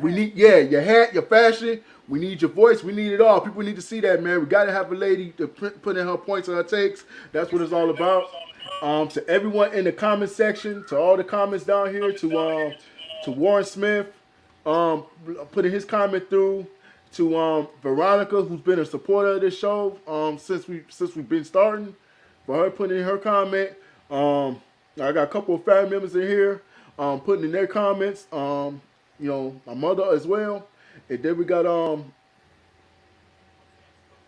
we 0.00 0.12
need 0.12 0.36
yeah, 0.36 0.58
your 0.58 0.82
hat, 0.82 1.12
your 1.12 1.24
fashion. 1.24 1.80
We 2.08 2.20
need 2.20 2.40
your 2.40 2.50
voice. 2.50 2.84
We 2.84 2.92
need 2.92 3.12
it 3.12 3.20
all. 3.20 3.40
People 3.40 3.62
need 3.62 3.76
to 3.76 3.82
see 3.82 4.00
that, 4.00 4.22
man. 4.22 4.40
We 4.40 4.46
got 4.46 4.64
to 4.64 4.72
have 4.72 4.92
a 4.92 4.94
lady 4.94 5.30
to 5.32 5.48
put 5.48 5.96
in 5.96 6.06
her 6.06 6.16
points 6.16 6.48
and 6.48 6.56
her 6.56 6.62
takes. 6.62 7.04
That's 7.32 7.52
what 7.52 7.60
it's 7.60 7.72
all 7.72 7.90
about. 7.90 8.30
Um, 8.82 9.08
to 9.08 9.28
everyone 9.28 9.74
in 9.74 9.84
the 9.84 9.92
comment 9.92 10.30
section, 10.30 10.84
to 10.88 10.96
all 10.96 11.16
the 11.16 11.24
comments 11.24 11.64
down 11.64 11.92
here, 11.92 12.12
to 12.12 12.38
um, 12.38 12.74
to 13.24 13.32
Warren 13.32 13.64
Smith, 13.64 14.06
um, 14.64 15.04
putting 15.50 15.72
his 15.72 15.84
comment 15.84 16.30
through, 16.30 16.66
to 17.18 17.36
um, 17.36 17.68
Veronica, 17.82 18.42
who's 18.42 18.60
been 18.60 18.78
a 18.78 18.86
supporter 18.86 19.32
of 19.32 19.40
this 19.40 19.58
show 19.58 19.98
um, 20.06 20.38
since 20.38 20.68
we 20.68 20.84
since 20.88 21.16
we've 21.16 21.28
been 21.28 21.44
starting, 21.44 21.94
for 22.46 22.56
her 22.56 22.70
putting 22.70 22.98
in 22.98 23.04
her 23.04 23.18
comment. 23.18 23.72
Um, 24.08 24.62
I 25.00 25.10
got 25.12 25.24
a 25.24 25.26
couple 25.26 25.56
of 25.56 25.64
family 25.64 25.90
members 25.90 26.14
in 26.14 26.22
here 26.22 26.62
um, 26.96 27.20
putting 27.20 27.44
in 27.44 27.52
their 27.52 27.66
comments. 27.66 28.26
Um, 28.32 28.80
you 29.18 29.28
know, 29.28 29.60
my 29.66 29.74
mother 29.74 30.04
as 30.12 30.28
well. 30.28 30.68
And 31.08 31.20
then 31.20 31.36
we 31.36 31.44
got 31.44 31.66
um 31.66 32.12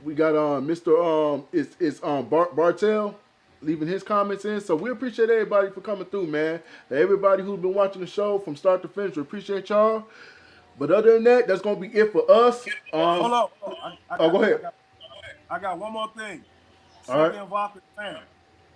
we 0.04 0.14
got 0.14 0.34
um 0.34 0.66
Mr. 0.66 0.98
um 1.00 1.44
it's 1.52 1.76
it's 1.78 2.02
um 2.02 2.28
Bart 2.28 2.56
Bartel 2.56 3.14
leaving 3.62 3.86
his 3.86 4.02
comments 4.02 4.44
in. 4.44 4.60
So 4.60 4.74
we 4.74 4.90
appreciate 4.90 5.30
everybody 5.30 5.70
for 5.70 5.80
coming 5.80 6.06
through, 6.06 6.26
man. 6.26 6.60
Everybody 6.90 7.42
who's 7.42 7.60
been 7.60 7.74
watching 7.74 8.00
the 8.00 8.06
show 8.06 8.38
from 8.38 8.56
start 8.56 8.82
to 8.82 8.88
finish, 8.88 9.16
we 9.16 9.22
appreciate 9.22 9.68
y'all. 9.68 10.06
But 10.80 10.90
other 10.90 11.12
than 11.12 11.24
that, 11.24 11.46
that's 11.46 11.60
gonna 11.60 11.78
be 11.78 11.88
it 11.88 12.10
for 12.10 12.28
us. 12.30 12.66
Um, 12.94 13.20
Hold 13.20 13.32
on. 13.32 13.48
Oh, 13.62 13.74
I, 13.82 13.88
I 14.10 14.16
oh, 14.18 14.30
go 14.30 14.42
ahead. 14.42 14.60
I 14.60 14.62
got, 14.62 14.74
I 15.50 15.58
got 15.58 15.78
one 15.78 15.92
more 15.92 16.10
thing. 16.16 16.42
All 17.06 17.28
right. 17.28 17.48
Vodka 17.48 17.80
fan. 17.96 18.16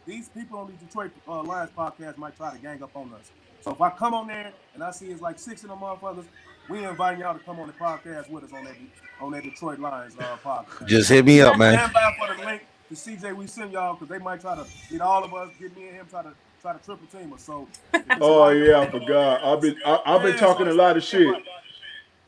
These 0.07 0.29
people 0.29 0.59
on 0.59 0.67
the 0.67 0.75
Detroit 0.75 1.13
uh, 1.27 1.43
Lions 1.43 1.71
podcast 1.75 2.19
might 2.19 2.37
try 2.37 2.53
to 2.53 2.59
gang 2.59 2.83
up 2.83 2.95
on 2.95 3.11
us. 3.15 3.31
So 3.63 3.71
if 3.71 3.81
I 3.81 3.89
come 3.89 4.13
on 4.13 4.27
there 4.27 4.53
and 4.75 4.85
I 4.85 4.91
see 4.91 5.07
it's 5.07 5.23
like 5.23 5.39
six 5.39 5.63
of 5.63 5.71
them 5.71 5.79
motherfuckers, 5.79 6.27
we 6.69 6.85
invite 6.85 7.19
y'all 7.19 7.33
to 7.39 7.43
come 7.43 7.59
on 7.59 7.69
the 7.69 7.73
podcast 7.73 8.29
with 8.29 8.45
us 8.45 8.53
on 8.53 8.65
that 8.65 8.75
on 9.23 9.33
that 9.33 9.43
Detroit 9.43 9.79
Lions 9.79 10.15
uh, 10.19 10.37
podcast. 10.45 10.87
Just 10.87 11.09
hit 11.09 11.25
me 11.25 11.41
up, 11.41 11.57
man. 11.57 11.73
Stand 11.73 11.93
by 11.95 12.15
for 12.19 12.37
the 12.37 12.45
link 12.45 12.63
to 12.91 12.95
CJ 12.95 13.35
we 13.35 13.47
send 13.47 13.73
y'all 13.73 13.95
because 13.95 14.09
they 14.09 14.19
might 14.19 14.43
try 14.43 14.55
to 14.55 14.67
get 14.91 15.01
all 15.01 15.25
of 15.25 15.33
us, 15.33 15.49
get 15.59 15.75
me 15.75 15.89
and 15.89 15.97
him 15.97 16.07
try 16.11 16.23
to 16.23 16.35
try 16.61 16.75
to 16.75 16.85
triple 16.85 17.07
team 17.07 17.33
us. 17.33 17.43
So 17.43 17.67
Oh 18.21 18.51
yeah, 18.51 18.81
I 18.81 18.91
forgot. 18.91 19.43
I've 19.43 19.63
been 19.63 19.77
I, 19.87 20.01
I've 20.05 20.23
been 20.23 20.33
Yeah, 20.33 20.41
talking 20.41 20.67
so 20.67 20.73
a 20.73 20.75
lot 20.75 20.99
of 20.99 21.03
shit. 21.03 21.35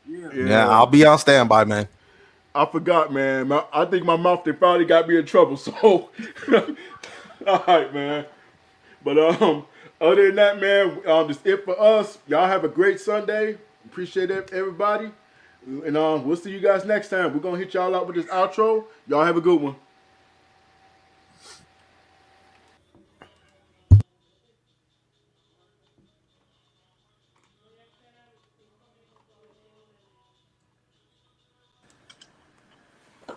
Yeah. 0.07 0.29
Yeah, 0.33 0.69
I'll 0.69 0.87
be 0.87 1.05
on 1.05 1.17
standby, 1.19 1.65
man. 1.65 1.87
I 2.55 2.65
forgot, 2.65 3.13
man. 3.13 3.49
My, 3.49 3.63
I 3.71 3.85
think 3.85 4.05
my 4.05 4.17
mouth 4.17 4.43
they 4.43 4.53
finally 4.53 4.85
got 4.85 5.07
me 5.07 5.17
in 5.17 5.25
trouble. 5.25 5.57
So, 5.67 6.09
all 7.47 7.63
right, 7.67 7.93
man. 7.93 8.25
But 9.03 9.19
um, 9.19 9.65
other 10.01 10.27
than 10.27 10.35
that, 10.35 10.59
man, 10.59 11.01
um, 11.07 11.27
that's 11.27 11.39
it 11.45 11.63
for 11.65 11.79
us. 11.79 12.17
Y'all 12.27 12.47
have 12.47 12.63
a 12.63 12.67
great 12.69 12.99
Sunday. 12.99 13.57
Appreciate 13.85 14.31
it, 14.31 14.51
everybody. 14.51 15.11
And 15.65 15.95
um, 15.97 16.25
we'll 16.25 16.37
see 16.37 16.51
you 16.51 16.59
guys 16.59 16.85
next 16.85 17.09
time. 17.09 17.33
We're 17.33 17.39
gonna 17.39 17.57
hit 17.57 17.73
y'all 17.73 17.95
out 17.95 18.07
with 18.07 18.15
this 18.15 18.25
outro. 18.27 18.85
Y'all 19.07 19.23
have 19.25 19.37
a 19.37 19.41
good 19.41 19.61
one. 19.61 19.75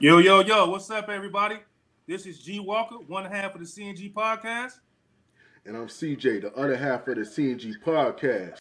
Yo, 0.02 0.16
yo, 0.16 0.40
yo, 0.40 0.66
what's 0.70 0.90
up, 0.90 1.10
everybody? 1.10 1.56
This 2.06 2.24
is 2.24 2.38
G 2.38 2.58
Walker, 2.58 2.94
one 3.06 3.26
half 3.26 3.54
of 3.54 3.60
the 3.60 3.66
CNG 3.66 4.10
podcast. 4.10 4.78
And 5.66 5.76
I'm 5.76 5.88
CJ, 5.88 6.40
the 6.40 6.54
other 6.54 6.74
half 6.74 7.06
of 7.06 7.16
the 7.16 7.20
CNG 7.20 7.74
podcast. 7.84 8.56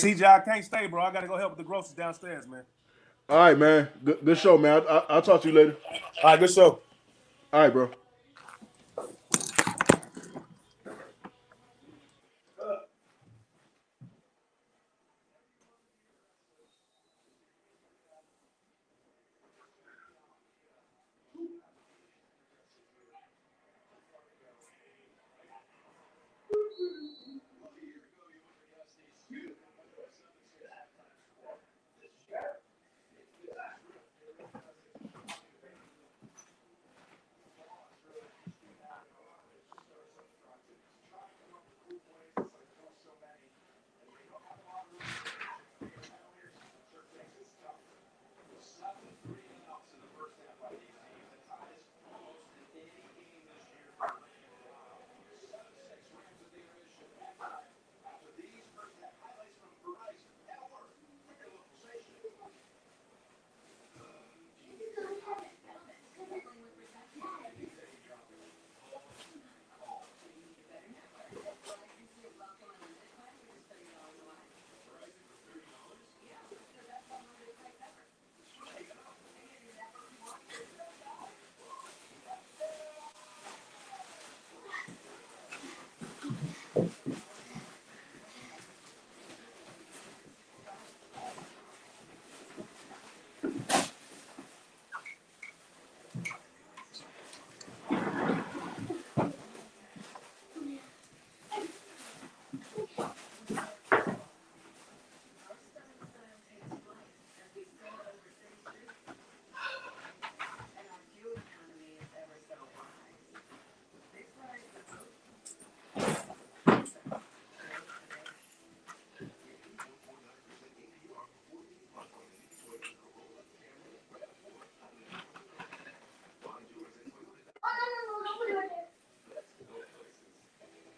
Hey, 0.00 0.14
CJ, 0.14 0.24
I 0.24 0.40
can't 0.40 0.64
stay, 0.64 0.86
bro. 0.88 1.02
I 1.02 1.12
gotta 1.12 1.28
go 1.28 1.36
help 1.36 1.52
with 1.52 1.58
the 1.58 1.64
groceries 1.64 1.94
downstairs, 1.94 2.48
man. 2.48 2.62
All 3.28 3.38
right, 3.38 3.56
man. 3.56 3.88
Good, 4.02 4.24
good 4.24 4.38
show, 4.38 4.58
man. 4.58 4.82
I, 4.88 4.96
I, 4.96 5.04
I'll 5.10 5.22
talk 5.22 5.42
to 5.42 5.48
you 5.48 5.54
later. 5.54 5.76
All 6.22 6.30
right, 6.30 6.40
good 6.40 6.50
show. 6.50 6.80
All 7.52 7.60
right, 7.60 7.72
bro. 7.72 7.90